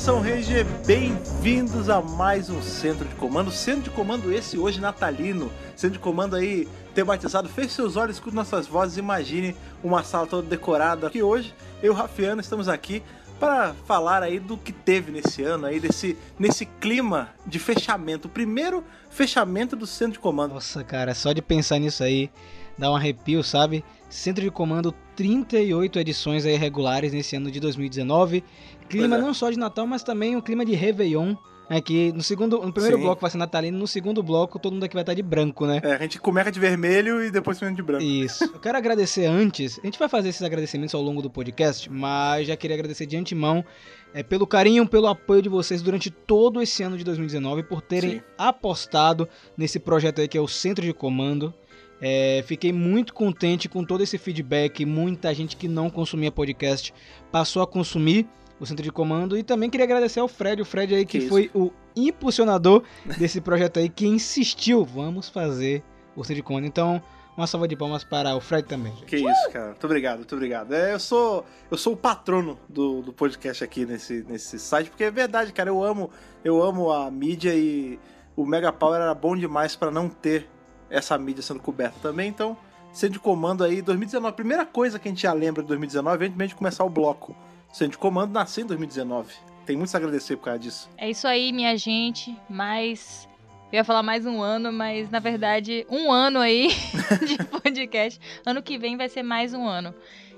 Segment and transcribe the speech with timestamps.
[0.00, 3.50] Nação Ranger, bem-vindos a mais um Centro de Comando.
[3.50, 5.52] Centro de Comando esse hoje natalino.
[5.76, 7.50] Centro de Comando aí tematizado.
[7.50, 9.54] Feche seus olhos, escute nossas vozes, imagine
[9.84, 11.10] uma sala toda decorada.
[11.10, 13.02] Que hoje, eu Rafiano estamos aqui
[13.38, 18.26] para falar aí do que teve nesse ano aí, desse, nesse clima de fechamento.
[18.26, 20.54] O primeiro fechamento do Centro de Comando.
[20.54, 22.30] Nossa, cara, só de pensar nisso aí
[22.78, 23.84] dá um arrepio, sabe?
[24.10, 28.44] Centro de Comando, 38 edições aí regulares nesse ano de 2019.
[28.88, 29.20] Clima é.
[29.20, 31.36] não só de Natal, mas também um clima de Réveillon.
[31.70, 33.04] Né, que no, segundo, no primeiro Sim.
[33.04, 35.80] bloco vai ser natalino, no segundo bloco todo mundo aqui vai estar de branco, né?
[35.84, 38.02] É, a gente começa de vermelho e depois de branco.
[38.02, 38.42] Isso.
[38.42, 39.78] Eu quero agradecer antes.
[39.78, 43.16] A gente vai fazer esses agradecimentos ao longo do podcast, mas já queria agradecer de
[43.16, 43.64] antemão
[44.12, 48.14] é, pelo carinho, pelo apoio de vocês durante todo esse ano de 2019, por terem
[48.14, 48.22] Sim.
[48.36, 51.54] apostado nesse projeto aí que é o Centro de Comando.
[52.00, 54.84] É, fiquei muito contente com todo esse feedback.
[54.86, 56.94] Muita gente que não consumia podcast
[57.30, 58.26] passou a consumir
[58.58, 59.36] o Centro de Comando.
[59.36, 62.82] E também queria agradecer ao Fred, o Fred aí que, Que foi o impulsionador
[63.18, 65.82] desse projeto aí, que insistiu, vamos fazer
[66.14, 66.66] o Centro de Comando.
[66.66, 67.02] Então,
[67.36, 68.92] uma salva de palmas para o Fred também.
[68.96, 69.06] gente.
[69.06, 69.68] Que isso, cara.
[69.68, 70.74] Muito obrigado, muito obrigado.
[70.74, 75.04] É, eu sou eu sou o patrono do, do podcast aqui nesse, nesse site, porque
[75.04, 75.70] é verdade, cara.
[75.70, 76.10] Eu amo
[76.44, 77.98] eu amo a mídia e
[78.36, 80.48] o Mega Power era bom demais pra não ter
[80.90, 82.28] essa mídia sendo coberta também.
[82.28, 82.56] Então,
[82.92, 84.30] centro de comando aí 2019.
[84.30, 86.90] A primeira coisa que a gente já lembra de 2019 antes mesmo de começar o
[86.90, 87.34] bloco.
[87.72, 89.32] Centro de comando nasceu em 2019.
[89.64, 90.90] Tem muito a agradecer por causa disso.
[90.96, 92.36] É isso aí, minha gente.
[92.48, 93.28] Mais.
[93.72, 96.68] Eu ia falar mais um ano, mas na verdade, um ano aí
[97.26, 98.20] de podcast.
[98.44, 99.94] Ano que vem vai ser mais um ano.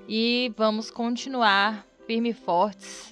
[0.06, 3.11] E vamos continuar firme e fortes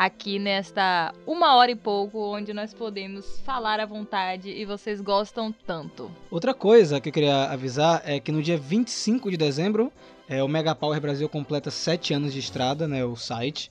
[0.00, 5.54] aqui nesta uma hora e pouco, onde nós podemos falar à vontade e vocês gostam
[5.66, 6.10] tanto.
[6.30, 9.92] Outra coisa que eu queria avisar é que no dia 25 de dezembro,
[10.26, 13.70] é, o Mega Power Brasil completa 7 anos de estrada, né, o site.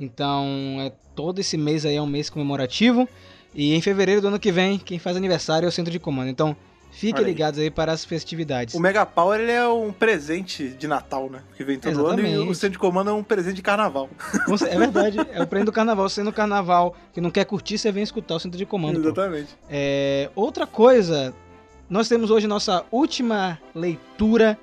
[0.00, 0.46] Então,
[0.80, 3.06] é, todo esse mês aí é um mês comemorativo.
[3.54, 6.30] E em fevereiro do ano que vem, quem faz aniversário é o Centro de Comando.
[6.30, 6.56] Então,
[6.98, 8.74] fiquem ligados aí para as festividades.
[8.74, 11.42] O Mega Power ele é um presente de Natal, né?
[11.56, 12.50] Que vem todo ano e Exatamente.
[12.50, 14.10] o centro de comando é um presente de carnaval.
[14.68, 16.06] É verdade, é o prêmio do carnaval.
[16.18, 18.98] No carnaval que não quer curtir, você vem escutar o Centro de Comando.
[18.98, 19.56] Exatamente.
[19.68, 21.32] É, outra coisa,
[21.88, 24.58] nós temos hoje nossa última leitura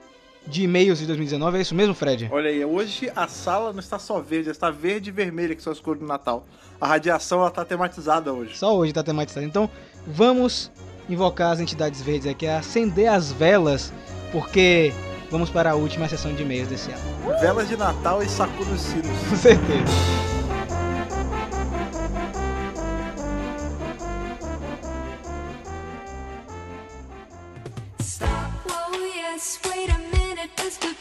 [0.45, 1.57] de e-mails de 2019.
[1.57, 2.29] É isso mesmo, Fred?
[2.31, 5.71] Olha aí, hoje a sala não está só verde, está verde e vermelha, que são
[5.71, 6.45] as cores do Natal.
[6.79, 8.57] A radiação ela está tematizada hoje.
[8.57, 9.45] Só hoje tá tematizado.
[9.45, 9.69] Então,
[10.05, 10.71] vamos
[11.09, 13.93] invocar as entidades verdes aqui, acender as velas,
[14.31, 14.93] porque
[15.29, 17.39] vamos para a última sessão de e-mails desse ano.
[17.39, 19.17] Velas de Natal e sacudo os sinos.
[19.29, 20.25] Com certeza.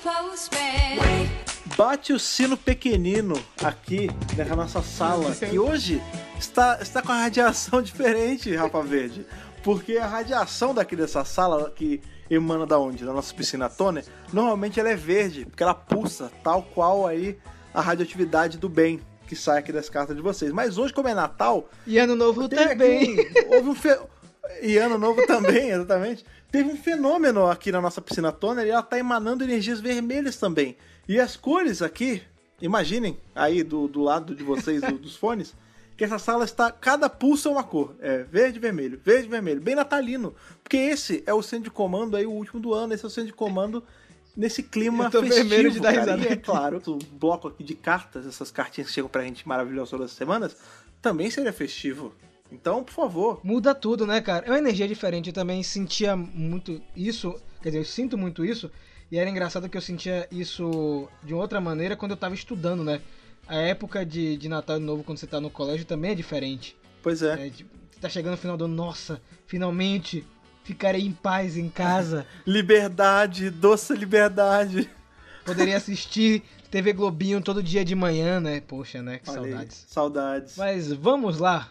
[0.03, 1.29] Postman.
[1.77, 6.01] Bate o sino pequenino aqui na nossa sala, que hoje
[6.39, 9.27] está, está com a radiação diferente, Rafa Verde.
[9.65, 13.05] Porque a radiação daqui dessa sala, que emana da onde?
[13.05, 17.37] Da nossa piscina tônia, normalmente ela é verde, porque ela pulsa, tal qual aí
[17.73, 20.53] a radioatividade do bem que sai aqui das cartas de vocês.
[20.53, 23.17] Mas hoje, como é Natal, E ano novo também.
[23.19, 23.99] um- houve um fe...
[24.61, 26.23] E ano novo também, exatamente.
[26.53, 30.77] Teve um fenômeno aqui na nossa piscina toner e ela tá emanando energias vermelhas também.
[31.09, 32.23] E as cores aqui,
[32.61, 35.55] imaginem aí do, do lado de vocês, do- dos fones,
[35.97, 36.71] que essa sala está.
[36.71, 37.95] Cada pulso é uma cor.
[38.01, 39.61] É verde, vermelho, verde, vermelho.
[39.61, 40.35] Bem natalino.
[40.63, 42.95] Porque esse é o centro de comando aí, o último do ano.
[42.95, 43.83] Esse é o centro de comando
[44.37, 47.75] nesse clima Eu tô festivo, vermelho de dar risada é claro, o bloco aqui de
[47.75, 50.57] cartas, essas cartinhas que chegam pra gente maravilhosas todas as semanas,
[51.01, 52.13] também seria festivo.
[52.51, 54.47] Então, por favor, Muda tudo, né, cara?
[54.47, 55.29] É uma energia diferente.
[55.29, 57.35] Eu também sentia muito isso.
[57.63, 58.71] Quer dizer, eu sinto muito isso.
[59.11, 63.01] E era engraçado que eu sentia isso de outra maneira quando eu tava estudando, né?
[63.47, 66.15] A época de, de Natal e Ano Novo, quando você tá no colégio, também é
[66.15, 66.77] diferente.
[67.03, 67.47] pois é.
[67.47, 70.25] É, tipo, tá chegando no final do ano, nossa, finalmente
[70.63, 72.27] ficarei em paz em casa.
[72.47, 74.91] Liberdade, doce liberdade.
[75.45, 78.61] Poderia assistir TV Globinho todo dia de manhã, né?
[78.61, 79.19] Poxa, né?
[79.19, 79.85] Que saudades.
[79.87, 80.57] Saudades.
[80.57, 81.71] Mas vamos lá.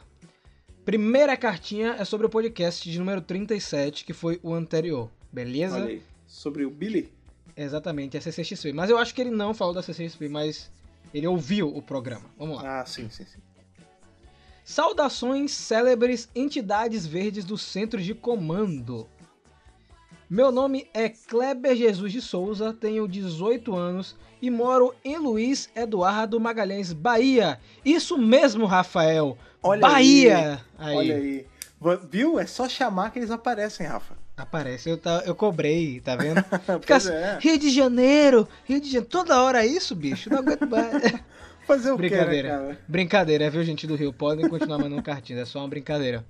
[0.86, 5.10] Primeira cartinha é sobre o podcast de número 37, que foi o anterior.
[5.32, 5.84] Beleza?
[5.84, 6.04] Aí.
[6.28, 7.12] Sobre o Billy.
[7.56, 8.74] Exatamente, é CCXP.
[8.74, 10.72] Mas eu acho que ele não falou da CCXP, mas
[11.14, 12.26] ele ouviu o programa.
[12.38, 12.82] Vamos lá.
[12.82, 13.40] Ah, sim, sim, sim.
[14.64, 19.08] Saudações, célebres entidades verdes do Centro de Comando.
[20.30, 26.40] Meu nome é Kleber Jesus de Souza, tenho 18 anos e moro em Luiz Eduardo
[26.40, 27.60] Magalhães, Bahia.
[27.84, 29.38] Isso mesmo, Rafael.
[29.62, 30.62] Olha Bahia.
[30.78, 30.96] Aí.
[30.96, 31.48] Olha aí.
[32.10, 32.40] Viu?
[32.40, 34.23] É só chamar que eles aparecem, Rafa.
[34.36, 36.44] Aparece, eu, tá- eu cobrei, tá vendo?
[36.82, 37.38] Fica assim, é.
[37.40, 41.02] Rio de Janeiro, Rio de Janeiro, toda hora é isso, bicho, não aguento mais.
[41.68, 42.50] Fazer o né, Brincadeira.
[42.50, 42.80] cara?
[42.88, 44.12] Brincadeira, viu, gente do Rio?
[44.12, 46.26] Podem continuar mandando cartinhas, é só uma brincadeira.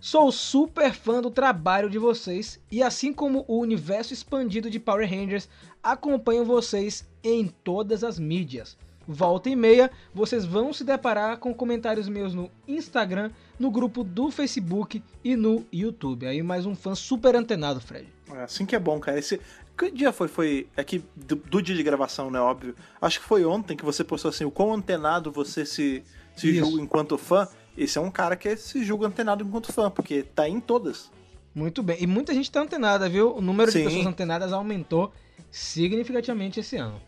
[0.00, 5.08] Sou super fã do trabalho de vocês e, assim como o universo expandido de Power
[5.08, 5.48] Rangers,
[5.82, 8.78] acompanho vocês em todas as mídias.
[9.08, 14.30] Volta e meia, vocês vão se deparar com comentários meus no Instagram, no grupo do
[14.30, 16.26] Facebook e no YouTube.
[16.26, 18.08] Aí mais um fã super antenado, Fred.
[18.34, 19.18] É assim que é bom, cara.
[19.18, 19.40] Esse...
[19.78, 20.26] Que dia foi?
[20.26, 22.40] Foi aqui do, do dia de gravação, né?
[22.40, 22.74] Óbvio.
[23.00, 26.02] Acho que foi ontem que você postou assim: o quão antenado você se,
[26.34, 26.64] se Isso.
[26.64, 27.46] julga enquanto fã.
[27.76, 31.10] Esse é um cara que se julga antenado enquanto fã, porque tá em todas.
[31.54, 31.98] Muito bem.
[32.00, 33.36] E muita gente tá antenada, viu?
[33.36, 33.84] O número de Sim.
[33.84, 35.12] pessoas antenadas aumentou
[35.50, 37.00] significativamente esse ano.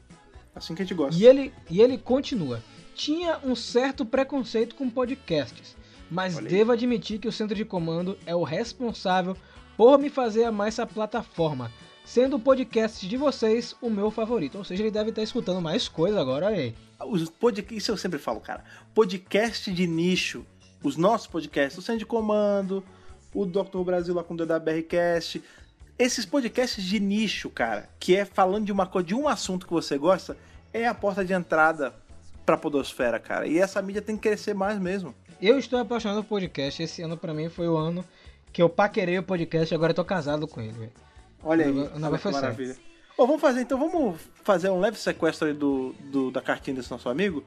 [0.59, 1.21] Assim que a gente gosta.
[1.21, 2.63] E ele, e ele continua.
[2.95, 5.77] Tinha um certo preconceito com podcasts,
[6.11, 6.53] mas Olha aí.
[6.53, 9.37] devo admitir que o centro de comando é o responsável
[9.77, 11.71] por me fazer amar essa plataforma,
[12.05, 14.59] sendo o podcast de vocês o meu favorito.
[14.59, 16.75] Ou seja, ele deve estar escutando mais coisas agora, olha aí.
[17.07, 18.65] Os podcasts, isso eu sempre falo, cara.
[18.93, 20.45] Podcast de nicho.
[20.83, 22.85] Os nossos podcasts, o Centro de Comando,
[23.33, 23.83] o Dr.
[23.85, 25.41] Brasil lá com o DWRcast.
[25.99, 29.73] Esses podcasts de nicho, cara, que é falando de uma coisa, de um assunto que
[29.73, 30.37] você gosta,
[30.73, 31.93] é a porta de entrada
[32.47, 33.47] pra podosfera, cara.
[33.47, 35.15] E essa mídia tem que crescer mais mesmo.
[35.43, 36.83] Eu estou apaixonado por podcast.
[36.83, 38.05] Esse ano pra mim foi o ano
[38.53, 40.73] que eu paquerei o podcast e agora eu tô casado com ele.
[40.73, 40.93] velho.
[41.43, 42.77] Olha aí, O negócio- foi maravilha.
[43.17, 47.09] Vamos fazer então, vamos fazer um leve sequestro aí do, do- da cartinha desse nosso
[47.09, 47.45] amigo.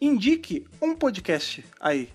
[0.00, 2.08] Indique um podcast aí,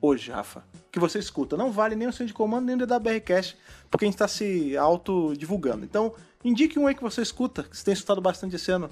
[0.00, 1.56] hoje, Rafa, que você escuta.
[1.56, 3.56] Não vale nem o Centro de Comando, nem o DWRcast,
[3.92, 5.84] porque a gente tá se auto-divulgando.
[5.84, 8.88] Então, indique um aí que você escuta, que você tem escutado bastante esse ano.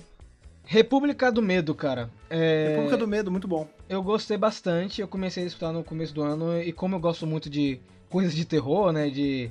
[0.63, 2.11] República do Medo, cara.
[2.29, 2.69] É...
[2.69, 3.67] República do Medo, muito bom.
[3.89, 7.27] Eu gostei bastante, eu comecei a escutar no começo do ano e como eu gosto
[7.27, 7.81] muito de
[8.11, 9.51] coisas de terror, né, de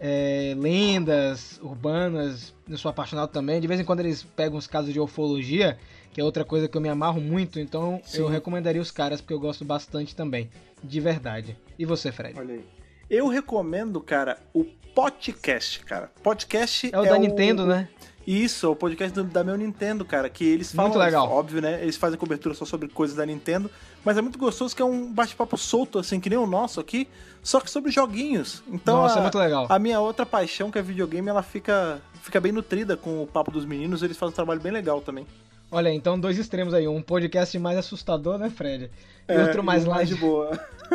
[0.00, 3.60] é, lendas urbanas, eu sou apaixonado também.
[3.60, 5.78] De vez em quando eles pegam uns casos de ufologia,
[6.12, 8.22] que é outra coisa que eu me amarro muito, então Sim.
[8.22, 10.50] eu recomendaria os caras porque eu gosto bastante também,
[10.82, 11.56] de verdade.
[11.78, 12.36] E você, Fred?
[12.36, 12.81] Olha aí.
[13.12, 14.64] Eu recomendo, cara, o
[14.94, 16.10] podcast, cara.
[16.22, 17.86] Podcast É o da Nintendo, né?
[18.26, 21.28] Isso, é o podcast do- da meu Nintendo, cara, que eles falam, Muito legal.
[21.30, 21.78] óbvio, né?
[21.82, 23.70] Eles fazem cobertura só sobre coisas da Nintendo,
[24.02, 27.06] mas é muito gostoso que é um bate-papo solto, assim, que nem o nosso aqui,
[27.42, 28.62] só que sobre joguinhos.
[28.66, 29.66] Então, Nossa, a, é muito legal.
[29.68, 33.50] a minha outra paixão, que é videogame, ela fica, fica bem nutrida com o papo
[33.50, 35.26] dos meninos, eles fazem um trabalho bem legal também.
[35.74, 38.90] Olha, então dois extremos aí, um podcast mais assustador, né, Fred?
[39.26, 40.06] E É, outro mais e um light.
[40.06, 40.50] de boa.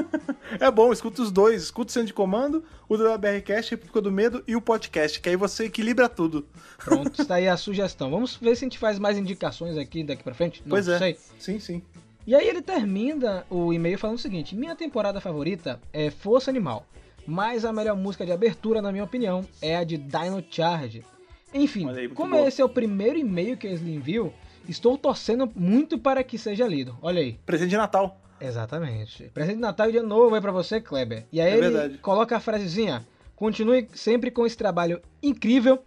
[0.62, 4.12] é bom, escuta os dois, escuta o Centro de Comando, o da BRCast, República do
[4.12, 6.46] Medo e o podcast, que aí você equilibra tudo.
[6.78, 8.12] Pronto, está aí a sugestão.
[8.12, 10.62] Vamos ver se a gente faz mais indicações aqui daqui pra frente?
[10.64, 11.00] Não pois é.
[11.00, 11.18] sei.
[11.40, 11.82] Sim, sim.
[12.28, 16.86] E aí ele termina o e-mail falando o seguinte: Minha temporada favorita é Força Animal,
[17.26, 21.04] mas a melhor música de abertura, na minha opinião, é a de Dino Charge.
[21.52, 22.48] Enfim, aí, como boa.
[22.48, 24.32] esse é o primeiro e-mail que ele enviou,
[24.68, 26.98] estou torcendo muito para que seja lido.
[27.02, 27.40] Olha aí.
[27.46, 28.20] Presente de Natal.
[28.40, 29.24] Exatamente.
[29.34, 31.26] Presente de Natal e de novo aí pra você, Kleber.
[31.32, 31.98] E aí É ele verdade.
[32.00, 33.06] coloca a frasezinha:
[33.36, 35.80] Continue sempre com esse trabalho incrível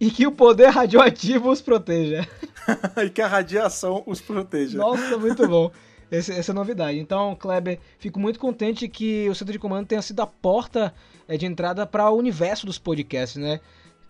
[0.00, 2.26] e que o poder radioativo os proteja.
[3.04, 4.78] e que a radiação os proteja.
[4.78, 5.70] Nossa, muito bom.
[6.10, 6.98] Esse- essa é a novidade.
[6.98, 10.94] Então, Kleber, fico muito contente que o Centro de Comando tenha sido a porta
[11.26, 13.60] é, de entrada para o universo dos podcasts, né?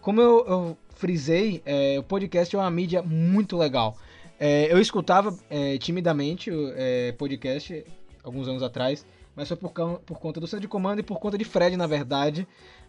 [0.01, 3.97] Como eu, eu frisei, é, o podcast é uma mídia muito legal.
[4.39, 7.85] É, eu escutava é, timidamente o é, podcast
[8.23, 9.05] alguns anos atrás,
[9.35, 11.87] mas foi por, por conta do Centro de Comando e por conta de Fred, na
[11.87, 12.47] verdade,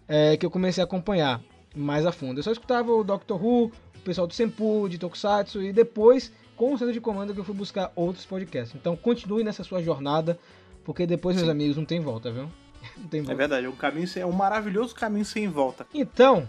[0.07, 1.41] é, que eu comecei a acompanhar
[1.75, 2.39] mais a fundo.
[2.39, 6.73] Eu só escutava o Doctor Who, o pessoal do Senpu, de Tokusatsu, e depois, com
[6.73, 8.75] o Centro de Comando, que eu fui buscar outros podcasts.
[8.79, 10.37] Então continue nessa sua jornada,
[10.83, 12.49] porque depois, meus amigos, não tem volta, viu?
[12.97, 13.35] Não tem É volta.
[13.35, 15.85] verdade, é um caminho sem, é um maravilhoso caminho sem volta.
[15.93, 16.47] Então,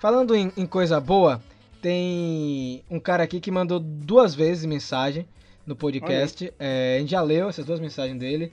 [0.00, 1.40] falando em, em coisa boa,
[1.80, 5.26] tem um cara aqui que mandou duas vezes mensagem
[5.66, 6.52] no podcast.
[6.58, 8.52] É, a gente já leu essas duas mensagens dele.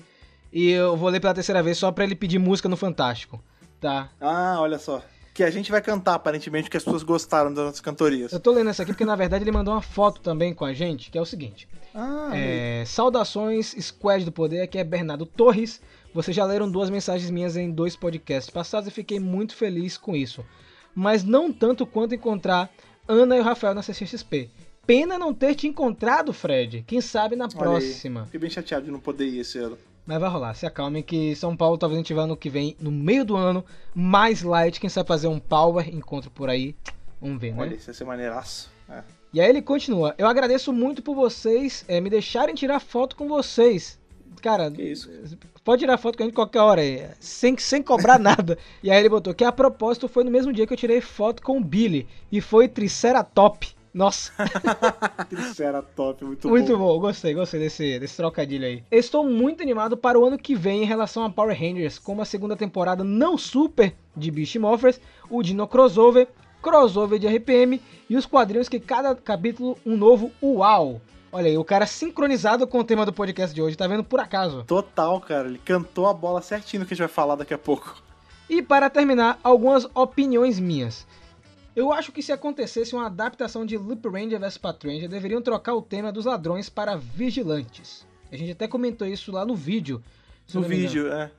[0.52, 3.44] E eu vou ler pela terceira vez só pra ele pedir música no Fantástico.
[3.80, 4.10] Tá?
[4.20, 5.02] Ah, olha só.
[5.34, 8.32] Que a gente vai cantar, aparentemente, porque as pessoas gostaram das nossas cantorias.
[8.32, 10.74] Eu tô lendo essa aqui porque na verdade ele mandou uma foto também com a
[10.74, 11.68] gente, que é o seguinte.
[11.94, 15.80] Ah, É, saudações, Squad do Poder, aqui é Bernardo Torres.
[16.14, 20.16] Vocês já leram duas mensagens minhas em dois podcasts passados e fiquei muito feliz com
[20.16, 20.44] isso.
[20.96, 22.72] Mas não tanto quanto encontrar
[23.08, 24.50] Ana e o Rafael na CCXP.
[24.86, 26.84] Pena não ter te encontrado, Fred.
[26.88, 28.26] Quem sabe na próxima.
[28.26, 29.78] Fiquei bem chateado de não poder ir esse ano.
[30.06, 32.78] Mas vai rolar, se acalme que São Paulo talvez a gente vá no que vem,
[32.80, 36.74] no meio do ano, mais light, quem sabe fazer um power encontro por aí.
[37.20, 37.62] Vamos ver, né?
[37.62, 38.72] Olha, isso ia ser maneiraço.
[38.90, 39.04] É.
[39.34, 40.16] E aí ele continua.
[40.18, 44.00] Eu agradeço muito por vocês é, me deixarem tirar foto com vocês.
[44.42, 44.72] Cara,
[45.64, 48.58] pode tirar foto com a gente qualquer hora aí, sem, sem cobrar nada.
[48.82, 51.42] E aí ele botou que a propósito foi no mesmo dia que eu tirei foto
[51.42, 52.08] com o Billy.
[52.32, 53.76] E foi Triceratop.
[53.94, 54.32] Nossa,
[55.28, 56.94] Triceratops, muito, muito bom.
[56.94, 57.00] bom.
[57.00, 58.84] Gostei, gostei desse, desse trocadilho aí.
[58.92, 62.26] Estou muito animado para o ano que vem em relação a Power Rangers, como a
[62.26, 66.28] segunda temporada não super de Beast Morphers, o Dino Crossover,
[66.62, 71.02] crossover de RPM e os quadrinhos que cada capítulo um novo uau.
[71.32, 74.20] Olha aí, o cara sincronizado com o tema do podcast de hoje, tá vendo por
[74.20, 74.64] acaso?
[74.64, 75.48] Total, cara.
[75.48, 78.02] Ele cantou a bola certinho no que a gente vai falar daqui a pouco.
[78.50, 81.06] E para terminar, algumas opiniões minhas.
[81.76, 85.82] Eu acho que se acontecesse uma adaptação de Loop Ranger vs Patranger, deveriam trocar o
[85.82, 88.08] tema dos ladrões para vigilantes.
[88.32, 90.02] A gente até comentou isso lá no vídeo.
[90.54, 91.30] No vídeo, é.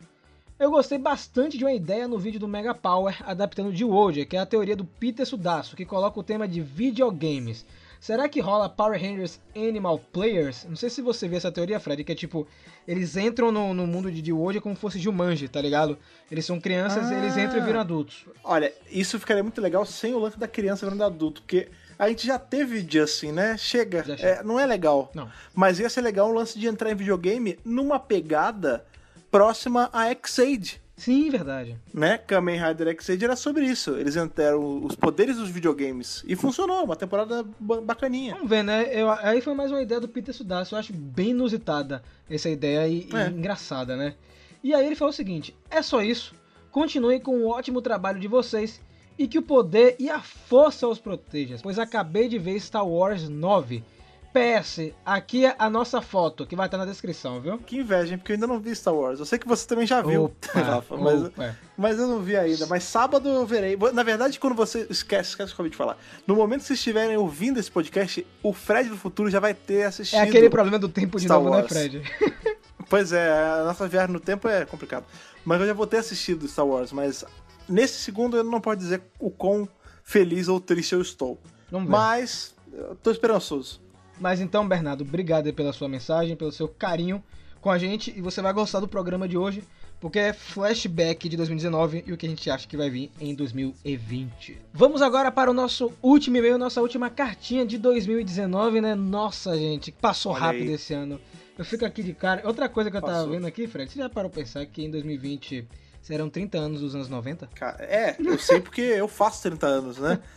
[0.60, 4.36] Eu gostei bastante de uma ideia no vídeo do Mega Power adaptando de World, que
[4.36, 7.64] é a teoria do Peter Sudasso, que coloca o tema de videogames.
[8.00, 10.64] Será que rola Power Rangers Animal Players?
[10.68, 12.46] Não sei se você vê essa teoria, Fred, que é tipo,
[12.86, 15.98] eles entram no, no mundo de World como se fosse Jumanji, tá ligado?
[16.30, 17.14] Eles são crianças, Ah.
[17.18, 18.24] eles entram e viram adultos.
[18.44, 22.24] Olha, isso ficaria muito legal sem o lance da criança virando adulto, porque a gente
[22.26, 23.56] já teve assim, né?
[23.58, 24.04] Chega.
[24.08, 24.42] É, chega.
[24.44, 25.10] não é legal.
[25.14, 25.28] Não.
[25.52, 28.84] Mas ia ser legal o lance de entrar em videogame numa pegada
[29.30, 30.80] próxima a X-Aid.
[30.98, 31.78] Sim, verdade.
[31.94, 32.18] Né?
[32.18, 33.92] Kamen Rider X-Aid era sobre isso.
[33.96, 36.22] Eles entraram os poderes dos videogames.
[36.26, 38.34] E funcionou, uma temporada ba- bacaninha.
[38.34, 38.88] Vamos ver, né?
[38.92, 40.74] Eu- aí foi mais uma ideia do Peter Sudasso.
[40.74, 43.28] Eu acho bem inusitada essa ideia e, e É.
[43.28, 44.14] engraçada, né?
[44.62, 46.34] E aí ele falou o seguinte: é só isso.
[46.70, 48.80] Continuem com o ótimo trabalho de vocês
[49.16, 53.28] e que o poder e a força os proteja, pois acabei de ver Star Wars
[53.28, 53.82] 9.
[54.32, 57.58] PS, aqui é a nossa foto, que vai estar na descrição, viu?
[57.58, 58.18] Que inveja, hein?
[58.18, 59.18] Porque eu ainda não vi Star Wars.
[59.18, 61.56] Eu sei que você também já viu, Opa, Rafa, mas, opa.
[61.76, 62.66] mas eu não vi ainda.
[62.66, 63.76] Mas sábado eu verei.
[63.92, 64.86] Na verdade, quando você.
[64.90, 65.96] Esquece, esquece o que eu acabei de falar.
[66.26, 69.84] No momento que vocês estiverem ouvindo esse podcast, o Fred do futuro já vai ter
[69.84, 70.18] assistido.
[70.18, 71.62] É aquele problema do tempo de Star novo, Wars.
[71.62, 72.02] né, Fred?
[72.88, 75.04] Pois é, a nossa viagem no tempo é complicado.
[75.44, 77.22] Mas eu já vou ter assistido Star Wars, mas
[77.68, 79.68] nesse segundo eu não posso dizer o quão
[80.02, 81.38] feliz ou triste eu estou.
[81.70, 83.78] Mas eu tô esperançoso.
[84.20, 87.22] Mas então, Bernardo, obrigado pela sua mensagem, pelo seu carinho
[87.60, 89.64] com a gente e você vai gostar do programa de hoje,
[90.00, 93.34] porque é flashback de 2019 e o que a gente acha que vai vir em
[93.34, 94.58] 2020.
[94.72, 98.94] Vamos agora para o nosso último e-mail, nossa última cartinha de 2019, né?
[98.94, 100.74] Nossa, gente, passou Olha rápido aí.
[100.74, 101.20] esse ano.
[101.56, 102.46] Eu fico aqui de cara.
[102.46, 103.30] Outra coisa que eu tava Passou.
[103.30, 105.66] vendo aqui, Fred, você já parou pra pensar que em 2020
[106.00, 107.48] serão 30 anos dos anos 90?
[107.54, 110.20] Cara, é, eu sei porque eu faço 30 anos, né?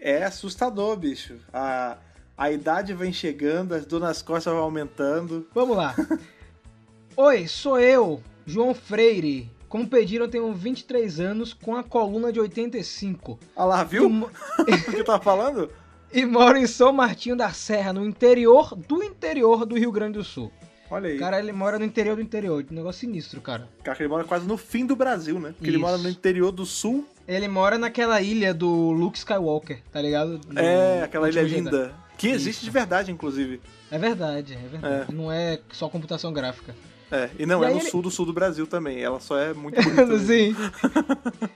[0.00, 1.36] É assustador, bicho.
[1.50, 1.96] A,
[2.38, 5.46] a idade vem chegando, as dor nas costas vão aumentando.
[5.52, 5.94] Vamos lá.
[7.16, 9.50] Oi, sou eu, João Freire.
[9.68, 13.38] Como pediram, eu tenho 23 anos com a coluna de 85.
[13.54, 14.30] Olha lá, viu mo-
[14.60, 15.68] o que eu tava falando?
[16.10, 20.24] e moro em São Martinho da Serra, no interior do interior do Rio Grande do
[20.24, 20.50] Sul.
[20.90, 21.18] Olha aí.
[21.18, 22.64] Cara, ele mora no interior do interior.
[22.70, 23.68] Um negócio sinistro, cara.
[23.84, 25.50] Cara, ele mora quase no fim do Brasil, né?
[25.50, 25.84] Porque ele Isso.
[25.84, 27.06] mora no interior do sul.
[27.26, 30.40] Ele mora naquela ilha do Luke Skywalker, tá ligado?
[30.48, 31.94] No é, aquela ilha linda.
[32.18, 32.64] Que existe Isso.
[32.64, 33.60] de verdade, inclusive.
[33.90, 35.14] É verdade, é verdade.
[35.14, 36.74] Não é só computação gráfica.
[37.10, 39.00] É, e não, E é no ele- sul do sul do Brasil também.
[39.00, 40.18] Ela só é muito bonita.
[40.18, 40.54] Sim.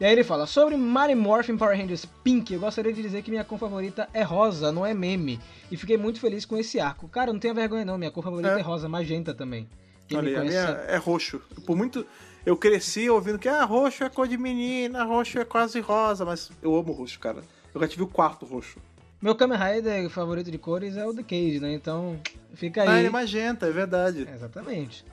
[0.00, 3.32] E aí ele fala, sobre Mary Morphin Power Rangers Pink, eu gostaria de dizer que
[3.32, 5.40] minha cor favorita é rosa, não é meme.
[5.72, 7.08] E fiquei muito feliz com esse arco.
[7.08, 8.62] Cara, não tenha vergonha não, minha cor favorita é, É.
[8.62, 9.68] rosa, magenta também.
[10.06, 11.40] Quem Olha a minha é roxo.
[11.66, 12.06] Por muito.
[12.46, 16.48] Eu cresci ouvindo que ah, roxo é cor de menina, roxo é quase rosa, mas
[16.62, 17.42] eu amo roxo, cara.
[17.74, 18.78] Eu já tive o quarto roxo.
[19.20, 21.72] Meu Kamen Rider favorito de cores é o The Cage, né?
[21.72, 22.20] Então,
[22.54, 22.88] fica aí.
[22.88, 24.28] Ah, ele é magenta, é verdade.
[24.32, 25.04] Exatamente.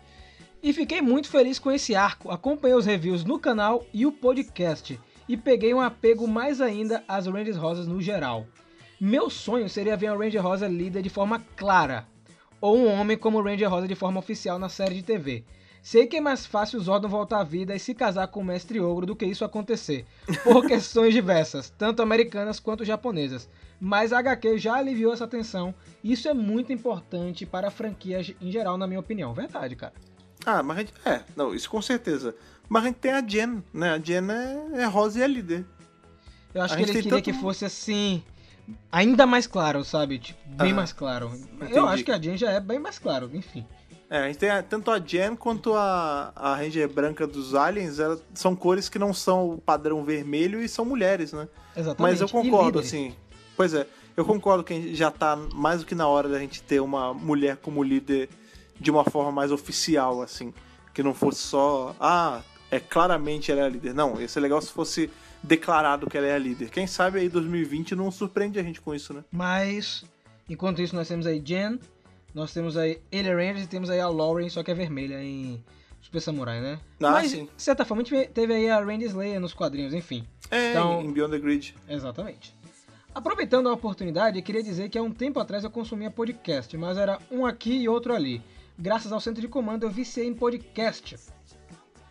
[0.62, 2.30] E fiquei muito feliz com esse arco.
[2.30, 5.00] Acompanhei os reviews no canal e o podcast.
[5.28, 8.46] E peguei um apego mais ainda às Rangers Rosas no geral.
[9.02, 12.08] Meu sonho seria ver a Ranger Rosa líder de forma clara.
[12.62, 15.44] Ou um homem como Ranger Rosa de forma oficial na série de TV.
[15.86, 18.44] Sei que é mais fácil o Zordon voltar à vida e se casar com o
[18.44, 20.04] Mestre Ogro do que isso acontecer.
[20.44, 23.48] Por questões diversas, tanto americanas quanto japonesas.
[23.80, 25.76] Mas a HQ já aliviou essa tensão.
[26.04, 29.32] E isso é muito importante para a franquia em geral, na minha opinião.
[29.32, 29.94] Verdade, cara.
[30.44, 30.94] Ah, mas a gente.
[31.06, 32.34] É, não, isso com certeza.
[32.68, 33.92] Mas a gente tem a Jen, né?
[33.92, 35.64] A Jen é, é rosa e é líder.
[36.52, 38.24] Eu acho A que ele queria tanto- que fosse assim.
[38.92, 40.18] Ainda mais claro, sabe?
[40.18, 40.76] Tipo, bem Aham.
[40.78, 41.32] mais claro.
[41.36, 41.76] Entendi.
[41.78, 43.64] Eu acho que a Jen já é bem mais claro, enfim.
[44.10, 48.00] É, a gente tem a- tanto a Jen quanto a, a Ranger branca dos aliens,
[48.00, 51.48] ela- são cores que não são o padrão vermelho e são mulheres, né?
[51.76, 52.02] Exatamente.
[52.12, 53.16] Mas eu concordo, assim.
[53.58, 56.80] Pois é, eu concordo que já tá mais do que na hora da gente ter
[56.82, 58.30] uma mulher como líder
[58.80, 60.54] de uma forma mais oficial, assim.
[60.94, 63.94] Que não fosse só, ah, é claramente ela é a líder.
[63.94, 65.10] Não, ia ser legal se fosse
[65.42, 66.70] declarado que ela é a líder.
[66.70, 69.24] Quem sabe aí 2020 não surpreende a gente com isso, né?
[69.32, 70.04] Mas,
[70.50, 71.80] enquanto isso, nós temos aí Jen,
[72.36, 75.64] nós temos aí Ele Rangers e temos aí a Lauren, só que é vermelha em
[76.02, 76.80] Super Samurai, né?
[77.02, 77.46] Ah, Mas, sim.
[77.56, 80.28] de certa forma, a gente teve aí a Randy Slayer nos quadrinhos, enfim.
[80.52, 81.74] É, Então- em Beyond the Grid.
[81.90, 82.54] Exatamente.
[83.14, 86.98] Aproveitando a oportunidade, eu queria dizer que há um tempo atrás eu consumia podcast, mas
[86.98, 88.42] era um aqui e outro ali.
[88.78, 91.16] Graças ao centro de comando eu viciei em podcast.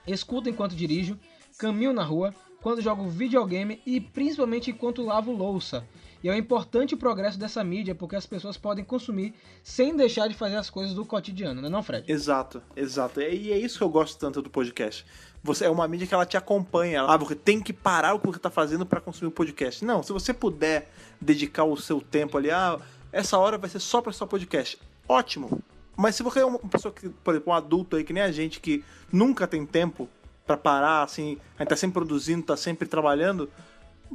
[0.06, 1.18] Escuto enquanto dirijo,
[1.58, 5.86] caminho na rua, quando jogo videogame e principalmente enquanto lavo louça.
[6.24, 10.56] E é importante progresso dessa mídia porque as pessoas podem consumir sem deixar de fazer
[10.56, 12.10] as coisas do cotidiano, não é não, Fred?
[12.10, 13.20] Exato, exato.
[13.20, 15.04] E é isso que eu gosto tanto do podcast.
[15.42, 17.02] Você é uma mídia que ela te acompanha.
[17.02, 19.84] Ah, você tem que parar o que você tá fazendo para consumir o podcast.
[19.84, 20.90] Não, se você puder
[21.20, 22.80] dedicar o seu tempo ali, ah,
[23.12, 24.78] essa hora vai ser só para só podcast.
[25.06, 25.62] Ótimo.
[25.94, 28.32] Mas se você é uma pessoa que, por exemplo, um adulto aí que nem a
[28.32, 30.08] gente que nunca tem tempo
[30.46, 33.50] para parar, assim, a gente tá sempre produzindo, tá sempre trabalhando,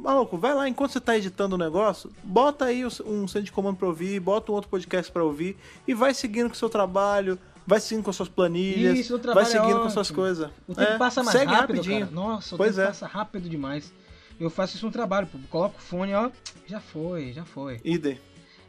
[0.02, 3.76] Maluco, vai lá, enquanto você tá editando o negócio, bota aí um centro de comando
[3.76, 7.38] pra ouvir, bota um outro podcast pra ouvir e vai seguindo com o seu trabalho,
[7.66, 10.50] vai seguindo com as suas planilhas, Isso, o vai é seguindo com as suas coisas.
[10.66, 12.00] O tempo É, passa mais segue rápido, rapidinho.
[12.00, 12.10] cara.
[12.12, 12.86] Nossa, o Pois tempo é.
[12.86, 13.92] passa rápido demais.
[14.38, 15.38] Eu faço isso no trabalho, pô.
[15.50, 16.30] Coloco o fone, ó,
[16.66, 17.78] já foi, já foi.
[17.84, 18.18] Idem.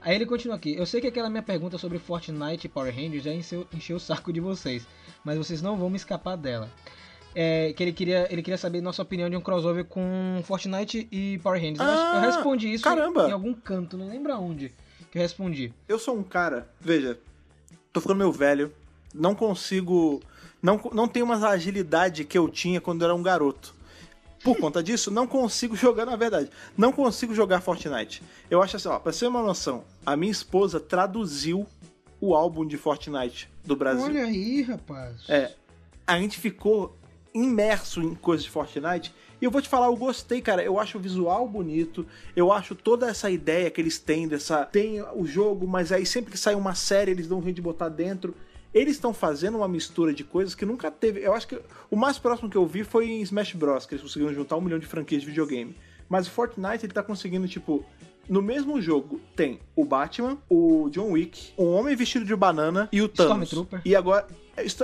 [0.02, 0.76] Aí ele continua aqui.
[0.76, 4.00] Eu sei que aquela minha pergunta sobre Fortnite e Power Rangers já encheu, encheu o
[4.00, 4.86] saco de vocês,
[5.24, 6.70] mas vocês não vão me escapar dela.
[7.34, 11.40] É, que ele queria, ele queria saber nossa opinião de um crossover com Fortnite e
[11.40, 11.80] Power Rangers.
[11.80, 13.28] Eu acho- eu, Ah, respondi isso caramba.
[13.30, 14.74] em algum canto, não lembro aonde
[15.12, 15.74] que eu respondi.
[15.88, 17.18] Eu sou um cara, veja,
[17.94, 18.74] tô ficando meio velho,
[19.14, 20.22] não consigo,
[20.62, 23.74] não, não tenho mais a agilidade que eu tinha quando eu era um garoto.
[24.44, 28.22] Por conta disso, não consigo jogar, na verdade, não consigo jogar Fortnite.
[28.50, 31.66] Eu acho assim, ó, pra você ter uma noção, a minha esposa traduziu
[32.20, 34.04] o álbum de Fortnite do Brasil.
[34.06, 35.16] Olha aí, rapaz.
[35.30, 35.52] É,
[36.06, 36.98] a gente ficou
[37.34, 39.14] imerso em coisas de Fortnite.
[39.42, 40.64] E eu vou te falar, eu gostei, cara.
[40.64, 42.06] Eu acho o visual bonito.
[42.36, 44.66] Eu acho toda essa ideia que eles têm dessa.
[44.66, 47.62] Tem o jogo, mas aí sempre que sai uma série, eles dão um jeito de
[47.62, 48.36] botar dentro.
[48.74, 51.20] Eles estão fazendo uma mistura de coisas que nunca teve.
[51.22, 51.60] Eu acho que
[51.90, 53.86] o mais próximo que eu vi foi em Smash Bros.
[53.86, 55.76] Que eles conseguiram juntar um milhão de franquias de videogame.
[56.08, 57.84] Mas o Fortnite, ele tá conseguindo, tipo.
[58.30, 63.02] No mesmo jogo tem o Batman, o John Wick, um homem vestido de banana e
[63.02, 63.50] o Thanos.
[63.50, 63.82] Stormtrooper.
[63.84, 64.28] E agora,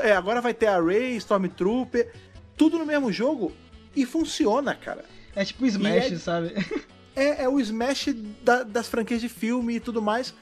[0.01, 2.11] é, agora vai ter a Rey, Stormtrooper,
[2.57, 3.51] tudo no mesmo jogo
[3.95, 5.05] e funciona, cara.
[5.35, 6.51] É tipo Smash, é- sabe?
[7.15, 8.09] É, é o Smash
[8.43, 10.35] da- das franquias de filme e tudo mais.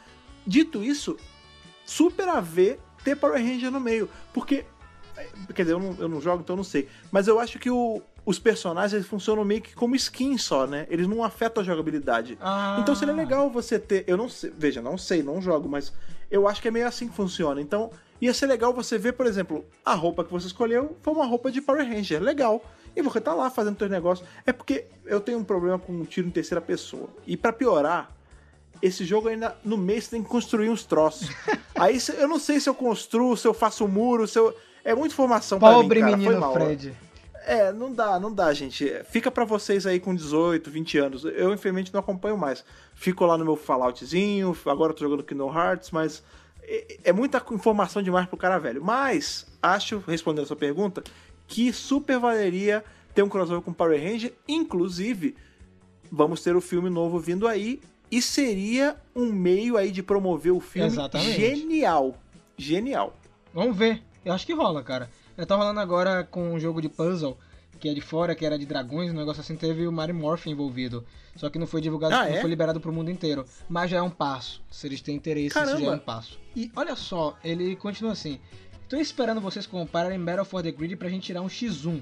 [0.45, 1.15] Dito isso,
[1.85, 4.09] super a ver ter Power Ranger no meio.
[4.33, 4.65] Porque,
[5.53, 6.89] quer dizer, eu não, eu não jogo, então eu não sei.
[7.09, 10.85] Mas eu acho que o- os personagens eles funcionam meio que como skin só, né?
[10.89, 12.37] Eles não afetam a jogabilidade.
[12.41, 12.77] Ah.
[12.81, 14.03] Então seria legal você ter.
[14.05, 14.51] Eu não sei.
[14.57, 15.93] Veja, não sei, não jogo, mas
[16.29, 17.61] eu acho que é meio assim que funciona.
[17.61, 17.89] Então
[18.21, 21.51] ia ser legal você ver, por exemplo, a roupa que você escolheu foi uma roupa
[21.51, 22.21] de Power Ranger.
[22.21, 22.63] Legal.
[22.95, 24.27] E você tá lá fazendo seus negócios.
[24.45, 27.09] É porque eu tenho um problema com o tiro em terceira pessoa.
[27.27, 28.09] E pra piorar,
[28.81, 31.29] esse jogo ainda no mês tem que construir uns troços.
[31.75, 34.55] Aí eu não sei se eu construo, se eu faço um muro, se eu.
[34.83, 36.11] É muita informação pra mim, Pobre cara.
[36.11, 36.53] Foi menino mal.
[36.53, 36.95] Fred.
[37.47, 38.91] É, não dá, não dá, gente.
[39.09, 41.25] Fica pra vocês aí com 18, 20 anos.
[41.25, 42.63] Eu, infelizmente, não acompanho mais.
[42.93, 46.23] Fico lá no meu Falloutzinho, agora eu tô jogando Kingdom Hearts, mas
[47.03, 48.83] é muita informação demais pro cara velho.
[48.83, 51.03] Mas, acho, respondendo a sua pergunta,
[51.47, 54.33] que super valeria ter um crossover com Power Ranger.
[54.47, 55.35] Inclusive,
[56.11, 57.79] vamos ter o filme novo vindo aí.
[58.11, 61.39] E seria um meio aí de promover o filme Exatamente.
[61.39, 62.15] genial.
[62.57, 63.15] Genial.
[63.53, 64.03] Vamos ver.
[64.23, 65.09] Eu acho que rola, cara.
[65.37, 67.37] Eu tá rolando agora com um jogo de puzzle,
[67.79, 70.51] que é de fora, que era de dragões, um negócio assim, teve o Mario Morphin
[70.51, 71.03] envolvido.
[71.35, 72.41] Só que não foi divulgado, Ah, não é?
[72.41, 73.45] foi liberado pro mundo inteiro.
[73.67, 74.63] Mas já é um passo.
[74.71, 75.95] Se eles têm interesse, isso já é Caramba.
[75.95, 76.39] um passo.
[76.55, 78.39] E olha só, ele continua assim.
[78.87, 82.01] Tô esperando vocês comprarem Battle for the Grid pra gente tirar um X1.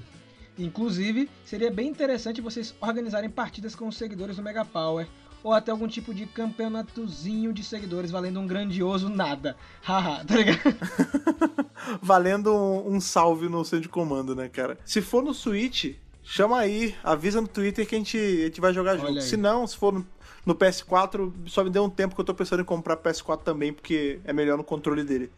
[0.56, 5.08] Inclusive, seria bem interessante vocês organizarem partidas com os seguidores do Mega Power.
[5.42, 9.56] Ou até algum tipo de campeonatozinho de seguidores valendo um grandioso nada.
[9.82, 10.60] Haha, tá ligado?
[12.00, 14.78] valendo um, um salve no centro de comando, né, cara?
[14.84, 18.72] Se for no Switch, chama aí, avisa no Twitter que a gente, a gente vai
[18.72, 19.18] jogar Olha junto.
[19.18, 19.22] aí.
[19.22, 20.06] Se não, se for no,
[20.44, 23.72] no PS4, só me dê um tempo que eu tô pensando em comprar PS4 também,
[23.72, 25.30] porque é melhor no controle dele.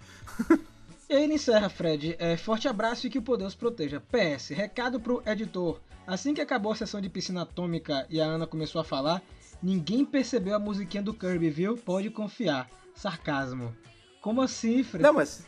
[1.11, 2.17] E aí ele encerra, Fred.
[2.19, 4.01] É, forte abraço e que o poder os proteja.
[4.01, 5.81] PS, recado pro editor.
[6.07, 9.21] Assim que acabou a sessão de piscina atômica e a Ana começou a falar,
[9.61, 11.77] ninguém percebeu a musiquinha do Kirby, viu?
[11.77, 12.71] Pode confiar.
[12.95, 13.77] Sarcasmo.
[14.21, 15.03] Como assim, Fred?
[15.03, 15.45] Não, mas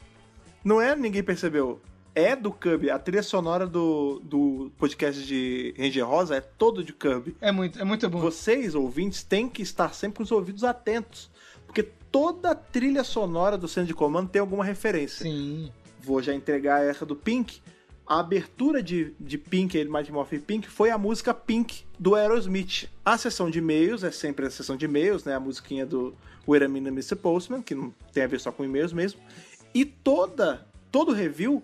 [0.64, 1.80] não é ninguém percebeu.
[2.18, 2.90] É do Kirby.
[2.90, 7.36] A trilha sonora do, do podcast de Ranger Rosa é todo de Kirby.
[7.40, 8.18] É muito, é muito bom.
[8.18, 11.30] Vocês, ouvintes, têm que estar sempre com os ouvidos atentos.
[11.64, 15.22] Porque toda trilha sonora do centro de comando tem alguma referência.
[15.22, 15.70] Sim.
[16.00, 17.60] vou já entregar essa do Pink.
[18.04, 22.88] A abertura de, de Pink, ele Mighty Morphin Pink, foi a música Pink do Aerosmith.
[23.04, 25.36] A sessão de e-mails é sempre a sessão de e-mails, né?
[25.36, 26.12] A musiquinha do
[26.48, 27.14] Wait a Minute, Mr.
[27.14, 29.20] Postman, que não tem a ver só com e-mails mesmo.
[29.72, 31.62] E toda, todo review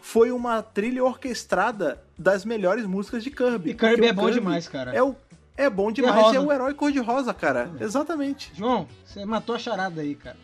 [0.00, 3.70] foi uma trilha orquestrada das melhores músicas de Kirby.
[3.70, 4.92] E Kirby é bom demais, cara.
[4.92, 5.14] É o,
[5.56, 6.14] é bom demais.
[6.14, 6.36] rosa.
[6.36, 7.70] É o herói cor-de-rosa, cara.
[7.80, 8.52] Exatamente.
[8.54, 10.36] João, você matou a charada aí, cara.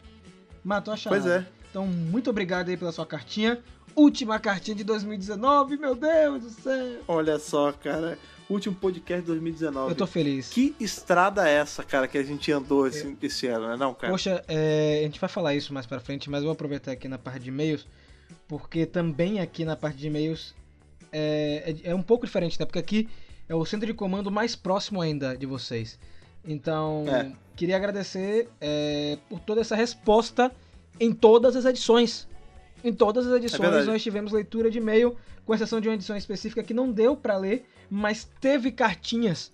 [0.62, 1.22] Matou a charada.
[1.22, 1.46] Pois é.
[1.70, 3.58] Então, muito obrigado aí pela sua cartinha.
[3.94, 7.00] Última cartinha de 2019, meu Deus do céu.
[7.08, 8.18] Olha só, cara.
[8.48, 9.90] Último podcast de 2019.
[9.90, 10.48] Eu tô feliz.
[10.48, 13.76] Que estrada é essa, cara, que a gente andou esse, esse ano, né?
[13.76, 14.10] Não, cara.
[14.10, 17.08] Poxa, é, a gente vai falar isso mais pra frente, mas eu vou aproveitar aqui
[17.08, 17.86] na parte de e-mails,
[18.48, 20.54] porque também aqui na parte de e-mails
[21.12, 22.64] é, é, é um pouco diferente, né?
[22.64, 23.08] Porque aqui
[23.48, 25.98] é o centro de comando mais próximo ainda de vocês.
[26.44, 27.30] Então, É.
[27.54, 30.50] queria agradecer é, por toda essa resposta
[30.98, 32.26] em todas as edições.
[32.82, 33.86] Em todas as edições verdade.
[33.86, 37.36] nós tivemos leitura de e-mail, com exceção de uma edição específica que não deu pra
[37.36, 39.52] ler, mas teve cartinhas,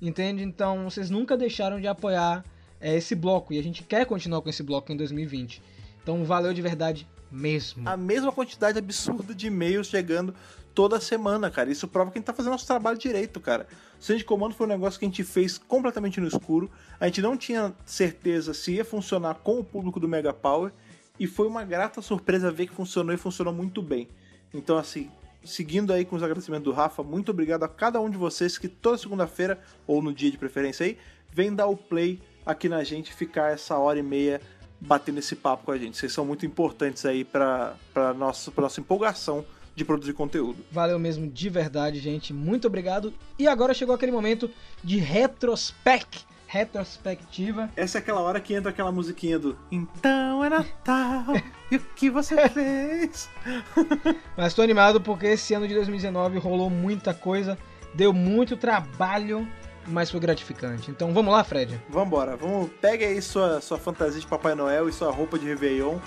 [0.00, 0.42] entende?
[0.42, 2.44] Então vocês nunca deixaram de apoiar
[2.80, 5.60] é, esse bloco e a gente quer continuar com esse bloco em 2020.
[6.02, 7.88] Então valeu de verdade mesmo.
[7.88, 10.34] A mesma quantidade absurda de e-mails chegando
[10.74, 11.70] toda semana, cara.
[11.70, 13.66] Isso prova que a gente tá fazendo nosso trabalho direito, cara.
[13.98, 16.70] O centro de comando foi um negócio que a gente fez completamente no escuro.
[16.98, 20.72] A gente não tinha certeza se ia funcionar com o público do Mega Power.
[21.18, 24.08] E foi uma grata surpresa ver que funcionou e funcionou muito bem.
[24.54, 25.10] Então, assim,
[25.44, 28.68] seguindo aí com os agradecimentos do Rafa, muito obrigado a cada um de vocês que
[28.68, 30.96] toda segunda-feira, ou no dia de preferência aí,
[31.30, 34.40] vem dar o play aqui na gente, ficar essa hora e meia
[34.80, 35.96] batendo esse papo com a gente.
[35.96, 40.64] Vocês são muito importantes aí para para nossa, pra nossa empolgação de produzir conteúdo.
[40.70, 42.32] Valeu mesmo de verdade, gente.
[42.32, 43.12] Muito obrigado.
[43.38, 44.50] E agora chegou aquele momento
[44.82, 47.70] de retrospec, retrospectiva.
[47.76, 51.34] Essa é aquela hora que entra aquela musiquinha do Então é Natal,
[51.70, 53.30] e o que você fez?
[54.36, 57.56] Mas tô animado porque esse ano de 2019 rolou muita coisa,
[57.94, 59.46] deu muito trabalho,
[59.86, 60.90] mas foi gratificante.
[60.90, 61.80] Então vamos lá, Fred.
[61.88, 65.98] Vambora, vamos, pega aí sua, sua fantasia de Papai Noel e sua roupa de Réveillon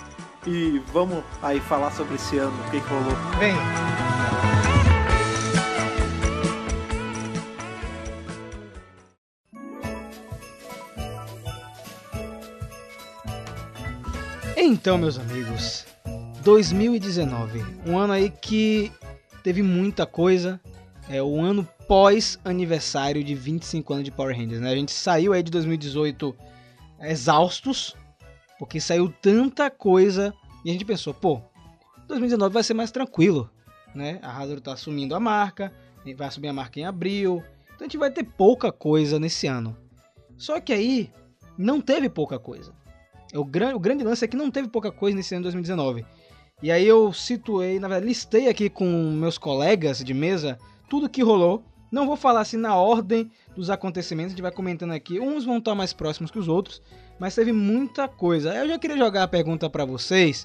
[0.46, 3.16] e vamos aí falar sobre esse ano, o que, que rolou.
[3.38, 3.54] Vem.
[14.56, 15.86] Então, meus amigos,
[16.42, 18.90] 2019, um ano aí que
[19.42, 20.60] teve muita coisa,
[21.08, 24.70] é o ano pós aniversário de 25 anos de Power Rangers, né?
[24.70, 26.34] A gente saiu aí de 2018
[27.00, 27.94] exaustos,
[28.58, 31.40] porque saiu tanta coisa e a gente pensou, pô,
[32.08, 33.50] 2019 vai ser mais tranquilo,
[33.94, 34.18] né?
[34.22, 35.72] A Hasbro tá assumindo a marca,
[36.16, 39.76] vai assumir a marca em abril, então a gente vai ter pouca coisa nesse ano.
[40.36, 41.10] Só que aí
[41.56, 42.72] não teve pouca coisa.
[43.32, 45.52] É O grande, o grande lance é que não teve pouca coisa nesse ano de
[45.52, 46.04] 2019.
[46.62, 51.22] E aí eu situei, na verdade, listei aqui com meus colegas de mesa tudo que
[51.22, 51.64] rolou.
[51.94, 55.20] Não vou falar assim na ordem dos acontecimentos, a gente vai comentando aqui.
[55.20, 56.82] Uns vão estar mais próximos que os outros,
[57.20, 58.52] mas teve muita coisa.
[58.52, 60.44] Eu já queria jogar a pergunta pra vocês,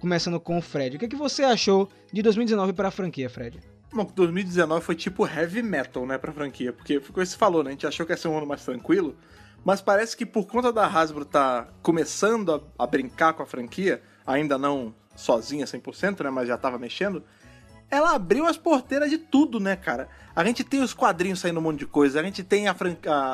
[0.00, 0.96] começando com o Fred.
[0.96, 3.60] O que, que você achou de 2019 para a franquia, Fred?
[3.94, 7.68] Bom, 2019 foi tipo heavy metal, né, pra franquia, porque foi o você falou, né,
[7.68, 9.16] a gente achou que ia ser um ano mais tranquilo,
[9.64, 14.02] mas parece que por conta da Hasbro tá começando a, a brincar com a franquia,
[14.26, 17.22] ainda não sozinha 100%, né, mas já tava mexendo,
[17.90, 20.08] ela abriu as porteiras de tudo, né, cara?
[20.34, 22.76] A gente tem os quadrinhos saindo um monte de coisa, a gente tem a,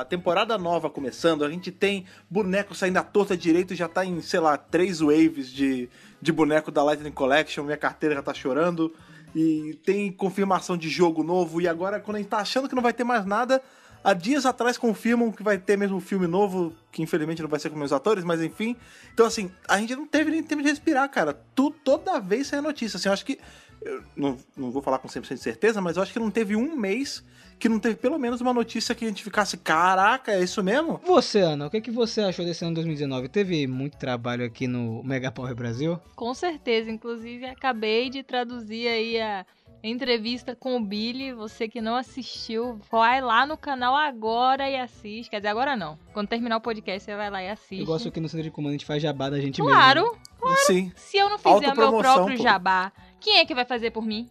[0.00, 4.20] a temporada nova começando, a gente tem boneco saindo à torta direito, já tá em,
[4.22, 5.90] sei lá, três waves de,
[6.22, 8.94] de boneco da Lightning Collection, minha carteira já tá chorando,
[9.34, 12.82] e tem confirmação de jogo novo, e agora quando a gente tá achando que não
[12.82, 13.62] vai ter mais nada,
[14.02, 17.70] há dias atrás confirmam que vai ter mesmo filme novo, que infelizmente não vai ser
[17.70, 18.76] com meus atores, mas enfim.
[19.12, 21.34] Então, assim, a gente não teve nem tempo de respirar, cara.
[21.54, 23.38] Tu, toda vez sai notícia, assim, eu acho que
[23.86, 26.56] eu não, não vou falar com 100% de certeza, mas eu acho que não teve
[26.56, 27.24] um mês
[27.58, 31.00] que não teve pelo menos uma notícia que a gente ficasse, caraca, é isso mesmo?
[31.06, 33.28] Você, Ana, o que, que você achou desse ano de 2019?
[33.28, 35.98] Teve muito trabalho aqui no Mega Power Brasil?
[36.14, 39.46] Com certeza, inclusive acabei de traduzir aí a
[39.82, 41.32] entrevista com o Billy.
[41.32, 45.30] Você que não assistiu, vai lá no canal agora e assiste.
[45.30, 45.98] Quer dizer, agora não.
[46.12, 47.80] Quando terminar o podcast, você vai lá e assiste.
[47.80, 50.56] Eu gosto que no centro de comando a gente faz jabá da gente Claro, mesmo.
[50.66, 52.42] Sim, se eu não fizer o meu próprio pô.
[52.42, 52.92] jabá,
[53.26, 54.30] quem é que vai fazer por mim?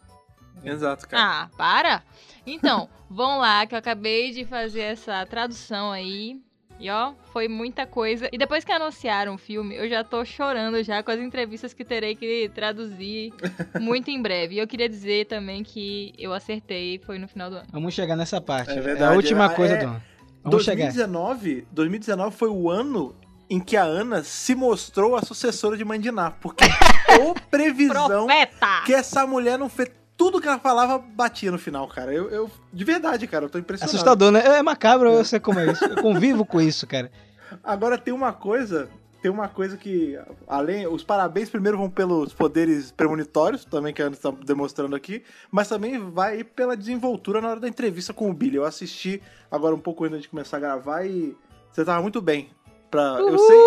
[0.64, 1.22] exato, cara.
[1.44, 2.02] Ah, para!
[2.48, 6.40] Então, vão lá que eu acabei de fazer essa tradução aí.
[6.80, 8.30] E ó, foi muita coisa.
[8.32, 11.84] E depois que anunciaram o filme, eu já tô chorando já com as entrevistas que
[11.86, 13.34] terei que traduzir
[13.82, 14.56] muito em breve.
[14.56, 17.68] E eu queria dizer também que eu acertei, foi no final do ano.
[17.72, 18.72] Vamos chegar nessa parte.
[18.72, 20.04] É É, verdade, a última é- coisa é- do ano.
[20.44, 20.84] Vamos chegar.
[20.92, 23.14] 2019, 2019 foi o ano
[23.50, 26.66] em que a Ana se mostrou a sucessora de Mandiná, porque
[27.22, 28.82] ô previsão Profeta!
[28.86, 32.14] que essa mulher não fez tudo que ela falava batia no final, cara.
[32.14, 33.94] Eu, eu- de verdade, cara, eu tô impressionado.
[33.96, 34.40] Assustador, né?
[34.46, 35.84] É macabro, eu sei como é isso.
[35.84, 37.12] Eu convivo com isso, cara.
[37.64, 38.90] Agora tem uma coisa,
[39.22, 44.06] tem uma coisa que, além, os parabéns primeiro vão pelos poderes premonitórios, também que a
[44.06, 48.34] Ana está demonstrando aqui, mas também vai pela desenvoltura na hora da entrevista com o
[48.34, 48.56] Billy.
[48.56, 51.36] Eu assisti agora um pouco antes de começar a gravar e
[51.72, 52.50] você tava muito bem.
[52.90, 53.58] Pra, eu sei,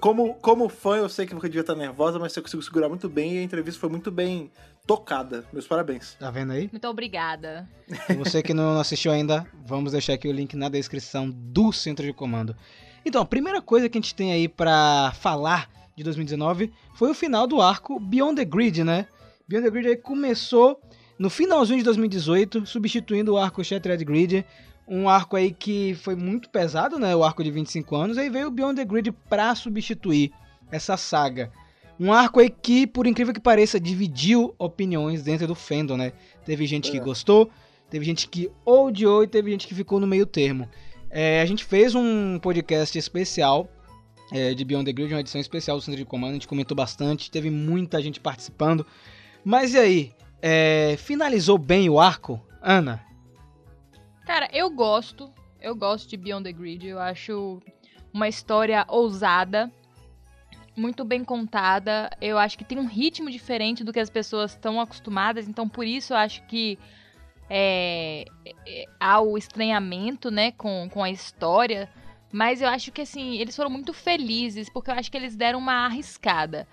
[0.00, 3.08] como, como fã, eu sei que você devia estar nervosa, mas você conseguiu segurar muito
[3.08, 4.50] bem e a entrevista foi muito bem
[4.86, 5.44] tocada.
[5.52, 6.16] Meus parabéns.
[6.18, 6.68] Tá vendo aí?
[6.72, 7.68] Muito obrigada.
[8.18, 12.12] Você que não assistiu ainda, vamos deixar aqui o link na descrição do centro de
[12.12, 12.56] comando.
[13.04, 17.14] Então, a primeira coisa que a gente tem aí pra falar de 2019 foi o
[17.14, 19.06] final do arco Beyond the Grid, né?
[19.46, 20.80] Beyond the Grid aí começou
[21.18, 24.44] no finalzinho de 2018, substituindo o arco Shattered Grid,
[24.94, 27.16] um arco aí que foi muito pesado, né?
[27.16, 30.30] O arco de 25 anos, aí veio o Beyond the Grid pra substituir
[30.70, 31.50] essa saga.
[31.98, 36.12] Um arco aí que, por incrível que pareça, dividiu opiniões dentro do fandom, né?
[36.44, 37.00] Teve gente que É.
[37.00, 37.50] gostou,
[37.88, 40.68] teve gente que odiou e teve gente que ficou no meio termo.
[41.10, 43.68] É, a gente fez um podcast especial
[44.30, 46.74] é, de Beyond the Grid, uma edição especial do Centro de Comando, a gente comentou
[46.74, 48.86] bastante, teve muita gente participando.
[49.44, 53.02] Mas e aí, é, finalizou bem o arco, Ana?
[54.26, 55.32] Cara, eu gosto.
[55.60, 56.86] Eu gosto de Beyond the Grid.
[56.86, 57.60] Eu acho
[58.12, 59.70] uma história ousada,
[60.76, 62.10] muito bem contada.
[62.20, 65.48] Eu acho que tem um ritmo diferente do que as pessoas estão acostumadas.
[65.48, 66.78] Então, por isso, eu acho que
[67.48, 68.24] é,
[68.66, 71.88] é, há o estranhamento, né, com, com a história.
[72.30, 75.58] Mas eu acho que, assim, eles foram muito felizes, porque eu acho que eles deram
[75.58, 76.66] uma arriscada.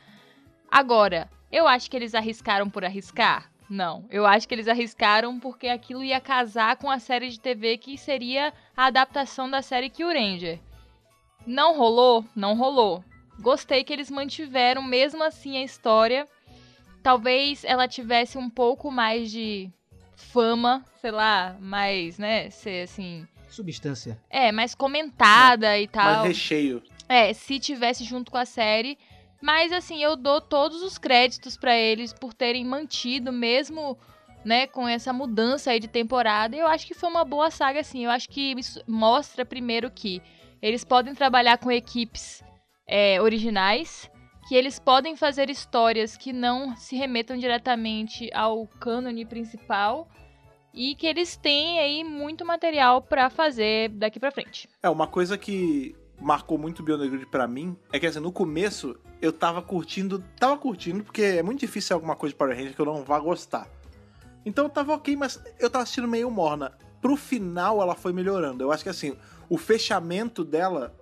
[0.71, 3.51] Agora, eu acho que eles arriscaram por arriscar?
[3.69, 4.05] Não.
[4.10, 7.97] Eu acho que eles arriscaram porque aquilo ia casar com a série de TV que
[7.97, 10.60] seria a adaptação da série Kill Ranger.
[11.45, 12.25] Não rolou?
[12.36, 13.03] Não rolou.
[13.39, 16.27] Gostei que eles mantiveram mesmo assim a história.
[17.03, 19.69] Talvez ela tivesse um pouco mais de
[20.15, 24.19] fama, sei lá, mais, né, ser assim, Substância.
[24.29, 26.17] é, mais comentada e tal.
[26.17, 26.84] Mas recheio.
[27.08, 28.97] É, se tivesse junto com a série.
[29.41, 33.97] Mas assim, eu dou todos os créditos pra eles por terem mantido, mesmo,
[34.43, 36.56] né, com essa mudança aí de temporada.
[36.56, 38.06] Eu acho que foi uma boa saga, assim.
[38.06, 38.56] Eu acho que
[38.88, 40.21] mostra primeiro que
[40.62, 42.43] eles podem trabalhar com equipes
[42.86, 44.10] é, originais,
[44.47, 50.08] que eles podem fazer histórias que não se remetam diretamente ao cânone principal.
[50.71, 54.69] E que eles têm aí muito material pra fazer daqui pra frente.
[54.84, 58.95] É, uma coisa que marcou muito o Beyond pra mim é que, assim, no começo
[59.21, 62.79] eu tava curtindo, tava curtindo, porque é muito difícil alguma coisa de Power Ranger que
[62.79, 63.67] eu não vá gostar.
[64.45, 66.71] Então eu tava ok, mas eu tava assistindo meio morna.
[67.01, 68.63] Pro final ela foi melhorando.
[68.63, 69.15] Eu acho que, assim,
[69.49, 70.95] o fechamento dela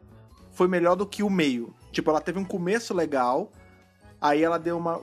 [0.51, 1.73] foi melhor do que o meio.
[1.91, 3.51] Tipo, ela teve um começo legal,
[4.21, 5.01] aí ela deu uma.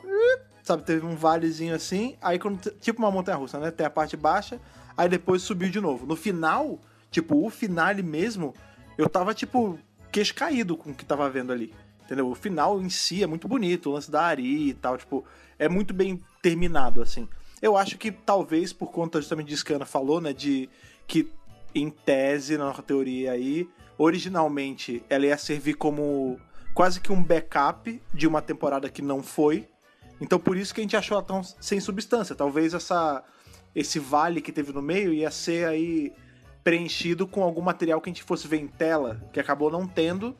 [0.63, 2.71] Sabe, teve um valezinho assim, aí quando.
[2.81, 3.71] Tipo uma montanha russa, né?
[3.71, 4.61] Tem a parte baixa,
[4.97, 6.07] aí depois subiu de novo.
[6.07, 8.55] No final, tipo, o finale mesmo,
[8.97, 9.79] eu tava, tipo,
[10.15, 11.75] queixo caído com o que tava vendo ali.
[12.05, 12.31] Entendeu?
[12.31, 15.25] O final em si é muito bonito, o lance da Ari e tal, tipo,
[15.59, 17.29] é muito bem terminado, assim.
[17.61, 20.33] Eu acho que talvez por conta justamente disso que a Ana falou, né?
[20.33, 20.69] De
[21.09, 21.29] que,
[21.75, 26.39] em tese, na nossa teoria aí, originalmente ela ia servir como
[26.75, 29.67] quase que um backup de uma temporada que não foi.
[30.21, 32.37] Então por isso que a gente achou ela tão sem substância.
[32.37, 33.25] Talvez essa
[33.75, 36.13] esse vale que teve no meio ia ser aí
[36.65, 40.35] preenchido com algum material que a gente fosse ver em tela, que acabou não tendo.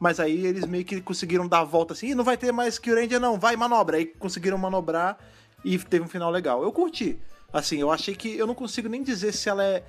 [0.00, 2.78] Mas aí eles meio que conseguiram dar a volta assim, "Ih, não vai ter mais
[2.78, 3.96] Kill Ranger não, vai manobra.
[3.96, 5.18] Aí conseguiram manobrar
[5.64, 6.62] e teve um final legal.
[6.62, 7.18] Eu curti.
[7.52, 9.84] Assim, eu achei que eu não consigo nem dizer se ela é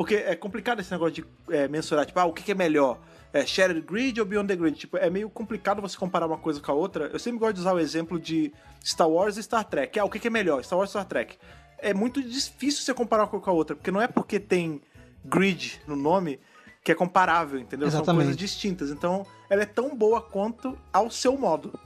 [0.00, 2.98] porque é complicado esse negócio de é, mensurar, tipo, ah, o que, que é melhor?
[3.34, 4.78] É Shattered Grid ou Beyond the Grid?
[4.78, 7.10] Tipo, é meio complicado você comparar uma coisa com a outra.
[7.12, 8.50] Eu sempre gosto de usar o exemplo de
[8.82, 9.98] Star Wars e Star Trek.
[9.98, 10.64] Ah, o que, que é melhor?
[10.64, 11.36] Star Wars e Star Trek.
[11.76, 14.80] É muito difícil você comparar uma coisa com a outra, porque não é porque tem
[15.24, 16.40] grid no nome
[16.82, 17.90] que é comparável, entendeu?
[17.90, 18.22] São Exatamente.
[18.24, 18.90] coisas distintas.
[18.90, 21.78] Então, ela é tão boa quanto ao seu modo.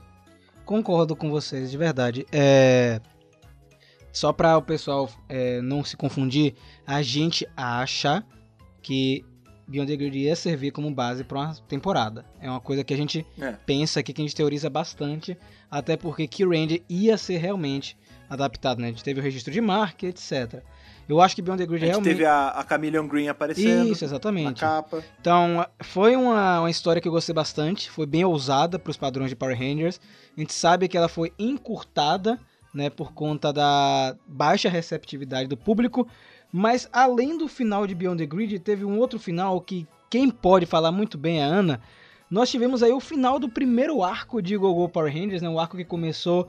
[0.63, 2.25] Concordo com vocês, de verdade.
[2.31, 3.01] É...
[4.11, 6.55] Só para o pessoal é, não se confundir,
[6.87, 8.23] a gente acha
[8.81, 9.25] que
[9.67, 12.23] Beyond the Grid ia servir como base para uma temporada.
[12.39, 13.51] É uma coisa que a gente É.
[13.65, 15.37] pensa aqui, que a gente teoriza bastante,
[15.69, 17.97] até porque Kill Ranger ia ser realmente
[18.29, 18.87] adaptado, né?
[18.87, 20.63] A gente teve o registro de marca, etc.
[21.07, 22.11] Eu acho que Beyond the Grid A gente realmente...
[22.11, 24.61] teve a, a Chameleon Green aparecendo Isso, na exatamente.
[24.61, 25.03] capa.
[25.19, 29.29] Então, foi uma, uma história que eu gostei bastante, foi bem ousada para os padrões
[29.29, 29.99] de Power Rangers.
[30.35, 32.39] A gente sabe que ela foi encurtada,
[32.73, 36.07] né, por conta da baixa receptividade do público,
[36.51, 40.65] mas além do final de Beyond the Grid, teve um outro final que quem pode
[40.65, 41.81] falar muito bem é a Ana.
[42.29, 45.77] Nós tivemos aí o final do primeiro arco de Go-Go Power Rangers, né, um arco
[45.77, 46.47] que começou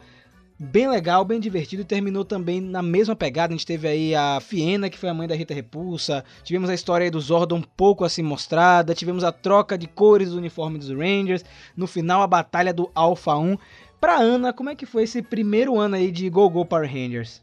[0.58, 3.52] bem legal, bem divertido e terminou também na mesma pegada.
[3.52, 6.74] A gente teve aí a Fiena, que foi a mãe da Rita Repulsa, tivemos a
[6.74, 10.90] história do Zordon um pouco assim mostrada, tivemos a troca de cores do uniforme dos
[10.90, 11.44] Rangers,
[11.76, 13.56] no final a batalha do Alpha 1.
[14.00, 17.42] Pra Ana, como é que foi esse primeiro ano aí de Go Go Power Rangers?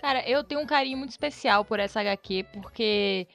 [0.00, 3.26] Cara, eu tenho um carinho muito especial por essa HQ, porque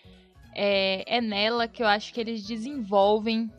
[0.55, 3.51] é, é nela que eu acho que eles desenvolvem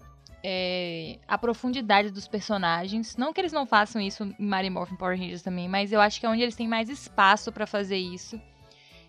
[0.49, 3.17] é, a profundidade dos personagens.
[3.17, 6.21] Não que eles não façam isso em Mighty Morphin Power Rangers também, mas eu acho
[6.21, 8.41] que é onde eles têm mais espaço pra fazer isso.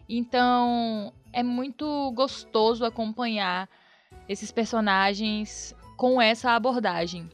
[0.09, 3.69] Então, é muito gostoso acompanhar
[4.27, 7.29] esses personagens com essa abordagem.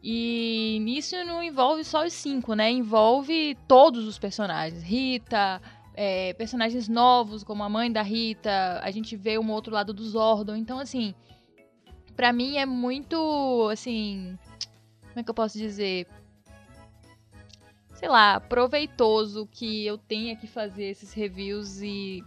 [0.00, 2.70] E nisso não envolve só os cinco, né?
[2.70, 4.80] Envolve todos os personagens.
[4.80, 5.60] Rita,
[5.92, 8.80] é, personagens novos, como a mãe da Rita.
[8.80, 10.54] A gente vê um outro lado do Zordon.
[10.54, 11.16] Então, assim,
[12.16, 14.38] pra mim é muito, assim...
[15.08, 16.08] Como é que eu posso dizer?
[17.94, 22.24] Sei lá, proveitoso que eu tenha que fazer esses reviews e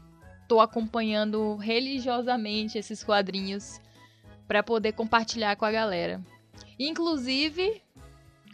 [0.47, 3.81] tô acompanhando religiosamente esses quadrinhos
[4.47, 6.23] pra poder compartilhar com a galera.
[6.79, 7.81] Inclusive,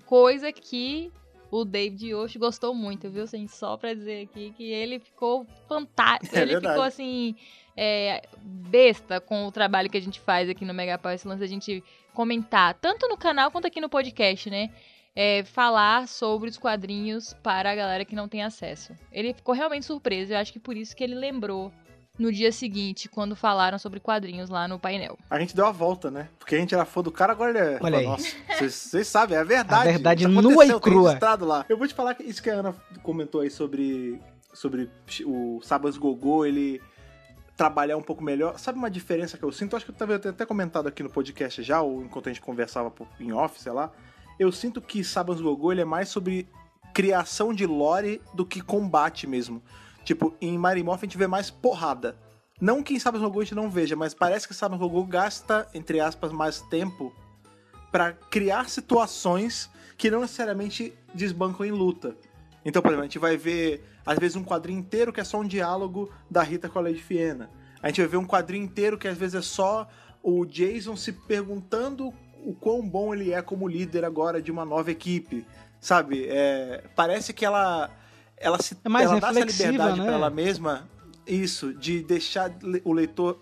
[0.08, 1.12] coisa que
[1.52, 3.26] o David Yoshi gostou muito, viu?
[3.26, 6.36] Assim, só pra dizer aqui que ele ficou fantástico.
[6.36, 6.74] É ele verdade.
[6.74, 7.36] ficou assim,
[7.76, 11.40] é, besta com o trabalho que a gente faz aqui no Mega Power, esse lance
[11.40, 11.84] da gente
[12.14, 14.70] comentar, tanto no canal quanto aqui no podcast, né?
[15.16, 18.94] É, falar sobre os quadrinhos para a galera que não tem acesso.
[19.12, 21.72] Ele ficou realmente surpreso, eu acho que por isso que ele lembrou
[22.18, 25.18] no dia seguinte, quando falaram sobre quadrinhos lá no painel.
[25.30, 26.30] A gente deu a volta, né?
[26.38, 27.80] Porque a gente era fã do cara, agora ele é.
[27.82, 28.06] Olha aí.
[28.06, 28.36] Nossa,
[28.70, 29.90] vocês- sabem, é a verdade.
[29.90, 31.10] A verdade Isso nua e crua.
[31.10, 31.66] registrado lá.
[31.68, 34.22] Eu vou te falar que isso que a Ana comentou aí sobre,
[34.54, 34.90] sobre
[35.26, 36.80] o Sabas Gogô, ele
[37.64, 38.60] trabalhar um pouco melhor.
[38.60, 39.78] Sabe uma diferença que eu sinto?
[39.78, 42.42] Acho que talvez eu tenha até comentado aqui no podcast já, ou enquanto a gente
[42.42, 43.90] conversava em off, sei lá.
[44.38, 46.50] Eu sinto que Sabas Gogô ele é mais sobre
[46.94, 49.64] criação de lore do que combate mesmo.
[50.04, 52.18] Tipo, em Marimorph a gente vê mais porrada.
[52.60, 55.66] Não que em Sabas Gogô a gente não veja, mas parece que Sabas Gogô gasta,
[55.74, 57.14] entre aspas, mais tempo
[57.94, 62.18] pra criar situações que não necessariamente desbancam em luta.
[62.66, 65.40] Então, por exemplo, a gente vai ver, às vezes, um quadrinho inteiro que é só
[65.40, 67.50] um diálogo da Rita com a Lady Fiena.
[67.82, 69.88] A gente vai ver um quadrinho inteiro que às vezes é só
[70.24, 72.14] o Jason se perguntando
[72.46, 75.46] o quão bom ele é como líder agora de uma nova equipe.
[75.82, 76.26] Sabe?
[76.30, 77.90] É, parece que ela,
[78.38, 80.06] ela, se, É ela dá essa liberdade né?
[80.06, 80.88] pra ela mesma,
[81.28, 82.54] isso, de deixar
[82.86, 83.42] o leitor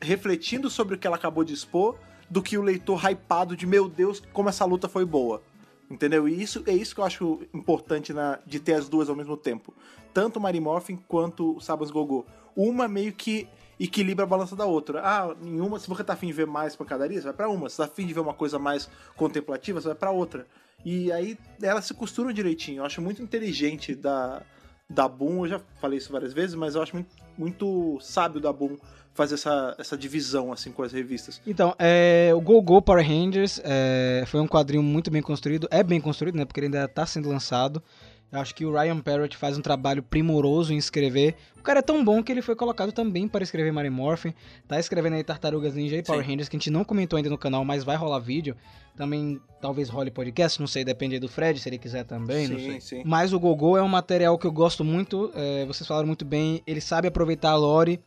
[0.00, 1.96] refletindo sobre o que ela acabou de expor,
[2.28, 5.42] do que o leitor hypado de meu Deus, como essa luta foi boa.
[5.88, 6.28] Entendeu?
[6.28, 9.36] E isso é isso que eu acho importante na, de ter as duas ao mesmo
[9.36, 9.72] tempo.
[10.12, 12.26] Tanto o Mary Morphin quanto o Sabas Gogô.
[12.56, 15.00] Uma meio que equilibra a balança da outra.
[15.04, 17.68] Ah, em uma, se você tá afim de ver mais pancadaria, você vai pra uma.
[17.68, 20.46] Se tá afim de ver uma coisa mais contemplativa, você vai pra outra.
[20.84, 22.78] E aí elas se costuram direitinho.
[22.80, 24.42] Eu acho muito inteligente da,
[24.88, 25.44] da Boom.
[25.44, 28.76] Eu já falei isso várias vezes, mas eu acho muito, muito sábio da Boom
[29.16, 31.40] fazer essa, essa divisão assim com as revistas.
[31.46, 35.66] Então, é, o Go Go Power Rangers é, foi um quadrinho muito bem construído.
[35.70, 36.44] É bem construído, né?
[36.44, 37.82] Porque ele ainda está sendo lançado.
[38.30, 41.36] Eu acho que o Ryan Parrott faz um trabalho primoroso em escrever.
[41.56, 44.34] O cara é tão bom que ele foi colocado também para escrever Mary Morphin.
[44.66, 46.32] Tá escrevendo aí Tartarugas Ninja e Power Sim.
[46.32, 48.56] Rangers, que a gente não comentou ainda no canal, mas vai rolar vídeo.
[48.96, 52.58] Também talvez role podcast, não sei, depende aí do Fred, se ele quiser também, não
[52.58, 52.80] sei.
[52.80, 53.02] sim.
[53.04, 56.62] Mas o Gogô é um material que eu gosto muito, é, vocês falaram muito bem,
[56.66, 58.00] ele sabe aproveitar a lore,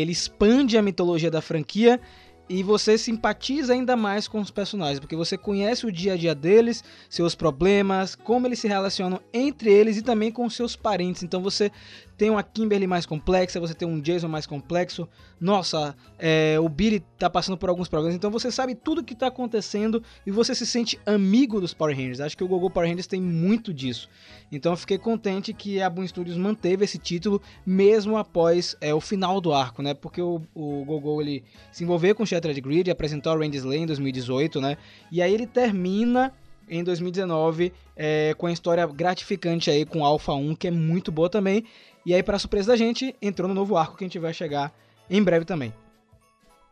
[0.00, 2.00] ele expande a mitologia da franquia
[2.48, 6.34] e você simpatiza ainda mais com os personagens, porque você conhece o dia a dia
[6.34, 11.22] deles, seus problemas, como eles se relacionam entre eles e também com seus parentes.
[11.22, 11.70] Então você
[12.16, 15.08] tem uma Kimberly mais complexa, você tem um Jason mais complexo.
[15.40, 19.26] Nossa, é, o Billy tá passando por alguns problemas, então você sabe tudo que tá
[19.26, 22.20] acontecendo e você se sente amigo dos Power Rangers.
[22.20, 24.08] Acho que o Gogo Power Rangers tem muito disso.
[24.50, 29.00] Então eu fiquei contente que a Boom Studios manteve esse título mesmo após é, o
[29.00, 29.92] final do arco, né?
[29.92, 33.86] Porque o, o Gogo ele se envolveu com Shattered Grid, apresentou a Randy Slay em
[33.86, 34.76] 2018, né?
[35.10, 36.32] E aí ele termina
[36.68, 41.28] em 2019 é, com a história gratificante aí com Alpha 1, que é muito boa
[41.28, 41.64] também.
[42.04, 44.72] E aí, para surpresa da gente, entrou no novo arco que a gente vai chegar
[45.08, 45.72] em breve também.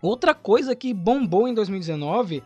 [0.00, 2.42] Outra coisa que bombou em 2019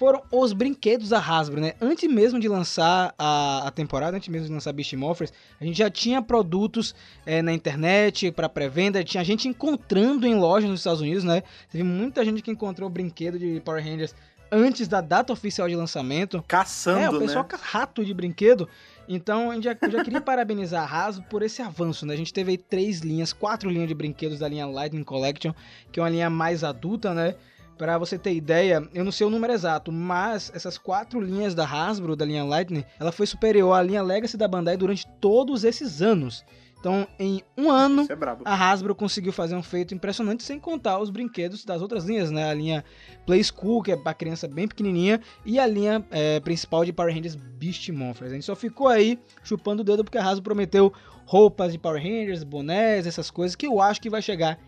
[0.00, 1.74] foram os brinquedos da Hasbro, né?
[1.78, 5.76] Antes mesmo de lançar a, a temporada, antes mesmo de lançar Beast Morphers, a gente
[5.76, 6.94] já tinha produtos
[7.26, 11.42] é, na internet para pré-venda, tinha gente encontrando em lojas nos Estados Unidos, né?
[11.70, 14.14] Teve muita gente que encontrou brinquedo de Power Rangers
[14.50, 16.44] antes da data oficial de lançamento.
[16.46, 17.58] Caçando, É, o pessoal né?
[17.60, 18.68] rato de brinquedo.
[19.08, 22.14] Então, a gente já, eu já queria parabenizar a Hasbro por esse avanço, né?
[22.14, 25.52] A gente teve aí três linhas, quatro linhas de brinquedos da linha Lightning Collection,
[25.90, 27.34] que é uma linha mais adulta, né?
[27.76, 31.64] Pra você ter ideia, eu não sei o número exato, mas essas quatro linhas da
[31.64, 36.02] Hasbro, da linha Lightning, ela foi superior à linha Legacy da Bandai durante todos esses
[36.02, 36.44] anos.
[36.80, 41.10] Então, em um ano, é a Hasbro conseguiu fazer um feito impressionante, sem contar os
[41.10, 42.50] brinquedos das outras linhas, né?
[42.50, 42.82] A linha
[43.26, 47.14] Play School, que é pra criança bem pequenininha, e a linha é, principal de Power
[47.14, 48.30] Rangers Beast Morphers.
[48.30, 50.90] A gente só ficou aí chupando o dedo porque a Hasbro prometeu
[51.26, 54.58] roupas de Power Rangers, bonés, essas coisas, que eu acho que vai chegar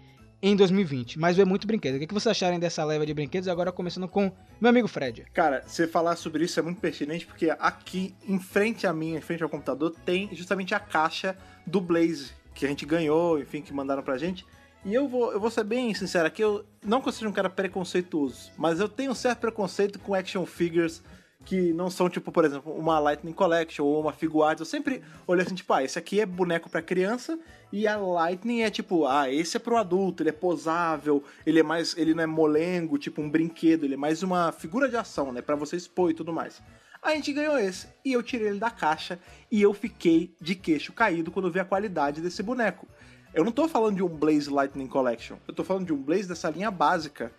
[0.43, 1.19] em 2020.
[1.19, 1.95] Mas é muito brinquedo.
[1.95, 3.49] O que que vocês acharem dessa leva de brinquedos?
[3.49, 5.25] Agora começando com meu amigo Fred.
[5.33, 9.21] Cara, você falar sobre isso é muito pertinente, porque aqui, em frente a mim, em
[9.21, 13.73] frente ao computador, tem justamente a caixa do Blaze, que a gente ganhou, enfim, que
[13.73, 14.45] mandaram pra gente.
[14.85, 18.51] E eu vou, eu vou ser bem sincero aqui, eu não seja um cara preconceituoso,
[18.59, 21.01] mas eu tenho um certo preconceito com action figures
[21.45, 24.61] que não são, tipo, por exemplo, uma Lightning Collection ou uma Figuarts.
[24.61, 27.39] Eu sempre olhei assim, tipo, ah, esse aqui é boneco pra criança
[27.73, 31.63] e a Lightning é tipo, ah, esse é pro adulto, ele é posável, ele é
[31.63, 35.33] mais, ele não é molengo, tipo um brinquedo, ele é mais uma figura de ação,
[35.33, 36.63] né, Pra você expor e tudo mais.
[37.03, 39.19] A gente ganhou esse e eu tirei ele da caixa
[39.51, 42.87] e eu fiquei de queixo caído quando vi a qualidade desse boneco.
[43.35, 46.29] Eu não tô falando de um Blaze Lightning Collection, eu tô falando de um Blaze
[46.29, 47.33] dessa linha básica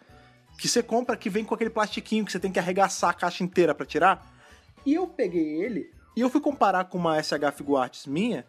[0.57, 3.43] que você compra que vem com aquele plastiquinho que você tem que arregaçar a caixa
[3.43, 4.25] inteira pra tirar.
[4.85, 8.45] E eu peguei ele e eu fui comparar com uma SH Figuarts minha.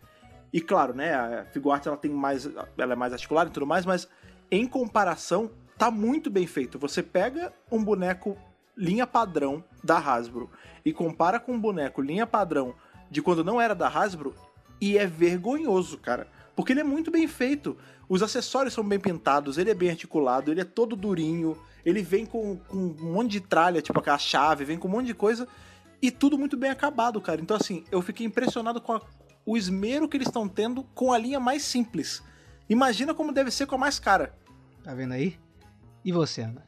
[0.52, 2.48] E claro, né, a Figuarts ela tem mais
[2.78, 4.08] ela é mais articulada e tudo mais, mas
[4.50, 6.78] em comparação tá muito bem feito.
[6.78, 8.36] Você pega um boneco
[8.76, 10.50] linha padrão da Hasbro
[10.84, 12.74] e compara com um boneco linha padrão
[13.10, 14.34] de quando não era da Hasbro
[14.80, 16.26] e é vergonhoso, cara.
[16.54, 17.76] Porque ele é muito bem feito.
[18.08, 22.24] Os acessórios são bem pintados, ele é bem articulado, ele é todo durinho, ele vem
[22.26, 25.46] com, com um monte de tralha, tipo aquela chave, vem com um monte de coisa
[26.00, 27.40] e tudo muito bem acabado, cara.
[27.40, 29.02] Então, assim, eu fiquei impressionado com a-
[29.46, 32.22] o esmero que eles estão tendo com a linha mais simples.
[32.68, 34.34] Imagina como deve ser com a mais cara.
[34.82, 35.38] Tá vendo aí?
[36.04, 36.66] E você, Ana?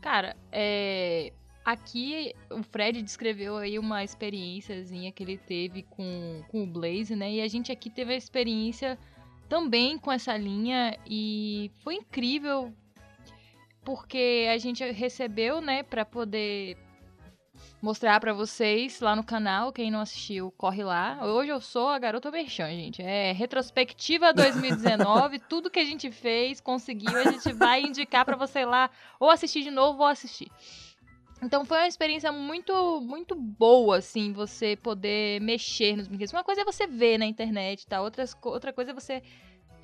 [0.00, 1.32] Cara, é.
[1.64, 7.32] Aqui o Fred descreveu aí uma experiênciazinha que ele teve com, com o Blaze, né?
[7.32, 8.96] E a gente aqui teve a experiência
[9.48, 12.72] também com essa linha e foi incrível
[13.86, 16.76] porque a gente recebeu, né, pra poder
[17.80, 19.72] mostrar pra vocês lá no canal.
[19.72, 21.24] Quem não assistiu, corre lá.
[21.24, 23.00] Hoje eu sou a garota Merchan, gente.
[23.00, 28.64] É retrospectiva 2019, tudo que a gente fez, conseguiu, a gente vai indicar pra você
[28.64, 30.50] lá ou assistir de novo ou assistir.
[31.40, 36.32] Então foi uma experiência muito, muito boa, assim, você poder mexer nos brinquedos.
[36.32, 38.02] Uma coisa é você ver na internet, tá?
[38.02, 39.22] Outras, outra coisa é você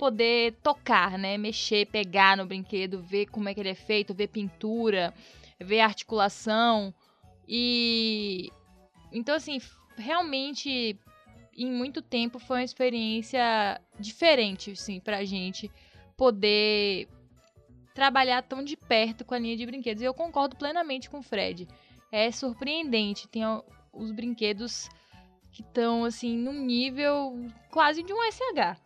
[0.03, 1.37] poder tocar, né?
[1.37, 5.13] Mexer, pegar no brinquedo, ver como é que ele é feito, ver pintura,
[5.57, 6.93] ver articulação.
[7.47, 8.51] E
[9.13, 9.61] então assim,
[9.95, 10.99] realmente
[11.55, 15.71] em muito tempo foi uma experiência diferente, assim, pra gente
[16.17, 17.07] poder
[17.93, 20.03] trabalhar tão de perto com a linha de brinquedos.
[20.03, 21.65] E eu concordo plenamente com o Fred.
[22.11, 23.29] É surpreendente.
[23.29, 23.43] Tem
[23.93, 24.89] os brinquedos
[25.49, 28.83] que estão, assim, num nível quase de um SH.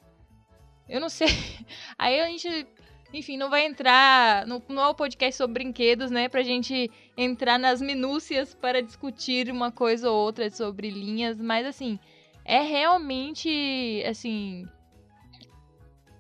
[0.90, 1.28] Eu não sei.
[1.98, 2.68] Aí a gente,
[3.14, 4.46] enfim, não vai entrar.
[4.48, 6.30] Não, não é o podcast sobre brinquedos, né?
[6.30, 11.38] Pra gente entrar nas minúcias para discutir uma coisa ou outra sobre linhas.
[11.38, 12.00] Mas, assim,
[12.46, 14.66] é realmente, assim.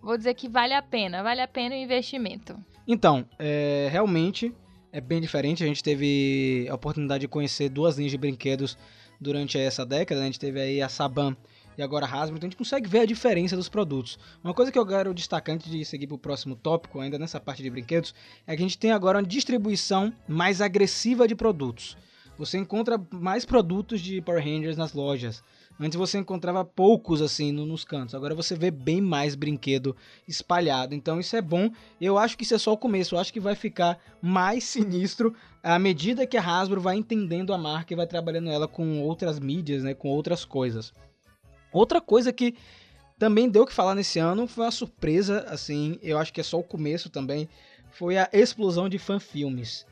[0.02, 1.24] Vou dizer que vale a pena.
[1.24, 2.58] Vale a pena o investimento.
[2.88, 4.54] Então, é, realmente
[4.92, 5.64] é bem diferente.
[5.64, 8.78] A gente teve a oportunidade de conhecer duas linhas de brinquedos
[9.20, 10.22] durante essa década.
[10.22, 10.28] né?
[10.28, 11.36] A gente teve aí a Saban
[11.78, 14.18] e agora Hasbro, então a gente consegue ver a diferença dos produtos.
[14.44, 17.40] Uma coisa que eu quero destacar antes de seguir para o próximo tópico, ainda nessa
[17.40, 18.16] parte de brinquedos,
[18.46, 21.96] é que a gente tem agora uma distribuição mais agressiva de produtos.
[22.38, 25.44] Você encontra mais produtos de Power Rangers nas lojas.
[25.80, 28.14] Antes você encontrava poucos assim no- nos cantos.
[28.14, 29.96] Agora você vê bem mais brinquedo
[30.28, 30.94] espalhado.
[30.94, 31.70] Então isso é bom.
[32.00, 33.16] Eu acho que isso é só o começo.
[33.16, 34.64] Eu acho que vai ficar mais
[35.10, 39.02] sinistro à medida que a Hasbro vai entendendo a marca e vai trabalhando ela com
[39.02, 40.94] outras mídias, né, com outras coisas.
[41.72, 42.56] Outra coisa que
[43.20, 46.44] também deu o que falar nesse ano foi uma surpresa, assim, eu acho que é
[46.44, 47.50] só o começo também,
[47.92, 49.86] foi a explosão de fanfilmes.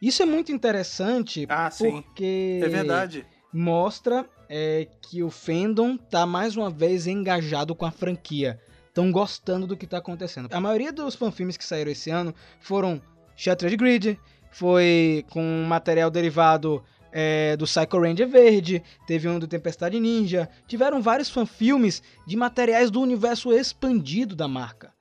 [0.00, 1.90] Isso é muito interessante Ah, sim.
[2.02, 3.26] porque É verdade.
[3.52, 8.58] mostra é, que o fandom tá mais uma vez engajado com a franquia.
[8.88, 10.48] Estão gostando do que tá acontecendo.
[10.52, 13.00] A maioria dos fanfilmes que saíram esse ano foram
[13.36, 14.18] Shattered Grid,
[14.50, 20.48] foi com material derivado é, do Psycho Ranger Verde, teve um do Tempestade Ninja.
[20.66, 24.92] Tiveram vários fanfilmes de materiais do universo expandido da marca.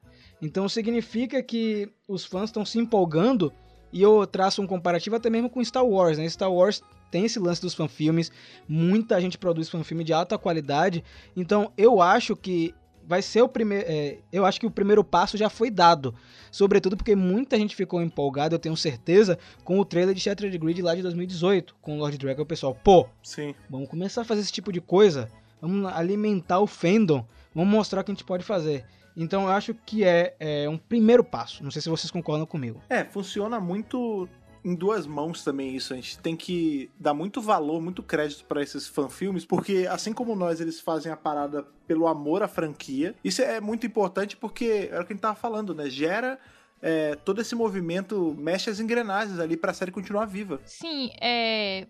[0.42, 3.52] Então significa que os fãs estão se empolgando
[3.92, 6.30] e eu traço um comparativo até mesmo com Star Wars, né?
[6.30, 6.82] Star Wars
[7.12, 8.32] tem esse lance dos fanfilmes,
[8.68, 11.04] muita gente produz fanfilme de alta qualidade,
[11.36, 12.74] então eu acho que
[13.10, 13.86] vai ser o primeiro.
[13.88, 16.14] é, eu acho que o primeiro passo já foi dado.
[16.52, 20.80] Sobretudo porque muita gente ficou empolgada, eu tenho certeza, com o trailer de Shattered Grid
[20.84, 22.44] lá de 2018, com o Lord Dragon.
[22.44, 23.56] O pessoal, pô, Sim.
[23.68, 25.28] vamos começar a fazer esse tipo de coisa.
[25.60, 27.26] Vamos alimentar o fandom.
[27.54, 28.86] Vamos mostrar o que a gente pode fazer.
[29.18, 31.64] Então eu acho que é, é um primeiro passo.
[31.64, 32.80] Não sei se vocês concordam comigo.
[32.88, 34.30] É, funciona muito
[34.64, 35.94] em duas mãos também isso.
[35.94, 40.36] A gente tem que dar muito valor, muito crédito pra esses fanfilmes, porque assim como
[40.36, 43.16] nós, eles fazem a parada pelo amor à franquia.
[43.24, 45.90] Isso é muito importante porque é o que a gente tava falando, né?
[45.90, 46.40] Gera
[46.82, 50.60] é, todo esse movimento, mexe as engrenagens ali pra série continuar viva.
[50.66, 51.88] Sim, é.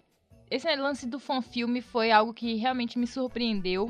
[0.49, 3.89] Esse lance do fanfilme foi algo que realmente me surpreendeu.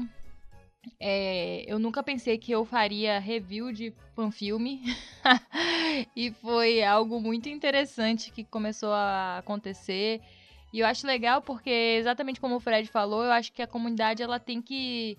[0.99, 4.81] É, eu nunca pensei que eu faria review de fanfilme.
[6.15, 10.21] e foi algo muito interessante que começou a acontecer.
[10.71, 14.21] E eu acho legal porque, exatamente como o Fred falou, eu acho que a comunidade
[14.21, 15.17] ela tem que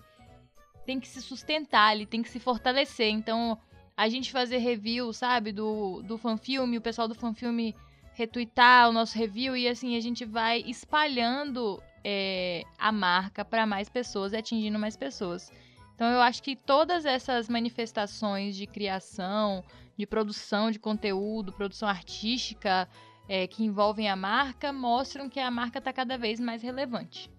[0.85, 3.09] tem que se sustentar, ele tem que se fortalecer.
[3.09, 3.57] Então,
[3.95, 7.75] a gente fazer review, sabe, do, do fanfilme, o pessoal do fanfilme
[8.13, 13.89] retweetar o nosso review e assim a gente vai espalhando é, a marca para mais
[13.89, 15.51] pessoas e atingindo mais pessoas.
[15.95, 19.63] Então eu acho que todas essas manifestações de criação,
[19.95, 22.87] de produção de conteúdo, produção artística
[23.27, 27.29] é, que envolvem a marca mostram que a marca está cada vez mais relevante.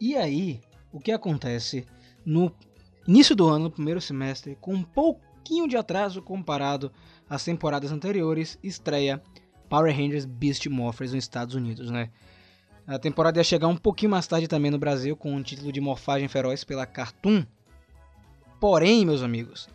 [0.00, 0.60] E aí,
[0.92, 1.86] o que acontece
[2.24, 2.52] no
[3.06, 6.92] início do ano, no primeiro semestre, com um pouquinho de atraso comparado
[7.28, 9.22] às temporadas anteriores, estreia
[9.68, 12.10] Power Rangers Beast Morphers nos Estados Unidos, né?
[12.86, 15.80] A temporada ia chegar um pouquinho mais tarde também no Brasil, com o título de
[15.80, 17.44] Morfagem Feroz pela Cartoon.
[18.60, 19.68] Porém, meus amigos,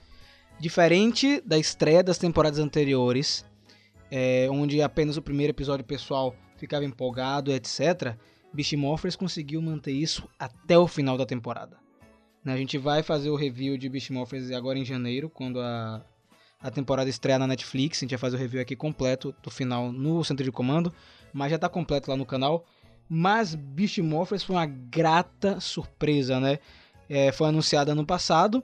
[0.58, 3.46] diferente da estreia das temporadas anteriores,
[4.10, 8.16] é, onde apenas o primeiro episódio pessoal ficava empolgado, etc.,
[8.54, 8.76] Beast
[9.18, 11.78] conseguiu manter isso até o final da temporada.
[12.44, 14.10] Né, A gente vai fazer o review de Beast
[14.56, 16.02] agora em janeiro, quando a,
[16.62, 18.00] a temporada estreia na Netflix.
[18.00, 20.94] A gente vai fazer o review aqui completo do final no centro de comando,
[21.34, 22.66] mas já está completo lá no canal.
[23.14, 26.60] Mas Beast Morphers foi uma grata surpresa, né?
[27.10, 28.64] É, foi anunciada ano passado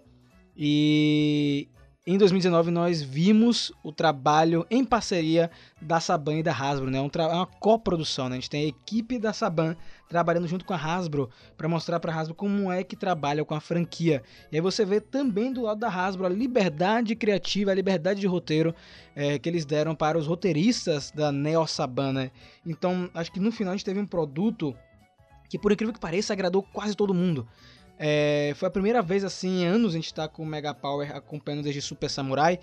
[0.56, 1.68] e
[2.14, 5.52] em 2019 nós vimos o trabalho em parceria
[5.82, 7.10] da Saban e da Hasbro, né?
[7.10, 8.38] Tra- é uma coprodução, né?
[8.38, 9.76] A gente tem a equipe da Saban
[10.08, 13.54] trabalhando junto com a Hasbro para mostrar para a Hasbro como é que trabalha com
[13.54, 14.24] a franquia.
[14.50, 18.28] E aí você vê também do lado da Hasbro a liberdade criativa, a liberdade de
[18.28, 18.74] roteiro
[19.14, 22.32] é, que eles deram para os roteiristas da Neo Saban, né?
[22.66, 24.74] Então acho que no final a gente teve um produto
[25.50, 27.48] que por incrível que pareça agradou quase todo mundo.
[28.00, 31.16] É, foi a primeira vez assim em anos a gente tá com o Mega Power
[31.16, 32.60] acompanhando desde Super Samurai.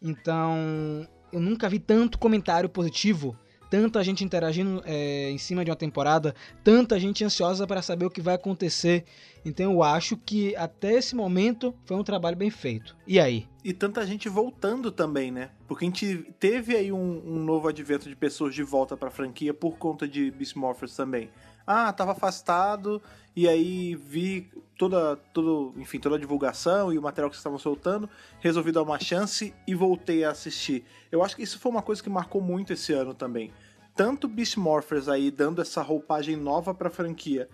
[0.00, 3.36] Então eu nunca vi tanto comentário positivo,
[3.70, 8.10] tanta gente interagindo é, em cima de uma temporada, tanta gente ansiosa para saber o
[8.10, 9.04] que vai acontecer.
[9.44, 12.94] Então eu acho que até esse momento foi um trabalho bem feito.
[13.06, 13.48] E aí?
[13.64, 15.50] E tanta gente voltando também, né?
[15.66, 19.54] Porque a gente teve aí um, um novo advento de pessoas de volta pra franquia
[19.54, 21.30] por conta de Beast Morphers também.
[21.66, 23.00] Ah, tava afastado
[23.34, 27.58] e aí vi toda, todo, enfim, toda a divulgação e o material que vocês estavam
[27.58, 28.08] soltando,
[28.40, 30.84] resolvi dar uma chance e voltei a assistir.
[31.10, 33.52] Eu acho que isso foi uma coisa que marcou muito esse ano também.
[33.94, 37.48] Tanto Beast Morphers aí dando essa roupagem nova pra franquia,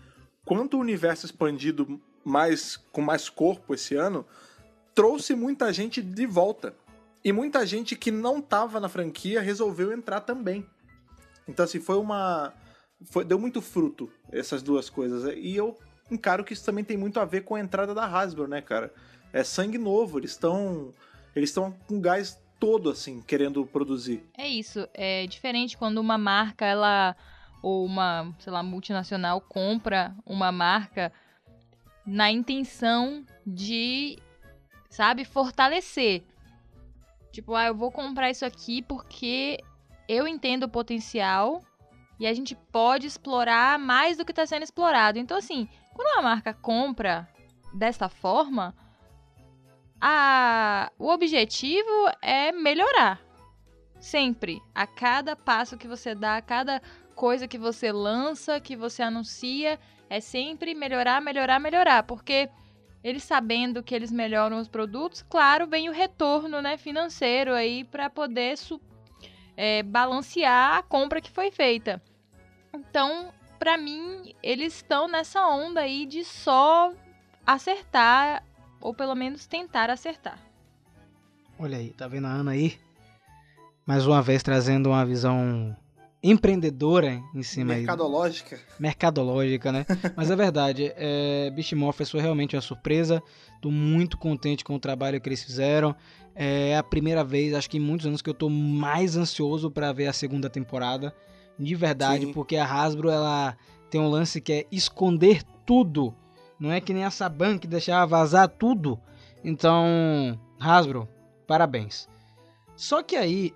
[0.44, 4.24] quanto o universo expandido mais com mais corpo esse ano,
[4.94, 6.74] trouxe muita gente de volta.
[7.24, 10.64] E muita gente que não tava na franquia resolveu entrar também.
[11.46, 12.52] Então, assim, foi uma.
[13.04, 15.34] Foi, deu muito fruto essas duas coisas.
[15.36, 15.78] E eu
[16.10, 18.92] encaro que isso também tem muito a ver com a entrada da Hasbro, né, cara?
[19.32, 20.92] É sangue novo, eles estão.
[21.34, 24.28] Eles estão com gás todo, assim, querendo produzir.
[24.36, 27.14] É isso, é diferente quando uma marca, ela
[27.62, 31.12] ou uma, sei lá, multinacional compra uma marca
[32.06, 34.18] na intenção de,
[34.88, 36.24] sabe, fortalecer.
[37.32, 39.58] Tipo, ah, eu vou comprar isso aqui porque
[40.08, 41.62] eu entendo o potencial
[42.18, 45.18] e a gente pode explorar mais do que está sendo explorado.
[45.18, 47.28] Então, assim, quando uma marca compra
[47.72, 48.74] desta forma,
[50.00, 50.90] a...
[50.98, 51.88] o objetivo
[52.22, 53.20] é melhorar.
[54.00, 54.60] Sempre.
[54.74, 56.80] A cada passo que você dá, a cada
[57.14, 62.04] coisa que você lança, que você anuncia, é sempre melhorar, melhorar, melhorar.
[62.04, 62.48] Porque
[63.02, 68.08] eles sabendo que eles melhoram os produtos, claro, vem o retorno né, financeiro aí para
[68.10, 68.80] poder su-
[69.58, 72.00] é, balancear a compra que foi feita.
[72.72, 76.92] Então, para mim, eles estão nessa onda aí de só
[77.44, 78.44] acertar,
[78.80, 80.38] ou pelo menos tentar acertar.
[81.58, 82.78] Olha aí, tá vendo a Ana aí?
[83.84, 85.76] Mais uma vez trazendo uma visão
[86.22, 87.80] empreendedora em cima aí.
[87.80, 88.60] Mercadológica.
[88.78, 89.86] mercadológica, né?
[90.16, 91.72] Mas é verdade, é, Beast
[92.10, 93.22] foi realmente uma surpresa.
[93.60, 95.94] Tô muito contente com o trabalho que eles fizeram.
[96.34, 99.92] É a primeira vez, acho que em muitos anos, que eu tô mais ansioso para
[99.92, 101.14] ver a segunda temporada.
[101.58, 102.32] De verdade, Sim.
[102.32, 103.56] porque a Hasbro ela
[103.90, 106.14] tem um lance que é esconder tudo.
[106.58, 109.00] Não é que nem a Saban que deixava vazar tudo.
[109.44, 111.08] Então, Hasbro,
[111.46, 112.08] parabéns.
[112.76, 113.52] Só que aí,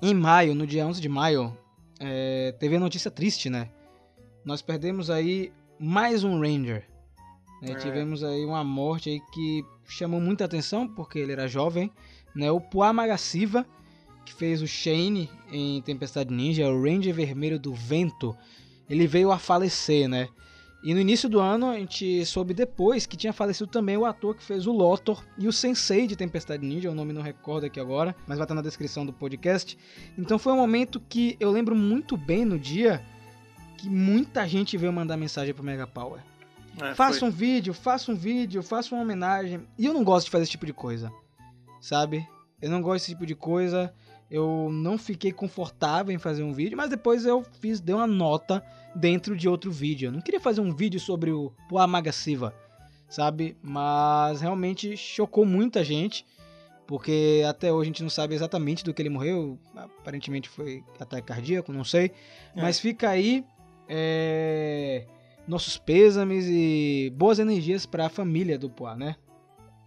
[0.00, 1.56] em maio, no dia 11 de maio,
[2.00, 3.68] é, teve a notícia triste, né?
[4.44, 6.86] Nós perdemos aí mais um Ranger.
[7.60, 7.72] né?
[7.72, 7.74] É.
[7.74, 11.90] Tivemos aí uma morte aí que chamou muita atenção porque ele era jovem,
[12.34, 12.50] né?
[12.50, 13.66] O Puá Magasiva,
[14.24, 18.36] que fez o Shane em Tempestade Ninja, o Ranger Vermelho do Vento,
[18.88, 20.28] ele veio a falecer, né?
[20.82, 24.34] E no início do ano a gente soube depois que tinha falecido também o ator
[24.36, 27.80] que fez o Lotor e o Sensei de Tempestade Ninja, o nome não recordo aqui
[27.80, 29.76] agora, mas vai estar na descrição do podcast.
[30.16, 33.04] Então foi um momento que eu lembro muito bem no dia
[33.76, 36.20] que muita gente veio mandar mensagem pro Mega Power.
[36.80, 37.28] É, Faça foi.
[37.28, 39.60] um vídeo, faça um vídeo, faça uma homenagem.
[39.76, 41.12] E eu não gosto de fazer esse tipo de coisa,
[41.80, 42.26] sabe?
[42.62, 43.92] Eu não gosto desse tipo de coisa.
[44.30, 48.62] Eu não fiquei confortável em fazer um vídeo, mas depois eu fiz, dei uma nota
[48.98, 50.08] dentro de outro vídeo.
[50.08, 52.54] Eu não queria fazer um vídeo sobre o Poa Magasiva,
[53.08, 53.56] sabe?
[53.62, 56.26] Mas realmente chocou muita gente,
[56.86, 59.58] porque até hoje a gente não sabe exatamente do que ele morreu.
[59.74, 62.10] Aparentemente foi ataque cardíaco, não sei.
[62.56, 62.60] É.
[62.60, 63.44] Mas fica aí
[63.88, 65.04] é,
[65.46, 69.16] nossos pêsames e boas energias para a família do Poa, né?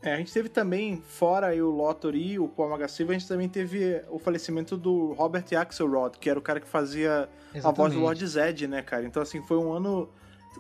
[0.04, 3.28] É, a gente teve também, fora aí o Lothar e o Paul Magasiva, a gente
[3.28, 7.30] também teve o falecimento do Robert Axelrod, que era o cara que fazia
[7.64, 9.06] a voz do Lord Zed, né, cara?
[9.06, 10.10] Então, assim, foi um ano...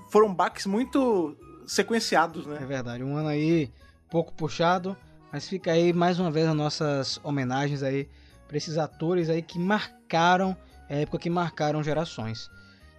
[0.10, 1.36] Foram baques muito
[1.66, 2.66] sequenciados, É né?
[2.68, 3.72] verdade, um ano aí
[4.10, 4.96] pouco puxado,
[5.32, 8.08] mas fica aí mais uma vez as nossas homenagens aí
[8.48, 10.56] para esses atores aí que marcaram
[10.90, 12.50] a época que marcaram gerações.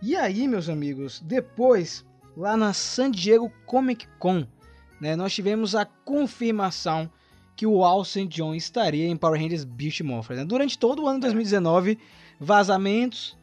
[0.00, 2.04] E aí, meus amigos, depois
[2.36, 4.46] lá na San Diego Comic Con,
[5.02, 7.10] né, nós tivemos a confirmação
[7.56, 8.26] que o Al St.
[8.26, 10.38] John estaria em Power Rangers Beast Morphers.
[10.38, 10.44] né?
[10.44, 11.98] Durante todo o ano de 2019,
[12.38, 13.36] vazamentos,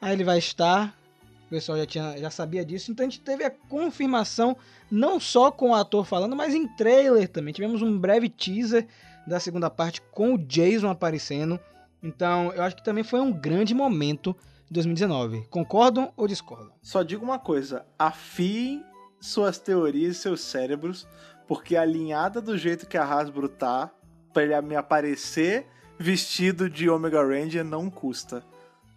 [0.00, 0.98] aí ele vai estar.
[1.46, 4.56] O pessoal já, tinha, já sabia disso, então a gente teve a confirmação
[4.90, 7.52] não só com o ator falando, mas em trailer também.
[7.52, 8.86] Tivemos um breve teaser
[9.26, 11.60] da segunda parte com o Jason aparecendo.
[12.02, 14.34] Então, eu acho que também foi um grande momento
[14.64, 15.46] de 2019.
[15.50, 16.72] Concordam ou discordam?
[16.80, 18.82] Só digo uma coisa, afiem
[19.22, 21.06] suas teorias e seus cérebros,
[21.46, 23.90] porque alinhada do jeito que a Hasbro tá,
[24.32, 25.66] pra ele me aparecer
[25.98, 28.44] vestido de Omega Ranger não custa.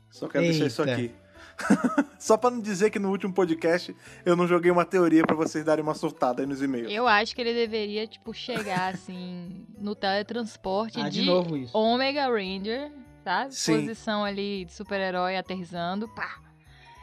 [0.09, 0.93] Só quero deixar isso Eita.
[0.93, 1.11] aqui.
[2.19, 3.95] Só pra não dizer que no último podcast
[4.26, 6.91] eu não joguei uma teoria pra vocês darem uma surtada aí nos e-mails.
[6.91, 11.78] Eu acho que ele deveria, tipo, chegar assim no teletransporte Ah, de, de novo isso.
[11.78, 12.91] Omega Ranger,
[13.23, 13.53] sabe?
[13.55, 13.82] Sim.
[13.82, 16.39] Posição ali de super-herói aterrizando, pá.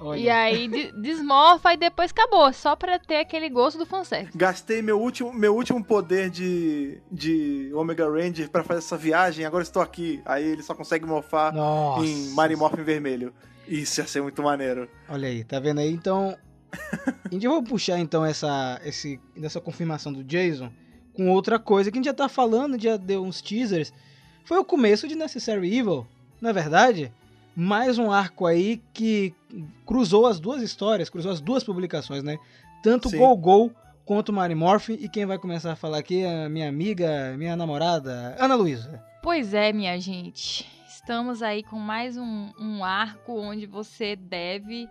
[0.02, 4.36] Olha, E aí de- desmorfa e depois acabou, só pra ter aquele gosto do fanservice.
[4.36, 9.62] Gastei meu último, meu último poder de, de Omega Ranger pra fazer essa viagem, agora
[9.62, 10.20] estou aqui.
[10.24, 12.04] Aí ele só consegue morfar Nossa.
[12.06, 13.32] em Morphin vermelho.
[13.68, 14.88] Isso ia ser muito maneiro.
[15.08, 15.92] Olha aí, tá vendo aí?
[15.92, 16.36] Então,
[16.72, 20.70] a gente vai puxar então essa, esse, dessa confirmação do Jason
[21.14, 23.92] com outra coisa que a gente já tá falando, já deu uns teasers.
[24.44, 26.06] Foi o começo de Necessary Evil,
[26.40, 27.12] não é verdade?
[27.54, 29.34] Mais um arco aí que
[29.84, 32.38] cruzou as duas histórias, cruzou as duas publicações, né?
[32.82, 33.18] Tanto Sim.
[33.18, 33.70] Go Go
[34.04, 34.94] quanto Mighty Morphin.
[34.94, 39.02] E quem vai começar a falar aqui é a minha amiga, minha namorada, Ana Luísa.
[39.22, 40.66] Pois é, minha gente.
[40.88, 44.88] Estamos aí com mais um, um arco onde você deve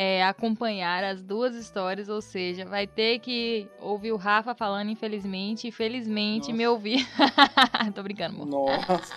[0.00, 5.66] é, acompanhar as duas histórias, ou seja, vai ter que ouvir o Rafa falando, infelizmente,
[5.66, 6.70] e felizmente me Nossa.
[6.70, 7.08] ouvir.
[7.96, 8.46] Tô brincando, amor.
[8.46, 9.12] Nossa.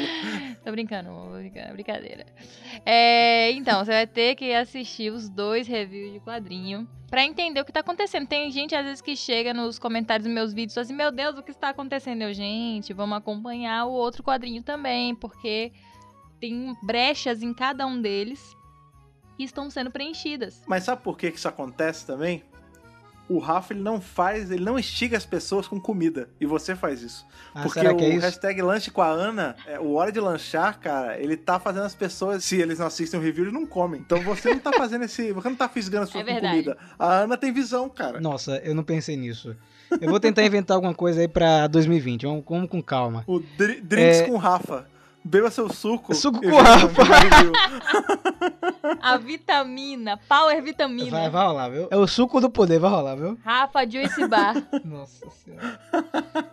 [0.64, 1.44] Tô brincando, amor.
[1.54, 2.24] É brincadeira.
[2.86, 7.64] É, então, você vai ter que assistir os dois reviews de quadrinho pra entender o
[7.66, 8.26] que tá acontecendo.
[8.26, 11.12] Tem gente, às vezes, que chega nos comentários dos meus vídeos e fala assim, meu
[11.12, 12.22] Deus, o que está acontecendo?
[12.22, 15.74] Eu, gente, vamos acompanhar o outro quadrinho também, porque
[16.40, 18.56] tem brechas em cada um deles
[19.36, 20.62] que estão sendo preenchidas.
[20.66, 22.42] Mas sabe por que que isso acontece também?
[23.28, 26.28] O Rafa ele não faz, ele não instiga as pessoas com comida.
[26.40, 27.24] E você faz isso.
[27.54, 28.20] Ah, Porque será o é isso?
[28.20, 31.94] hashtag lanche com a Ana, é, o Hora de Lanchar, cara, ele tá fazendo as
[31.94, 34.00] pessoas, se eles não assistem o review, eles não comem.
[34.00, 35.32] Então você não tá fazendo esse.
[35.32, 36.76] Você não tá fisgando as pessoas É com comida.
[36.98, 38.20] A Ana tem visão, cara.
[38.20, 39.56] Nossa, eu não pensei nisso.
[40.00, 42.26] Eu vou tentar inventar alguma coisa aí pra 2020.
[42.26, 43.24] Vamos, vamos com calma.
[43.26, 44.26] O dri- drinks É.
[44.26, 44.86] com Rafa.
[45.24, 46.14] Beba seu suco.
[46.14, 47.02] Suco e com Rafa.
[49.00, 51.10] A vitamina, Power Vitamina.
[51.10, 51.88] Vai, vai rolar, viu?
[51.90, 53.38] É o suco do poder, vai rolar, viu?
[53.44, 54.54] Rafa Juice Bar.
[54.84, 55.78] Nossa senhora.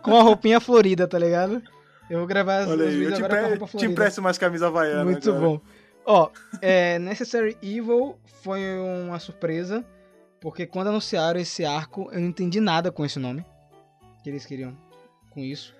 [0.02, 1.62] Com a roupinha florida, tá ligado?
[2.08, 3.70] Eu vou gravar os Olha aí, eu vídeos te, agora com a empre- roupa te
[3.72, 3.92] florida.
[3.92, 5.04] empresto mais camisa havaiana.
[5.04, 5.44] Muito agora.
[5.46, 5.60] bom.
[6.06, 8.60] Ó, é, Necessary Evil foi
[9.06, 9.84] uma surpresa,
[10.40, 13.44] porque quando anunciaram esse arco, eu não entendi nada com esse nome.
[14.22, 14.76] Que eles queriam
[15.30, 15.74] com isso.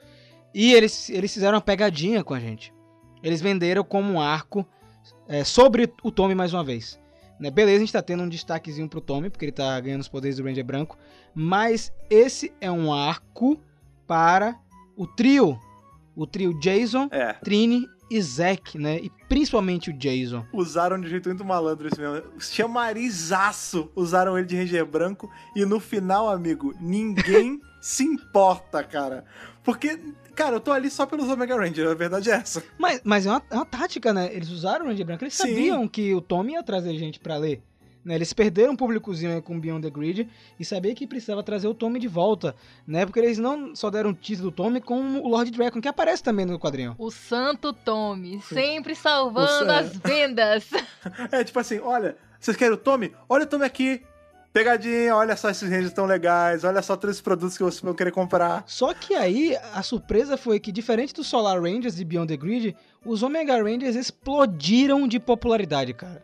[0.55, 2.72] E eles, eles fizeram uma pegadinha com a gente.
[3.23, 4.66] Eles venderam como um arco
[5.29, 6.99] é, sobre o Tommy mais uma vez.
[7.39, 7.51] Né?
[7.51, 10.37] Beleza, a gente tá tendo um destaquezinho pro Tommy, porque ele tá ganhando os poderes
[10.37, 10.99] do Ranger Branco.
[11.35, 13.59] Mas esse é um arco
[14.07, 14.59] para
[14.97, 15.59] o trio.
[16.14, 17.33] O trio Jason, É.
[17.35, 17.89] Trini
[18.20, 18.98] Zack, né?
[18.98, 20.44] E principalmente o Jason.
[20.52, 22.22] Usaram de jeito muito malandro esse mesmo.
[22.38, 25.30] Chamarizaço usaram ele de Ranger branco.
[25.54, 29.24] E no final, amigo, ninguém se importa, cara.
[29.62, 29.98] Porque,
[30.34, 32.62] cara, eu tô ali só pelos Omega Rangers, a verdade é essa.
[32.78, 34.34] Mas, mas é, uma, é uma tática, né?
[34.34, 35.48] Eles usaram o Ranger Branco, eles Sim.
[35.48, 37.62] sabiam que o Tommy ia trazer gente pra ler.
[38.05, 38.14] Né?
[38.14, 40.28] Eles perderam um públicozinho com Beyond the Grid
[40.59, 42.55] e sabia que precisava trazer o Tommy de volta,
[42.86, 43.05] né?
[43.05, 46.22] Porque eles não só deram um teaser do Tommy com o Lord Dragon, que aparece
[46.22, 46.94] também no quadrinho.
[46.98, 50.68] O Santo Tommy, sempre salvando O- as vendas.
[51.30, 53.12] É tipo assim, olha, vocês querem o Tommy?
[53.28, 54.03] Olha o Tommy aqui.
[54.53, 57.94] Pegadinha, olha só esses Rangers tão legais, olha só todos os produtos que vocês vão
[57.94, 58.64] querer comprar.
[58.66, 62.76] Só que aí a surpresa foi que, diferente dos Solar Rangers e Beyond the Grid,
[63.07, 66.20] os Omega Rangers explodiram de popularidade, cara.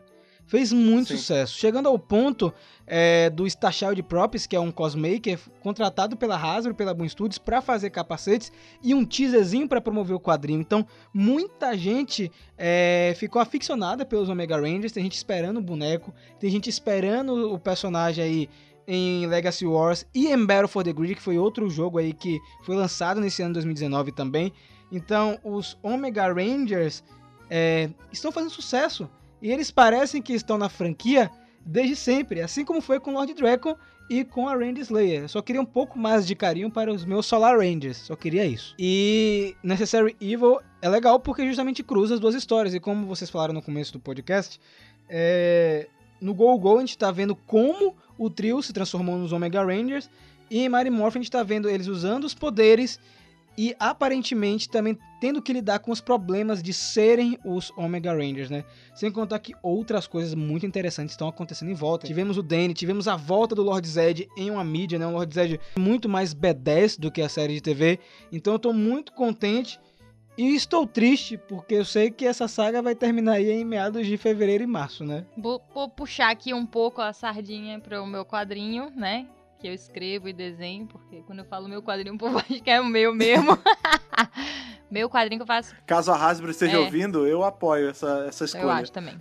[0.47, 1.17] Fez muito Sim.
[1.17, 1.57] sucesso.
[1.57, 2.53] Chegando ao ponto
[2.85, 7.61] é, do Starchild Props, que é um cosmaker contratado pela Hasbro, pela Boom Studios, para
[7.61, 10.61] fazer capacetes e um teaserzinho para promover o quadrinho.
[10.61, 14.93] Então, muita gente é, ficou aficionada pelos Omega Rangers.
[14.93, 18.49] Tem gente esperando o boneco, tem gente esperando o personagem aí
[18.87, 22.39] em Legacy Wars e em Battle for the Grid, que foi outro jogo aí que
[22.63, 24.53] foi lançado nesse ano de 2019 também.
[24.89, 27.03] Então, os Omega Rangers
[27.49, 29.09] é, estão fazendo sucesso.
[29.41, 31.29] E eles parecem que estão na franquia
[31.65, 33.75] desde sempre, assim como foi com Lord Dragon
[34.09, 35.21] e com a Ranger Slayer.
[35.23, 38.45] Eu só queria um pouco mais de carinho para os meus Solar Rangers, só queria
[38.45, 38.73] isso.
[38.79, 42.73] E Necessary Evil é legal porque justamente cruza as duas histórias.
[42.73, 44.59] E como vocês falaram no começo do podcast,
[45.09, 45.87] é,
[46.21, 50.09] no Go Go a gente tá vendo como o trio se transformou nos Omega Rangers.
[50.49, 52.99] E em Mighty Morphin a gente tá vendo eles usando os poderes
[53.57, 58.63] e aparentemente também tendo que lidar com os problemas de serem os Omega Rangers, né?
[58.93, 62.05] Sem contar que outras coisas muito interessantes estão acontecendo em volta.
[62.05, 65.07] Tivemos o Danny, tivemos a volta do Lord Zed em uma mídia, né?
[65.07, 67.99] Um Lord Zed muito mais B10 do que a série de TV.
[68.31, 69.79] Então eu tô muito contente
[70.37, 74.17] e estou triste porque eu sei que essa saga vai terminar aí em meados de
[74.17, 75.25] fevereiro e março, né?
[75.35, 79.27] Vou, vou puxar aqui um pouco a sardinha para o meu quadrinho, né?
[79.59, 82.69] Que eu escrevo e desenho, porque quando eu falo meu quadrinho, o povo acha que
[82.69, 83.57] é o meu mesmo.
[84.89, 86.79] meu quadrinho que eu faço, Caso a Hasbro esteja É.
[86.79, 88.73] ouvindo, eu apoio essa, essa eu escolha.
[88.73, 89.19] acho também.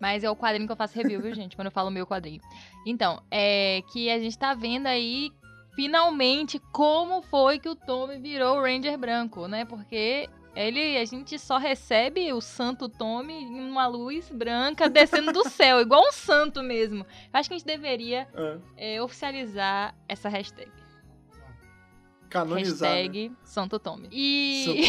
[0.00, 1.56] Mas é o quadrinho que eu faço review, viu, gente?
[1.56, 2.40] Quando eu falo meu quadrinho.
[2.86, 5.30] Então, é que a gente tá vendo aí,
[5.74, 9.64] finalmente, como foi que o Tommy virou o Ranger branco, né?
[9.64, 15.48] Porque ele, a gente só recebe o santo Tommy em uma luz branca descendo do
[15.48, 17.06] céu, igual um santo mesmo.
[17.32, 18.26] Eu acho que a gente deveria
[18.76, 20.70] É, é, oficializar essa hashtag.
[22.28, 22.90] canonizar.
[22.90, 22.96] né?
[23.02, 24.08] Hashtag Santo Tommy.
[24.12, 24.84] E...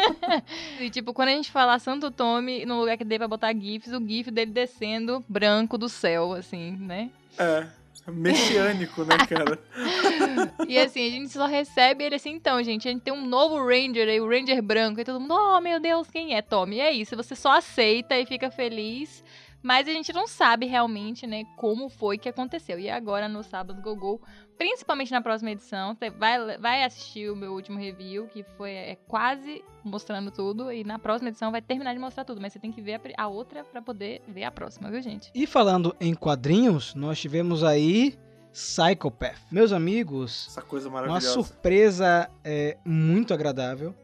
[0.80, 3.92] e, tipo, quando a gente falar Santo Tommy, no lugar que dê pra botar GIFs,
[3.92, 7.10] o GIF dele descendo branco do céu, assim, né?
[7.38, 7.66] É.
[8.06, 9.58] Messiânico, né, cara?
[10.68, 13.56] E assim, a gente só recebe ele assim, então, gente, a gente tem um novo
[13.56, 16.76] Ranger aí, o Ranger branco, e todo mundo, oh meu Deus, quem é Tommy?
[16.76, 19.22] E é isso, você só aceita e fica feliz,
[19.64, 22.78] mas a gente não sabe realmente, né, como foi que aconteceu.
[22.78, 24.20] E agora, no sábado, Gogol,
[24.58, 28.98] principalmente na próxima edição, você vai, vai assistir o meu último review, que foi é,
[29.08, 32.70] quase mostrando tudo, e na próxima edição vai terminar de mostrar tudo, mas você tem
[32.70, 35.30] que ver a, a outra pra poder ver a próxima, viu, gente?
[35.34, 38.18] E falando em quadrinhos, nós tivemos aí
[38.52, 39.38] Psychopath.
[39.50, 41.32] Meus amigos, Essa coisa uma maravilhosa.
[41.32, 43.94] surpresa é, muito agradável.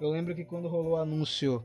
[0.00, 1.62] Eu lembro que quando rolou o anúncio,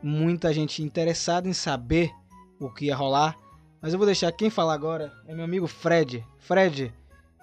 [0.00, 2.12] muita gente interessada em saber
[2.58, 3.36] o que ia rolar.
[3.80, 6.24] Mas eu vou deixar quem falar agora é meu amigo Fred.
[6.38, 6.92] Fred,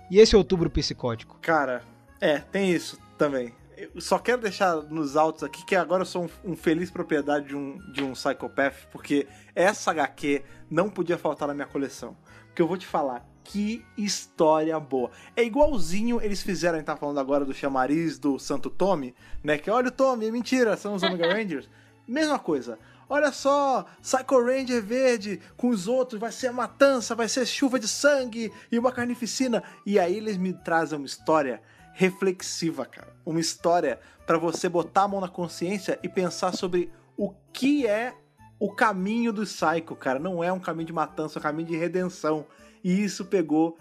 [0.09, 1.37] e esse outubro psicótico?
[1.41, 1.83] Cara,
[2.19, 3.53] é, tem isso também.
[3.77, 7.47] Eu só quero deixar nos autos aqui que agora eu sou um, um feliz propriedade
[7.47, 12.15] de um, de um Psychopath, porque essa HQ não podia faltar na minha coleção.
[12.47, 15.11] Porque eu vou te falar, que história boa.
[15.35, 19.13] É igualzinho eles fizeram, a gente tá falando agora do chamariz do Santo Tommy,
[19.43, 19.57] né?
[19.57, 21.69] Que olha o Tommy, é mentira, são os Omega Rangers.
[22.07, 22.79] Mesma coisa.
[23.07, 27.87] Olha só, Psycho Ranger verde com os outros, vai ser matança, vai ser chuva de
[27.87, 29.63] sangue e uma carnificina.
[29.85, 31.61] E aí eles me trazem uma história
[31.93, 33.15] reflexiva, cara.
[33.25, 38.13] Uma história pra você botar a mão na consciência e pensar sobre o que é
[38.59, 40.19] o caminho do Psycho, cara.
[40.19, 42.45] Não é um caminho de matança, é um caminho de redenção.
[42.83, 43.77] E isso pegou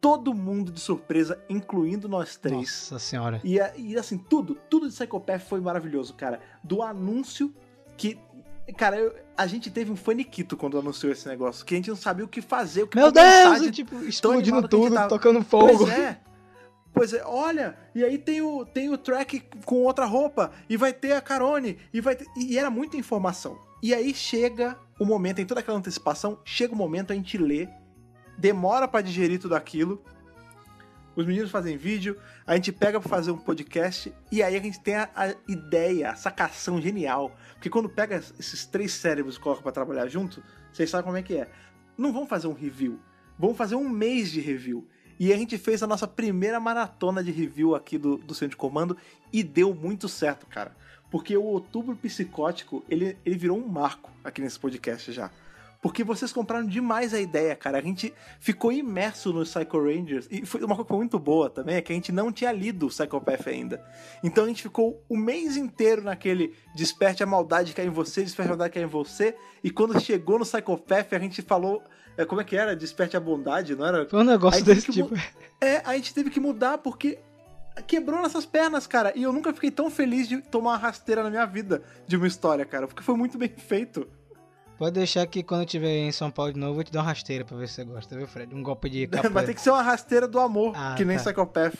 [0.00, 2.88] todo mundo de surpresa, incluindo nós três.
[2.90, 3.40] Nossa senhora.
[3.44, 6.40] E, e, assim, tudo, tudo de Psychopath foi maravilhoso, cara.
[6.64, 7.54] Do anúncio
[7.96, 8.18] que
[8.76, 11.96] Cara, eu- a gente teve um faniquito quando anunciou esse negócio, que a gente não
[11.96, 15.08] sabia o que fazer, o que Meu Deus, de tipo, explodindo tudo, tava.
[15.08, 15.78] tocando fogo.
[15.78, 16.20] Pois é.
[16.94, 20.92] Pois é, olha, e aí tem o, tem o track com outra roupa, e vai
[20.92, 23.58] ter a Carone, e vai ter, E era muita informação.
[23.82, 27.66] E aí chega o momento, em toda aquela antecipação, chega o momento a gente lê,
[28.38, 30.02] demora pra digerir tudo aquilo.
[31.14, 34.80] Os meninos fazem vídeo, a gente pega pra fazer um podcast, e aí a gente
[34.80, 37.36] tem a, a ideia, a sacação genial.
[37.54, 40.42] Porque quando pega esses três cérebros e coloca pra trabalhar junto,
[40.72, 41.50] vocês sabem como é que é.
[41.98, 42.98] Não vão fazer um review,
[43.38, 44.88] vamos fazer um mês de review.
[45.20, 48.56] E a gente fez a nossa primeira maratona de review aqui do, do Centro de
[48.56, 48.96] Comando
[49.32, 50.74] e deu muito certo, cara.
[51.10, 55.30] Porque o Outubro Psicótico, ele, ele virou um marco aqui nesse podcast já.
[55.82, 57.76] Porque vocês compraram demais a ideia, cara.
[57.76, 60.28] A gente ficou imerso nos Psycho Rangers.
[60.30, 62.88] E foi uma coisa muito boa também, é que a gente não tinha lido o
[62.88, 63.84] Psychopath ainda.
[64.22, 68.22] Então a gente ficou o mês inteiro naquele desperte a maldade que é em você,
[68.22, 69.34] desperte a maldade que é em você.
[69.64, 71.82] E quando chegou no Psychopath, a gente falou.
[72.16, 72.76] é, Como é que era?
[72.76, 74.08] Desperte a bondade, não era?
[74.08, 75.12] Foi um negócio desse tipo.
[75.60, 77.18] É, a gente teve que mudar porque
[77.88, 79.12] quebrou nossas pernas, cara.
[79.16, 82.28] E eu nunca fiquei tão feliz de tomar uma rasteira na minha vida de uma
[82.28, 82.86] história, cara.
[82.86, 84.08] Porque foi muito bem feito.
[84.82, 86.98] Pode deixar que quando eu estiver em São Paulo de novo, eu vou te dar
[87.02, 88.52] uma rasteira pra ver se você gosta, viu, Fred?
[88.52, 89.46] Um golpe de Vai capoeira.
[89.46, 91.22] ter que ser uma rasteira do amor, Ah, que nem tá.
[91.22, 91.74] Psychopath.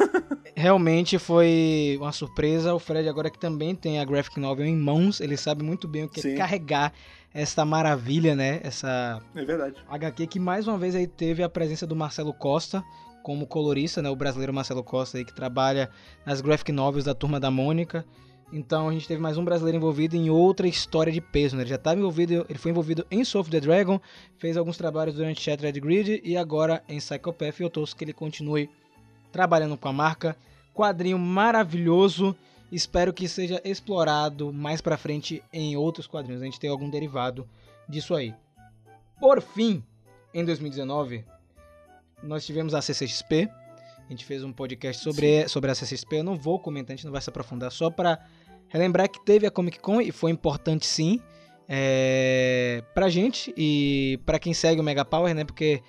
[0.54, 2.74] Realmente foi uma surpresa.
[2.74, 6.04] O Fred agora que também tem a graphic novel em mãos, ele sabe muito bem
[6.04, 6.34] o que Sim.
[6.34, 6.92] é carregar
[7.32, 8.60] essa maravilha, né?
[8.62, 9.76] Essa É verdade.
[9.88, 12.84] HQ que mais uma vez aí teve a presença do Marcelo Costa
[13.22, 14.10] como colorista, né?
[14.10, 15.88] O brasileiro Marcelo Costa aí que trabalha
[16.26, 18.04] nas graphic novels da Turma da Mônica.
[18.52, 21.62] Então a gente teve mais um brasileiro envolvido em outra história de peso, né?
[21.62, 23.98] Ele já estava envolvido, ele foi envolvido em Soul of the Dragon,
[24.36, 28.12] fez alguns trabalhos durante Shattered Grid e agora em Psychopath e eu torço que ele
[28.12, 28.68] continue
[29.32, 30.36] trabalhando com a marca.
[30.74, 32.36] Quadrinho maravilhoso.
[32.70, 36.42] Espero que seja explorado mais pra frente em outros quadrinhos.
[36.42, 37.48] A gente tem algum derivado
[37.88, 38.34] disso aí.
[39.18, 39.82] Por fim,
[40.34, 41.24] em 2019,
[42.22, 43.48] nós tivemos a CCXP.
[44.06, 46.16] A gente fez um podcast sobre, sobre a CCXP.
[46.16, 47.70] Eu não vou comentar, a gente não vai se aprofundar.
[47.70, 48.18] Só para
[48.72, 51.20] relembrar que teve a Comic Con e foi importante sim.
[51.68, 55.44] É, pra gente e pra quem segue o Mega Power, né?
[55.44, 55.82] Porque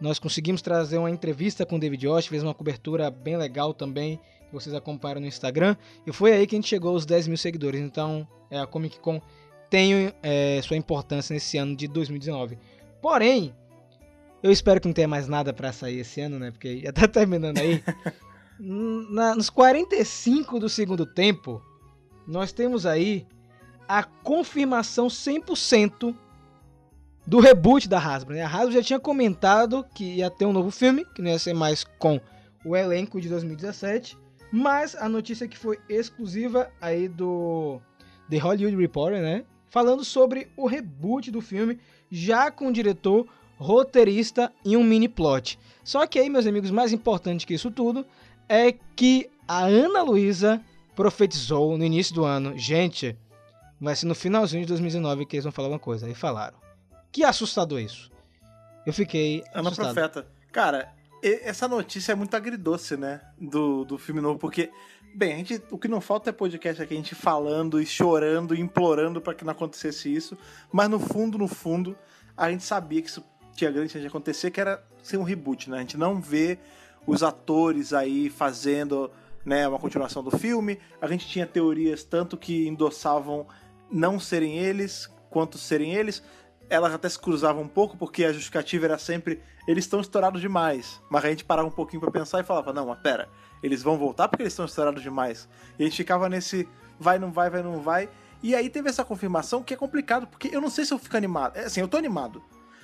[0.00, 4.18] nós conseguimos trazer uma entrevista com o David Josh, fez uma cobertura bem legal também,
[4.46, 5.76] que vocês acompanharam no Instagram.
[6.06, 7.80] E foi aí que a gente chegou aos 10 mil seguidores.
[7.80, 9.20] Então, é, a Comic Con
[9.68, 12.58] tem é, sua importância nesse ano de 2019.
[13.02, 13.54] Porém,
[14.42, 16.50] eu espero que não tenha mais nada pra sair esse ano, né?
[16.50, 17.82] Porque já tá terminando aí.
[18.58, 21.60] Na- nos 45 do segundo tempo,
[22.26, 23.26] nós temos aí
[23.88, 26.14] a confirmação 100%
[27.26, 28.34] do reboot da Hasbro.
[28.34, 28.42] Né?
[28.42, 31.54] A Hasbro já tinha comentado que ia ter um novo filme, que não ia ser
[31.54, 32.20] mais com
[32.64, 34.16] o elenco de 2017,
[34.52, 37.80] mas a notícia que foi exclusiva aí do
[38.30, 39.44] The Hollywood Reporter, né?
[39.68, 41.78] Falando sobre o reboot do filme,
[42.10, 45.58] já com o diretor, roteirista e um mini plot.
[45.82, 48.06] Só que aí, meus amigos, mais importante que isso tudo
[48.48, 50.60] é que a Ana Luísa
[50.96, 53.16] profetizou no início do ano, gente,
[53.80, 56.06] vai ser no finalzinho de 2019 que eles vão falar uma coisa.
[56.06, 56.56] Aí falaram.
[57.12, 58.10] Que assustador isso.
[58.84, 59.94] Eu fiquei Ana assustado.
[59.94, 60.26] Profeta.
[60.50, 60.92] Cara,
[61.22, 63.20] e- essa notícia é muito agridoce, né?
[63.38, 64.70] Do, do filme novo, porque,
[65.14, 68.54] bem, a gente, o que não falta é podcast aqui, a gente falando e chorando
[68.54, 70.36] e implorando pra que não acontecesse isso.
[70.72, 71.96] Mas no fundo, no fundo,
[72.36, 73.22] a gente sabia que isso
[73.54, 75.76] tinha grande chance de acontecer, que era ser um reboot, né?
[75.78, 76.58] A gente não vê
[77.06, 79.10] os atores aí fazendo
[79.46, 80.78] né, uma continuação do filme.
[81.00, 83.46] A gente tinha teorias tanto que endossavam
[83.88, 86.22] não serem eles, quanto serem eles.
[86.68, 91.00] Elas até se cruzavam um pouco, porque a justificativa era sempre eles estão estourados demais.
[91.08, 93.28] Mas a gente parava um pouquinho pra pensar e falava, não, mas pera,
[93.62, 95.48] eles vão voltar porque eles estão estourados demais.
[95.78, 96.68] E a gente ficava nesse
[96.98, 98.08] vai, não vai, vai, não vai.
[98.42, 101.16] E aí teve essa confirmação que é complicado, porque eu não sei se eu fico
[101.16, 101.56] animado.
[101.56, 102.42] É, Assim, eu tô animado.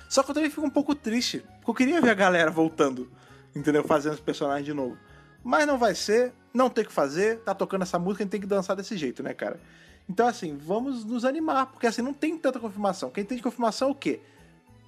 [0.09, 3.11] Só que eu também fico um pouco triste, porque eu queria ver a galera voltando,
[3.55, 3.83] entendeu?
[3.83, 4.97] Fazendo os personagens de novo.
[5.43, 8.31] Mas não vai ser, não tem o que fazer, tá tocando essa música, a gente
[8.31, 9.59] tem que dançar desse jeito, né, cara?
[10.07, 13.09] Então, assim, vamos nos animar, porque assim, não tem tanta confirmação.
[13.09, 14.21] Quem tem de confirmação é o quê?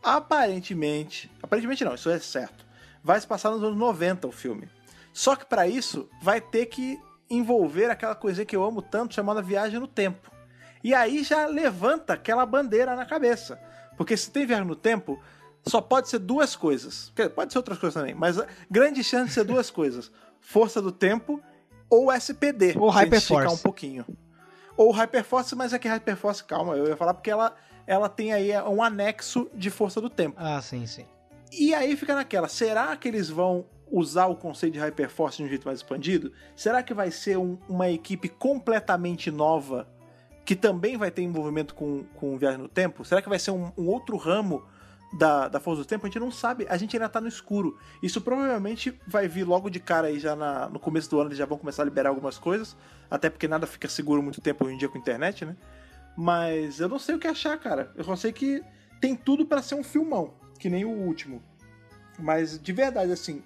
[0.03, 2.65] Aparentemente, aparentemente não, isso é certo.
[3.03, 4.69] Vai se passar nos anos 90 o filme.
[5.13, 6.99] Só que pra isso vai ter que
[7.29, 10.31] envolver aquela coisa que eu amo tanto chamada viagem no tempo.
[10.83, 13.59] E aí já levanta aquela bandeira na cabeça.
[13.97, 15.19] Porque se tem viagem no tempo,
[15.65, 17.11] só pode ser duas coisas.
[17.33, 18.37] Pode ser outras coisas também, mas
[18.69, 21.41] grande chance de ser duas coisas: força do tempo
[21.89, 22.75] ou SPD.
[22.77, 23.55] Ou Hyperforce.
[23.55, 24.05] um pouquinho.
[24.77, 27.55] Ou Hyperforce, mas é que Hyperforce, calma, eu ia falar porque ela,
[27.87, 30.35] ela tem aí um anexo de força do tempo.
[30.37, 31.05] Ah, sim, sim.
[31.51, 35.47] E aí fica naquela, será que eles vão usar o conceito de Hyperforce de um
[35.47, 36.31] jeito mais expandido?
[36.55, 39.87] Será que vai ser um- uma equipe completamente nova
[40.43, 43.05] que também vai ter envolvimento com, com viagem no tempo?
[43.05, 44.63] Será que vai ser um, um outro ramo
[45.13, 46.05] da, da Força do Tempo?
[46.05, 47.77] A gente não sabe, a gente ainda tá no escuro.
[48.01, 51.37] Isso provavelmente vai vir logo de cara aí, já na- no começo do ano eles
[51.37, 52.75] já vão começar a liberar algumas coisas,
[53.09, 55.55] até porque nada fica seguro muito tempo hoje em dia com a internet, né?
[56.17, 57.91] Mas eu não sei o que achar, cara.
[57.95, 58.63] Eu só sei que
[59.01, 61.41] tem tudo pra ser um filmão, que nem o último.
[62.17, 63.43] Mas de verdade, assim,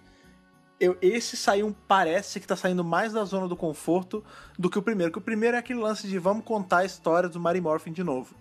[0.79, 4.23] eu, esse saiu, parece que tá saindo mais da zona do conforto
[4.57, 5.11] do que o primeiro.
[5.11, 8.03] Que o primeiro é aquele lance de vamos contar a história do Mary Morphin de
[8.03, 8.35] novo.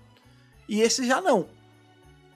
[0.68, 1.48] E esse já não.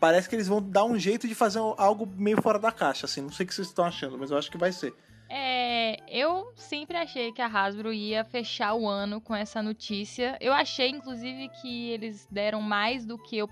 [0.03, 3.20] Parece que eles vão dar um jeito de fazer algo meio fora da caixa, assim.
[3.20, 4.92] Não sei o que vocês estão achando, mas eu acho que vai ser.
[5.28, 10.36] É, eu sempre achei que a Hasbro ia fechar o ano com essa notícia.
[10.40, 13.48] Eu achei, inclusive, que eles deram mais do que eu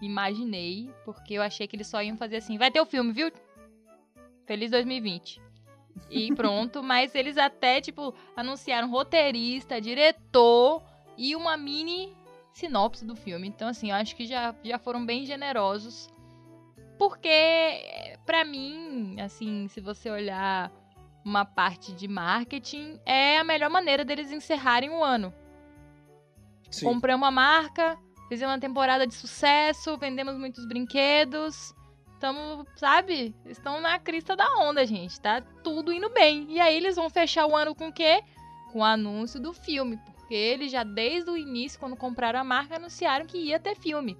[0.00, 3.32] imaginei, porque eu achei que eles só iam fazer assim: vai ter o filme, viu?
[4.46, 5.42] Feliz 2020.
[6.08, 10.84] E pronto, mas eles até, tipo, anunciaram roteirista, diretor
[11.18, 12.16] e uma mini
[12.60, 13.48] sinopse do filme.
[13.48, 16.08] Então, assim, eu acho que já, já foram bem generosos.
[16.98, 20.70] Porque, pra mim, assim, se você olhar
[21.24, 25.32] uma parte de marketing, é a melhor maneira deles encerrarem o ano.
[26.70, 26.84] Sim.
[26.84, 27.98] Comprei uma marca,
[28.28, 31.74] fizemos uma temporada de sucesso, vendemos muitos brinquedos.
[32.12, 33.34] Estamos, sabe?
[33.46, 35.18] Estão na crista da onda, gente.
[35.18, 36.46] Tá tudo indo bem.
[36.50, 38.22] E aí eles vão fechar o ano com o quê?
[38.72, 39.98] Com o anúncio do filme.
[40.30, 44.16] Porque eles já desde o início, quando compraram a marca, anunciaram que ia ter filme.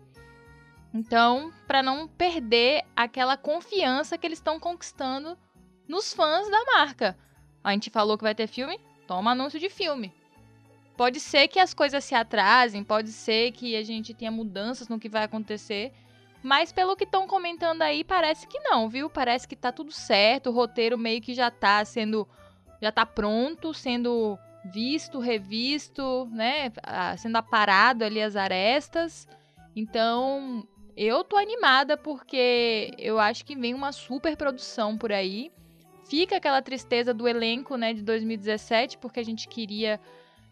[0.93, 5.39] Então, para não perder aquela confiança que eles estão conquistando
[5.87, 7.17] nos fãs da marca.
[7.63, 8.81] A gente falou que vai ter filme?
[9.07, 10.13] Toma anúncio de filme.
[10.97, 14.99] Pode ser que as coisas se atrasem, pode ser que a gente tenha mudanças no
[14.99, 15.93] que vai acontecer,
[16.43, 19.09] mas pelo que estão comentando aí, parece que não, viu?
[19.09, 22.27] Parece que tá tudo certo, o roteiro meio que já tá sendo
[22.83, 26.73] já tá pronto, sendo visto, revisto, né,
[27.19, 29.27] sendo aparado ali as arestas.
[29.75, 35.51] Então, eu tô animada porque eu acho que vem uma super produção por aí.
[36.09, 40.01] Fica aquela tristeza do elenco, né, de 2017, porque a gente queria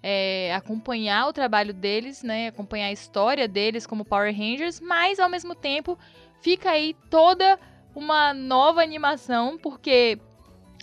[0.02, 5.28] é, acompanhar o trabalho deles, né, acompanhar a história deles como Power Rangers, mas ao
[5.28, 5.98] mesmo tempo
[6.40, 7.58] fica aí toda
[7.94, 10.18] uma nova animação, porque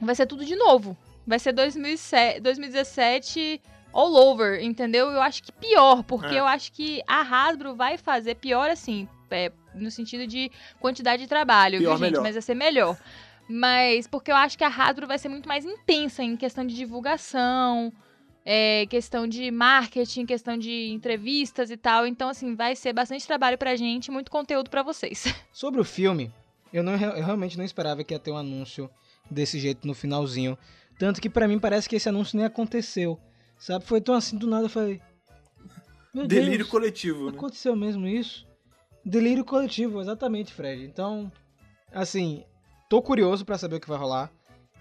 [0.01, 0.97] vai ser tudo de novo.
[1.25, 3.61] Vai ser 2007, 2017
[3.93, 5.07] all over, entendeu?
[5.09, 6.39] Eu acho que pior, porque É.
[6.39, 11.29] eu acho que a Hasbro vai fazer pior assim, é, no sentido de quantidade de
[11.29, 12.01] trabalho, Pior, viu, gente?
[12.11, 12.23] melhor.
[12.23, 12.97] Mas vai ser melhor.
[13.47, 16.75] Mas porque eu acho que a Hasbro vai ser muito mais intensa em questão de
[16.75, 17.91] divulgação,
[18.45, 22.05] é, questão de marketing, questão de entrevistas e tal.
[22.05, 25.23] Então, assim, vai ser bastante trabalho pra gente, muito conteúdo pra vocês.
[25.53, 26.31] Sobre o filme,
[26.73, 28.89] eu, não, eu realmente não esperava que ia ter um anúncio
[29.31, 30.57] desse jeito no finalzinho.
[30.97, 33.19] Tanto que pra mim parece que esse anúncio nem aconteceu.
[33.57, 33.85] Sabe?
[33.85, 35.01] Foi tão assim do nada, eu falei.
[36.13, 37.37] Meu Delírio Deus, coletivo, né?
[37.37, 38.47] aconteceu mesmo isso?
[39.03, 40.85] Delírio coletivo, exatamente, Fred.
[40.85, 41.31] Então,
[41.91, 42.43] assim,
[42.89, 44.31] tô curioso pra saber o que vai rolar.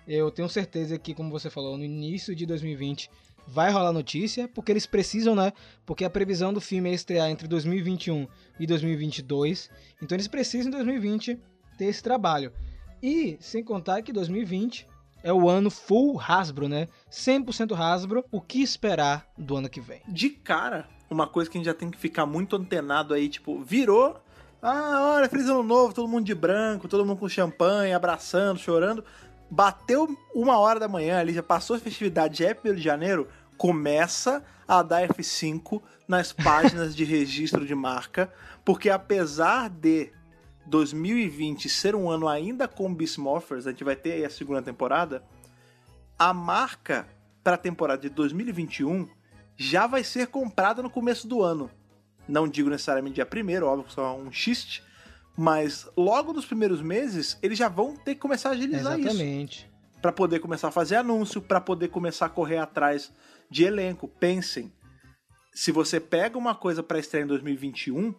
[0.07, 3.11] Eu tenho certeza que, como você falou, no início de 2020
[3.47, 5.53] vai rolar notícia, porque eles precisam, né?
[5.85, 8.27] Porque a previsão do filme é estrear entre 2021
[8.59, 9.71] e 2022.
[10.03, 11.39] Então eles precisam em 2020
[11.77, 12.53] ter esse trabalho.
[13.03, 14.87] E sem contar que 2020
[15.25, 16.87] é o ano full Hasbro, né?
[17.11, 18.25] 100% Hasbro.
[18.31, 20.03] O que esperar do ano que vem?
[20.07, 23.61] de cara, uma coisa que a gente já tem que ficar muito antenado aí, tipo,
[23.65, 24.21] virou.
[24.63, 29.03] Ah, olha, feliz ano novo, todo mundo de branco, todo mundo com champanhe, abraçando, chorando.
[29.51, 33.29] Bateu uma hora da manhã ali, já passou a festividade, já é 1 de janeiro,
[33.57, 38.33] começa a dar F5 nas páginas de registro de marca,
[38.65, 40.13] porque apesar de
[40.67, 44.63] 2020 ser um ano ainda com Beast Morphers, a gente vai ter aí a segunda
[44.63, 45.23] temporada,
[46.19, 47.07] a marca
[47.43, 49.09] para a temporada de 2021
[49.57, 51.71] já vai ser comprada no começo do ano.
[52.27, 54.83] Não digo necessariamente dia primeiro, óbvio que só é um xiste,
[55.37, 59.71] mas logo nos primeiros meses eles já vão ter que começar a agilizar isso Exatamente.
[60.01, 63.13] para poder começar a fazer anúncio, para poder começar a correr atrás
[63.51, 64.09] de elenco.
[64.09, 64.73] Pensem,
[65.53, 68.15] se você pega uma coisa para estrear em 2021,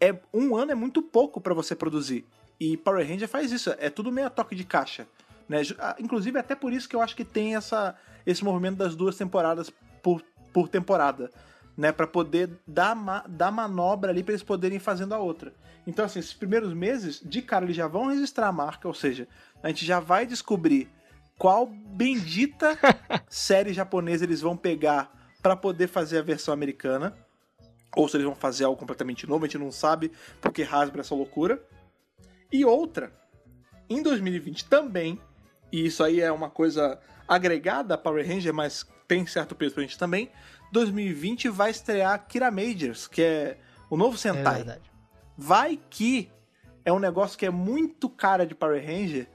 [0.00, 2.24] é um ano é muito pouco para você produzir.
[2.58, 5.06] E Power Ranger faz isso, é tudo meio a toque de caixa,
[5.48, 5.62] né?
[5.78, 7.96] Ah, Inclusive até por isso que eu acho que tem essa
[8.26, 9.72] esse movimento das duas temporadas
[10.02, 10.22] por,
[10.52, 11.30] por temporada,
[11.74, 15.54] né, para poder dar ma dar manobra ali para eles poderem ir fazendo a outra.
[15.86, 19.26] Então assim, esses primeiros meses, de cara eles já vão registrar a marca, ou seja,
[19.62, 20.88] a gente já vai descobrir
[21.38, 22.78] qual bendita
[23.26, 25.10] série japonesa eles vão pegar
[25.42, 27.16] para poder fazer a versão americana.
[27.96, 31.02] Ou se eles vão fazer algo completamente novo, a gente não sabe, porque Hasbro é
[31.02, 31.62] essa loucura.
[32.52, 33.12] E outra,
[33.88, 35.20] em 2020 também,
[35.72, 39.82] e isso aí é uma coisa agregada a Power Ranger, mas tem certo peso pra
[39.82, 40.30] gente também,
[40.72, 44.56] 2020 vai estrear Kira Majors, que é o novo É Sentai.
[44.56, 44.90] verdade.
[45.36, 46.30] vai que
[46.84, 49.28] é um negócio que é muito cara de Power Ranger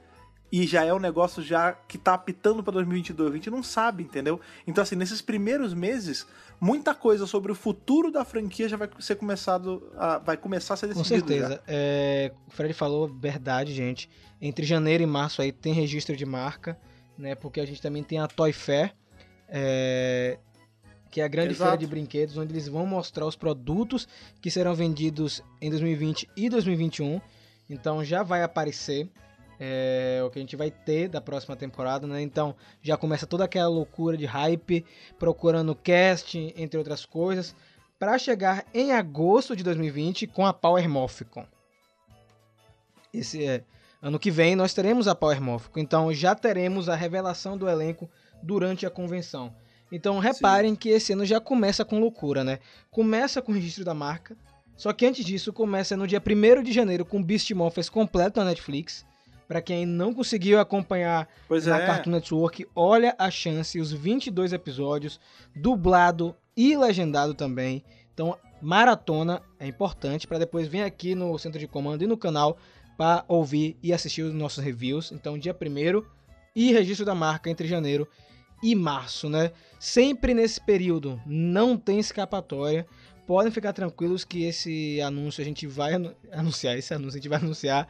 [0.50, 4.02] e já é um negócio já que tá apitando pra 2022, a gente não sabe,
[4.04, 4.40] entendeu?
[4.66, 6.26] Então assim, nesses primeiros meses,
[6.60, 10.76] muita coisa sobre o futuro da franquia já vai ser começado a, vai começar a
[10.76, 11.62] ser Com decidido certeza.
[11.66, 14.08] É, o Fred falou verdade, gente.
[14.40, 16.78] Entre janeiro e março aí tem registro de marca,
[17.16, 17.34] né?
[17.34, 18.94] Porque a gente também tem a Toy Fair,
[19.48, 20.38] é,
[21.10, 21.70] que é a grande Exato.
[21.70, 24.06] feira de brinquedos, onde eles vão mostrar os produtos
[24.40, 27.20] que serão vendidos em 2020 e 2021.
[27.68, 29.08] Então já vai aparecer
[29.58, 32.20] é, o que a gente vai ter da próxima temporada, né?
[32.20, 34.84] Então já começa toda aquela loucura de hype,
[35.18, 37.54] procurando cast, entre outras coisas,
[37.98, 41.46] para chegar em agosto de 2020 com a Power Morphicon.
[43.12, 43.64] Esse é
[44.02, 48.10] ano que vem nós teremos a Power Morphicon, então já teremos a revelação do elenco
[48.42, 49.54] durante a convenção.
[49.90, 52.58] Então reparem que esse ano já começa com loucura, né?
[52.90, 54.36] Começa com o registro da marca,
[54.76, 58.46] só que antes disso começa no dia 1 de janeiro com Beast Morphers completo na
[58.46, 59.06] Netflix.
[59.48, 61.86] Pra quem não conseguiu acompanhar Pois na é.
[61.86, 65.20] Cartoon Network, olha a chance, os 22 episódios,
[65.54, 67.84] dublado e legendado também.
[68.12, 72.56] Então, maratona é importante para depois vir aqui no centro de comando e no canal
[72.96, 75.12] para ouvir e assistir os nossos reviews.
[75.12, 76.02] Então, dia 1
[76.54, 78.08] e registro da marca entre janeiro
[78.62, 79.52] e março, né?
[79.78, 82.86] Sempre nesse período, não tem escapatória.
[83.26, 87.28] Podem ficar tranquilos que esse anúncio a gente vai anu- anunciar, esse anúncio a gente
[87.28, 87.86] vai anunciar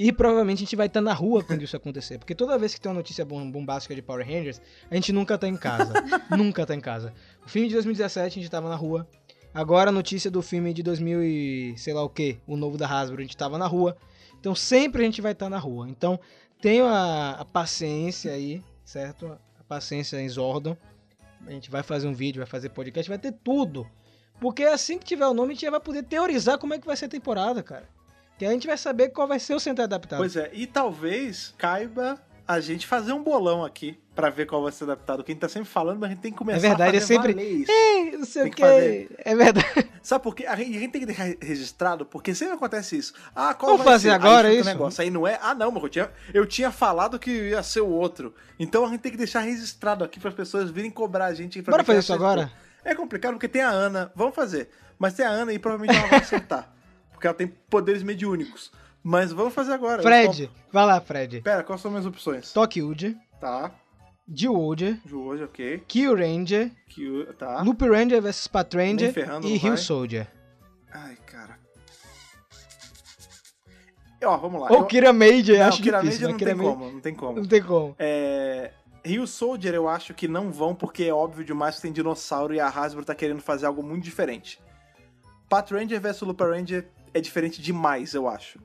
[0.00, 2.18] e provavelmente a gente vai estar na rua quando isso acontecer.
[2.18, 5.36] Porque toda vez que tem uma notícia bom- bombástica de Power Rangers, a gente nunca
[5.36, 5.92] tá em casa.
[6.38, 7.12] nunca tá em casa.
[7.44, 9.08] O filme de 2017 a gente tava na rua.
[9.52, 12.86] Agora a notícia do filme de 2000 e sei lá o que, o novo da
[12.86, 13.96] Hasbro, a gente tava na rua.
[14.38, 15.88] Então sempre a gente vai estar na rua.
[15.90, 16.20] Então
[16.62, 19.36] tenha a, a paciência aí, certo?
[19.58, 20.76] A paciência em Zordon.
[21.44, 23.84] A gente vai fazer um vídeo, vai fazer podcast, vai ter tudo.
[24.40, 26.86] Porque assim que tiver o nome, a gente já vai poder teorizar como é que
[26.86, 27.88] vai ser a temporada, cara.
[28.38, 30.18] Que a gente vai saber qual vai ser o Sentai adaptado.
[30.18, 34.72] Pois é, e talvez caiba a gente fazer um bolão aqui pra ver qual vai
[34.72, 35.22] ser adaptado.
[35.22, 37.16] Quem tá sempre falando, mas a gente tem que começar É verdade, a fazer é
[37.16, 38.18] sempre- isso.
[38.18, 38.62] Não sei o que que.
[38.62, 39.16] fazer.
[39.18, 39.90] É verdade.
[40.02, 40.46] Sabe por quê?
[40.46, 43.12] A gente, a gente tem que deixar registrado, porque sempre acontece isso.
[43.36, 44.14] Ah, qual Vamos vai fazer ser?
[44.14, 44.68] agora Aí o isso?
[44.68, 45.02] negócio.
[45.02, 45.38] Aí não é.
[45.42, 48.34] Ah, não, mas eu tinha, eu tinha falado que ia ser o outro.
[48.58, 51.60] Então a gente tem que deixar registrado aqui para as pessoas virem cobrar a gente.
[51.60, 52.50] pra Bora fazer isso agora?
[52.84, 54.10] É complicado porque tem a Ana.
[54.16, 54.70] Vamos fazer.
[54.98, 56.72] Mas tem a Ana e provavelmente ela vai acertar.
[57.18, 58.70] Porque ela tem poderes mediúnicos.
[59.02, 60.02] Mas vamos fazer agora.
[60.02, 61.40] Fred, vai lá, Fred.
[61.42, 62.52] Pera, quais são as minhas opções?
[62.52, 63.72] Tokyuji, Tá.
[64.26, 65.00] De hoje,
[65.42, 65.82] ok.
[65.88, 67.62] Kyo Ranger, Que, tá.
[67.62, 69.76] Loop Ranger vs Pat Ranger Nem ferrando, e Hill.
[69.78, 70.28] Soldier.
[70.92, 71.58] Ai, cara.
[74.22, 74.68] Ó, vamos lá.
[74.70, 76.26] Ou Eu- Kira Major, Não, acho Kira difícil.
[76.26, 76.32] Né?
[76.32, 77.36] não Kira tem como, não tem como.
[77.40, 77.96] Não tem como.
[77.98, 78.70] É...
[79.04, 82.60] Rio Soldier eu acho que não vão porque é óbvio demais que tem dinossauro e
[82.60, 84.60] a Hasbro tá querendo fazer algo muito diferente.
[85.48, 88.58] Pat Ranger vs Looper Ranger é diferente demais, eu acho.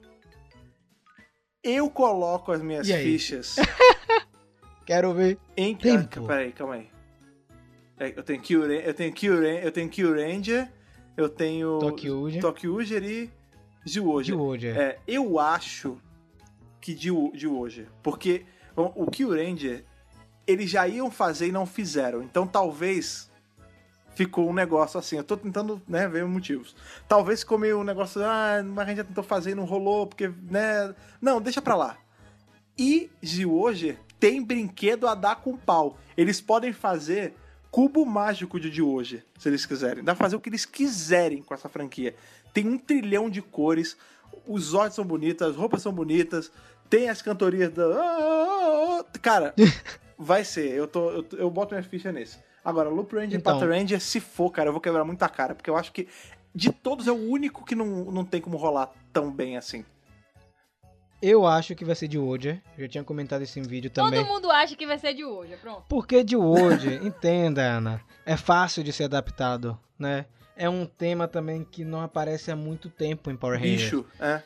[1.64, 3.56] Eu coloco as minhas fichas
[4.86, 5.38] Quero ver.
[5.56, 5.76] em...
[5.76, 6.26] Tempo.
[6.26, 6.89] Ah, peraí, calma aí.
[7.98, 10.70] É, Eu tenho Kyuren, eu tenho Kyuren, eu tenho Kyuranger,
[11.16, 12.39] eu tenho Tokyuji.
[12.39, 13.32] Tokyuger e
[13.88, 14.34] Zyuoja.
[14.34, 14.70] Zyuoja.
[14.70, 15.98] É, eu acho
[16.82, 17.10] que
[17.48, 17.88] hoje.
[18.02, 19.86] Porque bom, o Kill Ranger,
[20.46, 22.22] eles já iam fazer e não fizeram.
[22.22, 23.32] Então talvez
[24.16, 25.18] ficou um negócio assim.
[25.18, 26.76] Eu tô tentando né, ver motivos.
[27.07, 30.07] Talvez ficou meio um negócio, ah, mas a gente já tentou fazer e não rolou,
[30.07, 30.93] porque, né.
[31.22, 31.97] Não, deixa pra lá.
[32.78, 35.97] E Zyuoger tem brinquedo a dar com pau.
[36.16, 37.34] Eles podem fazer
[37.70, 40.03] cubo mágico de Zyuoger, se eles quiserem.
[40.03, 42.16] Dá pra fazer o que eles quiserem com essa franquia.
[42.53, 43.97] Tem um trilhão de cores,
[44.47, 46.51] os olhos são bonitos, as roupas são bonitas,
[46.89, 49.03] tem as cantorias da.
[49.22, 49.53] Cara,
[50.18, 50.72] vai ser.
[50.72, 52.38] Eu, tô, eu, eu boto minha ficha nesse.
[52.64, 53.57] Agora, Loop Ranger Então.
[53.57, 56.07] e Pat Ranger, se for, cara, eu vou quebrar muita cara, porque eu acho que
[56.55, 59.84] de todos é o único que não, não tem como rolar tão bem assim.
[61.22, 62.61] Eu acho que vai ser de Woja.
[62.78, 64.20] Já tinha comentado isso em vídeo também.
[64.20, 65.83] Todo mundo acha que vai ser de hoje, pronto.
[65.88, 70.25] Porque de Woja, entenda, Ana, é fácil de ser adaptado, né?
[70.55, 73.83] É um tema também que não aparece há muito tempo em Power Rangers.
[73.83, 74.43] Bicho, é.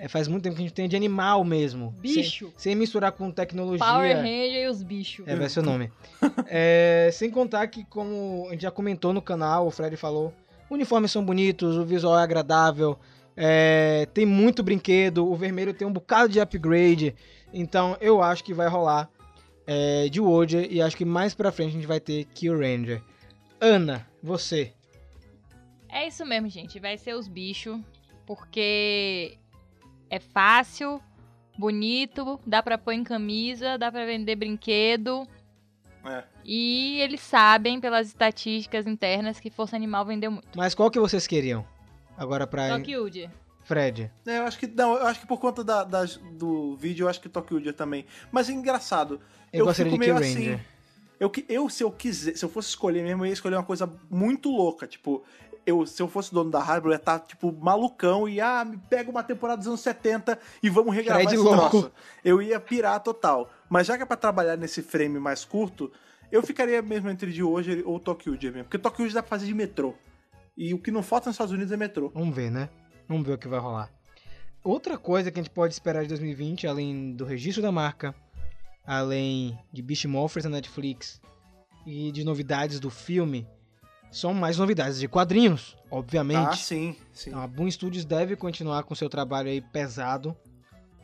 [0.00, 1.94] É, faz muito tempo que a gente tem de animal mesmo.
[2.00, 2.46] Bicho.
[2.46, 3.84] Sem, sem misturar com tecnologia.
[3.84, 5.28] Power Ranger e os bichos.
[5.28, 5.92] É, vai ser o nome.
[6.52, 10.32] É, sem contar que, como a gente já comentou no canal, o Fred falou,
[10.70, 12.98] uniformes são bonitos, o visual é agradável,
[13.36, 17.14] é, tem muito brinquedo, o vermelho tem um bocado de upgrade,
[17.52, 19.08] então eu acho que vai rolar
[19.66, 23.02] é, de Woja e acho que mais pra frente a gente vai ter Kill Ranger.
[23.60, 24.72] Ana, você.
[25.88, 26.80] É isso mesmo, gente.
[26.80, 27.78] Vai ser os bichos.
[28.26, 29.38] Porque
[30.10, 31.00] é fácil,
[31.56, 35.26] bonito, dá pra pôr em camisa, dá pra vender brinquedo.
[36.04, 36.24] É.
[36.44, 40.48] E eles sabem, pelas estatísticas internas, que Força Animal vendeu muito.
[40.56, 41.64] Mas qual que vocês queriam?
[42.16, 43.08] Agora pra Tokyo
[43.64, 44.10] Fred.
[44.26, 44.66] É, eu acho que.
[44.66, 48.04] Não, eu acho que por conta da, das- do vídeo, eu acho que Tokyo também.
[48.32, 49.20] Mas é engraçado.
[49.52, 50.54] Eu, Eu gostaria de fico Kill meio Ranger.
[50.54, 50.64] assim,
[51.20, 53.62] Eu, que- eu, se eu quiser, se eu fosse escolher mesmo, eu ia escolher uma
[53.62, 54.86] coisa muito louca.
[54.86, 55.22] Tipo,
[55.70, 58.76] eu, se eu fosse dono da Hasbro, eu ia estar, tipo, malucão e, ah, me
[58.76, 61.70] pega uma temporada dos anos 70 e vamos regravar Fred esse louco.
[61.70, 61.92] troço.
[62.24, 63.50] Eu ia pirar total.
[63.68, 65.90] Mas já que é pra trabalhar nesse frame mais curto,
[66.30, 68.64] eu ficaria mesmo entre de hoje ou Tokyo Dia mesmo.
[68.64, 69.94] Porque Tokyo Dia dá pra fazer de metrô.
[70.56, 72.10] E o que não falta nos Estados Unidos é metrô.
[72.14, 72.68] Vamos ver, né?
[73.08, 73.90] Vamos ver o que vai rolar.
[74.62, 78.14] Outra coisa que a gente pode esperar de 2020, além do registro da marca,
[78.86, 81.20] além de Beast Morphers na Netflix
[81.86, 83.46] e de novidades do filme,
[84.10, 86.48] são mais novidades de quadrinhos, obviamente.
[86.48, 87.30] Ah, sim, sim.
[87.30, 90.36] Então, a Boom Studios deve continuar com seu trabalho aí pesado.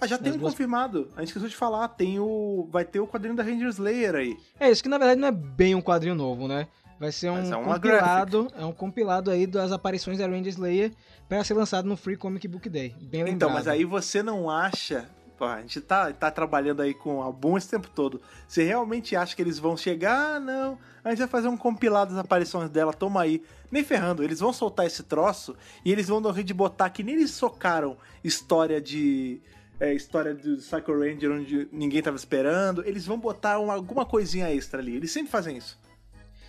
[0.01, 1.09] Ah, já tem um duas- confirmado.
[1.17, 1.89] A gente esqueceu de falar.
[1.89, 2.69] Tem o.
[2.71, 4.37] Vai ter o quadrinho da Ranger Slayer aí.
[4.61, 6.69] É isso que na verdade não é bem um quadrinho novo, né?
[6.99, 10.93] Vai ser um é compilado, é um compilado aí das aparições da Ranger Slayer
[11.29, 12.95] para ser lançado no Free Comic Book Day.
[13.01, 13.35] Bem lembrado.
[13.35, 15.09] Então, mas aí você não acha.
[15.39, 18.21] Pô, a gente tá, tá trabalhando aí com Boom esse tempo todo.
[18.49, 20.37] Você realmente acha que eles vão chegar?
[20.37, 20.79] Ah, não.
[21.05, 23.43] A gente vai fazer um compilado das aparições dela, toma aí.
[23.71, 25.55] Nem ferrando, eles vão soltar esse troço
[25.85, 29.41] e eles vão rir de botar que nem eles socaram história de.
[29.79, 32.83] é, história do Psycho Ranger onde ninguém tava esperando.
[32.87, 34.97] Eles vão botar uma- alguma coisinha extra ali.
[34.97, 35.79] Eles sempre fazem isso.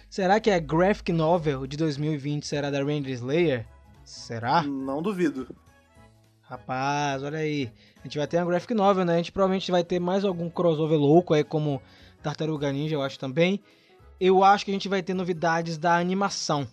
[0.09, 3.65] Será que a graphic novel de 2020 será da Ranger Slayer?
[4.05, 4.63] Será?
[4.63, 5.53] Não duvido.
[6.41, 7.69] Rapaz, olha aí.
[8.07, 9.15] A gente vai ter uma graphic novel, né?
[9.15, 11.81] A gente provavelmente vai ter mais algum crossover louco aí, como
[12.23, 13.59] Tartaruga Ninja, eu acho também.
[14.17, 16.65] Eu acho que a gente vai ter novidades da animação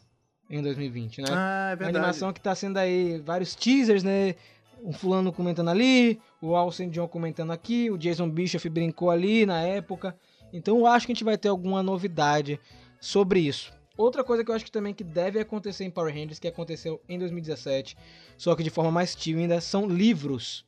[0.49, 1.29] em 2020, né?
[1.33, 1.97] Ah, é A verdade.
[1.97, 4.37] animação que tá sendo aí vários teasers, né?
[4.81, 9.61] Um fulano comentando ali, o Alcen John comentando aqui, o Jason Bischoff brincou ali na
[9.61, 10.17] época.
[10.53, 12.61] Então eu acho que a gente vai ter alguma novidade
[13.01, 13.73] sobre isso.
[13.99, 17.01] Outra coisa que eu acho que também que deve acontecer em Power Rangers, que aconteceu
[17.09, 17.97] em 2017,
[18.37, 20.65] só que de forma mais tímida, são livros.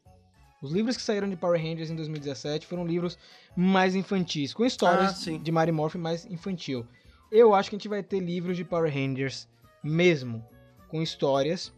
[0.63, 3.19] Os livros que saíram de Power Rangers em 2017 foram livros
[3.55, 5.39] mais infantis, com Ah, histórias sim.
[5.39, 6.87] de Mary Morphin mais infantil.
[7.31, 9.49] Eu acho que a gente vai ter livros de Power Rangers
[9.83, 10.45] mesmo,
[10.89, 11.73] com histórias,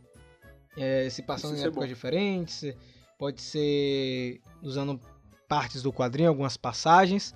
[0.76, 1.94] é, se passando Isso em épocas bom.
[1.94, 2.64] diferentes,
[3.18, 5.00] pode ser usando
[5.48, 7.34] partes do quadrinho, algumas passagens.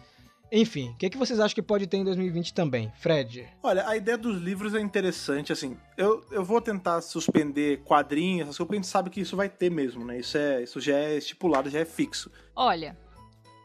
[0.55, 2.93] Enfim, o que, que vocês acham que pode ter em 2020 também?
[2.97, 3.49] Fred?
[3.63, 5.79] Olha, a ideia dos livros é interessante, assim.
[5.97, 9.49] Eu, eu vou tentar suspender quadrinhos, essas coisas, porque a gente sabe que isso vai
[9.49, 10.19] ter mesmo, né?
[10.19, 12.31] Isso, é, isso já é estipulado, já é fixo.
[12.55, 12.95] Olha,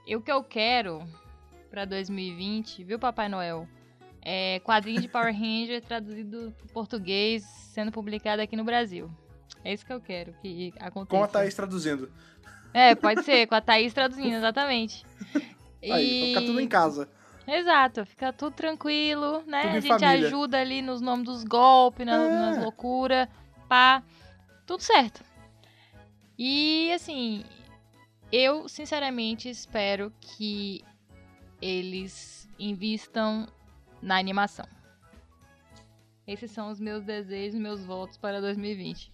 [0.08, 1.04] o que eu quero
[1.70, 3.68] pra 2020, viu, Papai Noel?
[4.22, 7.44] É quadrinho de Power Ranger traduzido pro português,
[7.74, 9.12] sendo publicado aqui no Brasil.
[9.62, 11.18] É isso que eu quero que aconteça.
[11.18, 12.10] Com a Thaís traduzindo.
[12.74, 15.06] É, pode ser, com a Thaís traduzindo, exatamente.
[15.82, 17.10] Aí, vai ficar tudo em casa.
[17.48, 19.62] Exato, fica tudo tranquilo, né?
[19.64, 20.28] Tudo a gente família.
[20.28, 22.30] ajuda ali nos nomes dos golpes, na- É.
[22.30, 23.28] nas loucuras,
[23.70, 24.04] pá.
[24.66, 25.24] Tudo certo.
[26.38, 27.45] E assim,
[28.32, 30.84] eu sinceramente espero que
[31.62, 33.48] eles invistam
[34.02, 34.66] na animação.
[36.28, 39.12] Esses são os meus desejos, meus votos para 2020.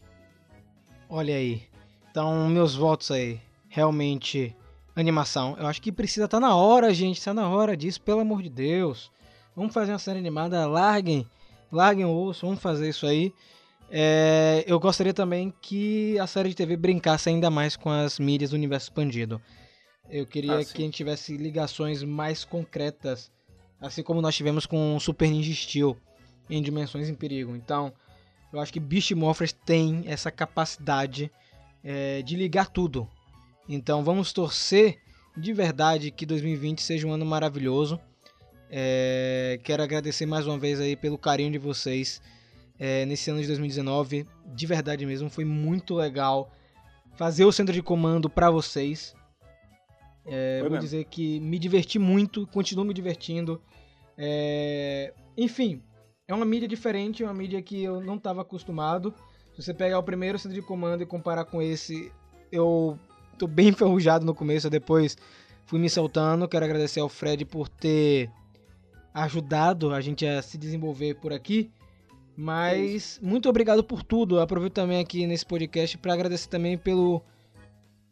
[1.08, 1.64] Olha aí.
[2.10, 3.40] Então, meus votos aí.
[3.70, 4.56] Realmente,
[4.96, 5.56] animação.
[5.60, 7.18] Eu acho que precisa estar na hora, gente.
[7.18, 9.12] Está na hora disso, pelo amor de Deus.
[9.56, 10.66] Vamos fazer uma série animada.
[10.68, 11.28] Larguem.
[11.72, 12.46] Larguem o osso.
[12.46, 13.34] Vamos fazer isso aí.
[13.90, 18.50] É, eu gostaria também que a série de TV brincasse ainda mais com as mídias
[18.50, 19.42] do universo expandido.
[20.10, 23.32] Eu queria Ah, que a gente tivesse ligações mais concretas,
[23.80, 25.96] assim como nós tivemos com Super Ninja Steel
[26.50, 27.56] em Dimensões em Perigo.
[27.56, 27.94] Então,
[28.52, 31.32] eu acho que Beast Morphers tem essa capacidade
[31.84, 33.08] é, de ligar tudo.
[33.68, 35.00] Então, vamos torcer
[35.36, 38.00] de verdade que 2020 seja um ano maravilhoso.
[38.70, 42.22] É, quero agradecer mais uma vez aí pelo carinho de vocês
[42.80, 44.26] é, nesse ano de 2019.
[44.54, 46.52] De verdade mesmo, foi muito legal
[47.16, 49.16] fazer o centro de comando para vocês.
[50.26, 50.84] É, vou mesmo.
[50.84, 53.62] dizer que me diverti muito, continuo me divertindo.
[54.18, 55.82] É, enfim,
[56.28, 59.14] é uma mídia diferente, uma mídia que eu não estava acostumado.
[59.56, 62.12] Se você pegar o primeiro centro de comando e comparar com esse,
[62.52, 62.98] eu
[63.38, 65.18] tô bem enferrujado no começo, depois
[65.66, 66.48] fui me soltando.
[66.48, 68.30] Quero agradecer ao Fred por ter
[69.14, 71.72] ajudado a gente a se desenvolver por aqui.
[72.36, 74.40] Mas muito obrigado por tudo.
[74.40, 77.22] Aproveito também aqui nesse podcast para agradecer também pelo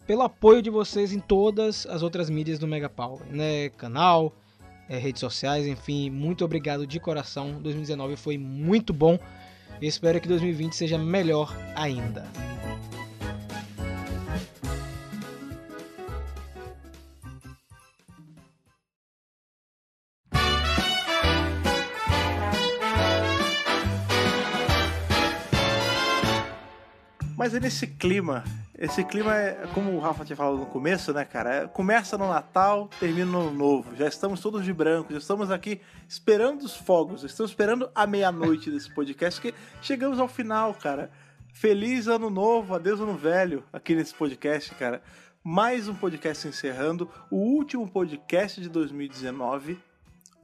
[0.06, 3.70] pelo apoio de vocês em todas as outras mídias do Mega Power, né?
[3.70, 4.34] Canal,
[4.90, 7.62] eh, redes sociais, enfim, muito obrigado de coração.
[7.62, 9.18] 2019 foi muito bom.
[9.82, 12.28] Espero que 2020 seja melhor ainda.
[27.54, 28.46] É nesse clima.
[28.78, 31.54] Esse clima é, como o Rafa tinha falado no começo, né, cara?
[31.54, 33.96] É- começa no Natal, termina no Ano Novo.
[33.98, 38.72] Já estamos todos de branco, já estamos aqui esperando os fogos, estamos esperando a meia-noite
[38.72, 41.12] desse podcast, porque chegamos ao final, cara.
[41.52, 45.02] Feliz Ano Novo, adeus Ano Velho, aqui nesse podcast, cara.
[45.44, 49.78] Mais um podcast encerrando, o último podcast de 2019,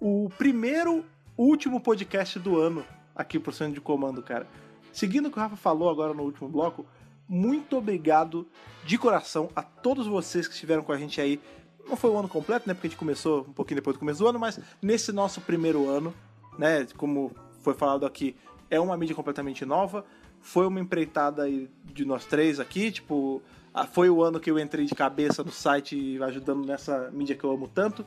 [0.02, 1.06] o primeiro
[1.38, 2.84] último podcast do ano
[3.16, 4.46] aqui pro Centro de Comando, cara.
[4.92, 6.86] Seguindo o que o Rafa falou agora no último bloco,
[7.28, 8.48] muito obrigado
[8.86, 11.40] de coração a todos vocês que estiveram com a gente aí.
[11.88, 12.74] Não foi o ano completo, né?
[12.74, 15.90] Porque a gente começou um pouquinho depois do começo do ano, mas nesse nosso primeiro
[15.90, 16.14] ano,
[16.58, 16.88] né?
[16.98, 17.32] Como
[17.62, 18.36] foi falado aqui,
[18.70, 20.06] é uma mídia completamente nova.
[20.42, 21.44] Foi uma empreitada
[21.84, 23.42] de nós três aqui, tipo,
[23.74, 27.44] ah, foi o ano que eu entrei de cabeça no site ajudando nessa mídia que
[27.44, 28.06] eu amo tanto.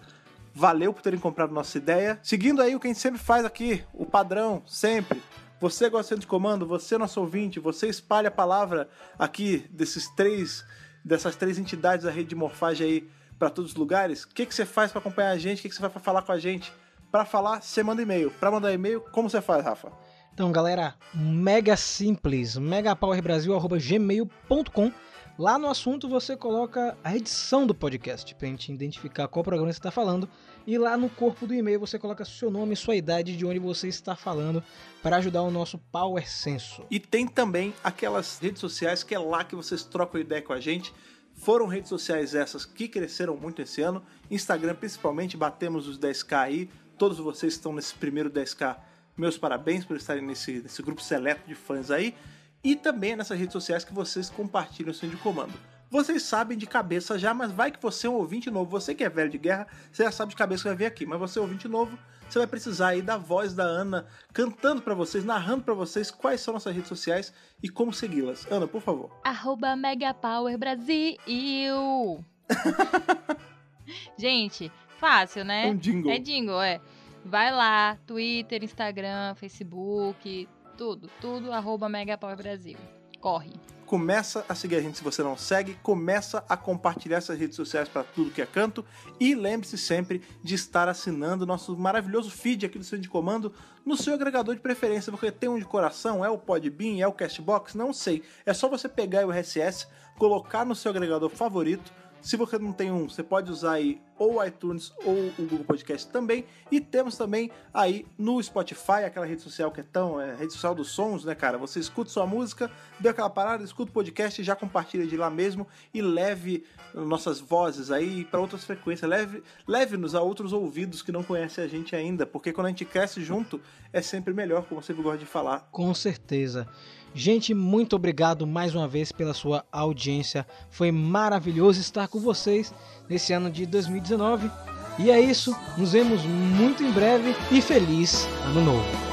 [0.55, 2.18] Valeu por terem comprado nossa ideia.
[2.22, 5.22] Seguindo aí o que a gente sempre faz aqui, o padrão, sempre.
[5.61, 8.89] Você gosta de comando, você nosso ouvinte, você espalha a palavra
[9.19, 10.65] aqui desses três,
[11.05, 13.07] dessas três entidades da rede de morfagem aí
[13.39, 14.24] para todos os lugares.
[14.24, 15.59] O que, que você faz para acompanhar a gente?
[15.59, 16.73] O que, que você vai pra falar com a gente?
[17.12, 18.31] Para falar, você manda e-mail.
[18.31, 19.93] Para mandar e-mail, como você faz, Rafa?
[20.32, 24.93] Então, galera, mega simples, megapowerbrasil.gmail.com.
[25.40, 29.78] Lá no assunto você coloca a edição do podcast, pra gente identificar qual programa você
[29.78, 30.28] está falando.
[30.66, 33.88] E lá no corpo do e-mail você coloca seu nome, sua idade, de onde você
[33.88, 34.62] está falando,
[35.02, 36.84] para ajudar o nosso Power Senso.
[36.90, 40.60] E tem também aquelas redes sociais que é lá que vocês trocam ideia com a
[40.60, 40.92] gente.
[41.32, 44.02] Foram redes sociais essas que cresceram muito esse ano.
[44.30, 46.70] Instagram, principalmente, batemos os 10k aí.
[46.98, 48.76] Todos vocês estão nesse primeiro 10k,
[49.16, 52.14] meus parabéns por estarem nesse, nesse grupo seleto de fãs aí.
[52.62, 55.55] E também nessas redes sociais que vocês compartilham o seu de comando.
[55.91, 58.70] Vocês sabem de cabeça já, mas vai que você é um ouvinte novo.
[58.70, 61.05] Você que é velho de guerra, você já sabe de cabeça que vai vir aqui.
[61.05, 64.95] Mas você é ouvinte novo, você vai precisar aí da voz da Ana cantando pra
[64.95, 68.47] vocês, narrando pra vocês quais são nossas redes sociais e como segui-las.
[68.51, 69.11] Ana, por favor.
[69.24, 72.24] Arroba Megapower Brasil.
[74.16, 75.66] Gente, fácil, É né?
[75.70, 76.12] um jingle.
[76.12, 76.81] É jingle, é.
[77.24, 80.49] Vai lá, Twitter, Instagram, Facebook,
[80.81, 81.90] tudo, tudo, arroba
[82.35, 82.78] Brasil.
[83.20, 83.52] Corre.
[83.85, 87.86] Começa a seguir a gente se você não segue, começa a compartilhar essas redes sociais
[87.86, 88.82] para tudo que é canto
[89.19, 93.52] e lembre-se sempre de estar assinando nosso maravilhoso feed aqui do Centro de Comando
[93.85, 97.12] no seu agregador de preferência, porque tem um de coração, é o Podbean, é o
[97.12, 98.23] Castbox, não sei.
[98.47, 99.86] É só você pegar o RSS,
[100.16, 101.93] colocar no seu agregador favorito.
[102.20, 105.64] Se você não tem um, você pode usar aí ou o iTunes ou o Google
[105.64, 106.44] Podcast também.
[106.70, 110.20] E temos também aí no Spotify, aquela rede social que é tão.
[110.20, 111.56] É, rede social dos sons, né, cara?
[111.56, 112.70] Você escuta sua música,
[113.01, 117.40] deu aquela parada, escuta o podcast e já compartilha de lá mesmo e leve nossas
[117.40, 119.09] vozes aí para outras frequências.
[119.09, 122.84] Leve, leve-nos a outros ouvidos que não conhecem a gente ainda, porque quando a gente
[122.84, 123.59] cresce junto
[123.90, 125.66] é sempre melhor, como eu sempre gosto de falar.
[125.72, 126.68] Com certeza.
[127.15, 130.47] Gente, muito obrigado mais uma vez pela sua audiência.
[130.70, 132.73] Foi maravilhoso estar com vocês
[133.09, 134.51] nesse ano de 2019.
[134.99, 139.11] E é isso, nos vemos muito em breve e feliz ano novo.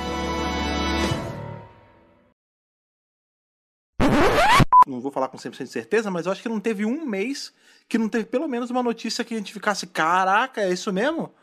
[4.88, 7.53] não vou falar com 100% de certeza, mas eu acho que não teve um mês
[7.88, 11.34] que não teve pelo menos uma notícia que a gente ficasse, caraca, é isso mesmo?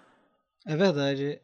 [0.66, 1.40] É verdade.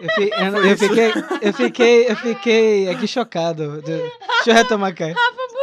[0.00, 1.12] Eu, fi- eu- eu fiquei,
[1.42, 3.82] eu fiquei, eu fiquei aqui chocado.
[3.82, 5.12] De- Deixa eu retomar aqui.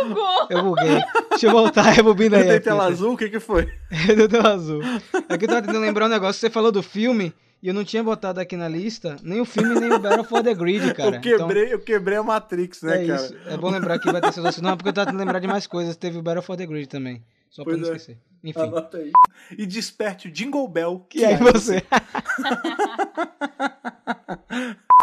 [0.07, 0.47] Bugou!
[0.49, 0.99] Eu buguei.
[1.29, 2.49] Deixa eu voltar, rebobina aí.
[2.55, 2.93] A tela fita.
[2.93, 3.71] azul, o que que foi?
[4.17, 4.81] do tela azul.
[5.29, 6.39] É que eu tava tentando lembrar um negócio.
[6.39, 7.33] Você falou do filme
[7.63, 10.43] e eu não tinha botado aqui na lista nem o filme, nem o Battle for
[10.43, 11.15] the Grid, cara.
[11.15, 13.21] eu, quebrei, eu quebrei a Matrix, Então, né, é cara?
[13.21, 13.35] isso.
[13.47, 14.61] É bom lembrar que vai ter essas outras.
[14.61, 15.95] Não, porque eu tava tentando lembrar de mais coisas.
[15.95, 17.23] Teve o Battle for the Grid também.
[17.55, 17.95] Só pois pra não é.
[17.95, 18.19] esquecer.
[18.43, 18.59] Enfim.
[18.59, 19.13] Anota aí.
[19.57, 20.99] E desperte o Jingle Bell.
[21.09, 21.81] Que, que é, é você.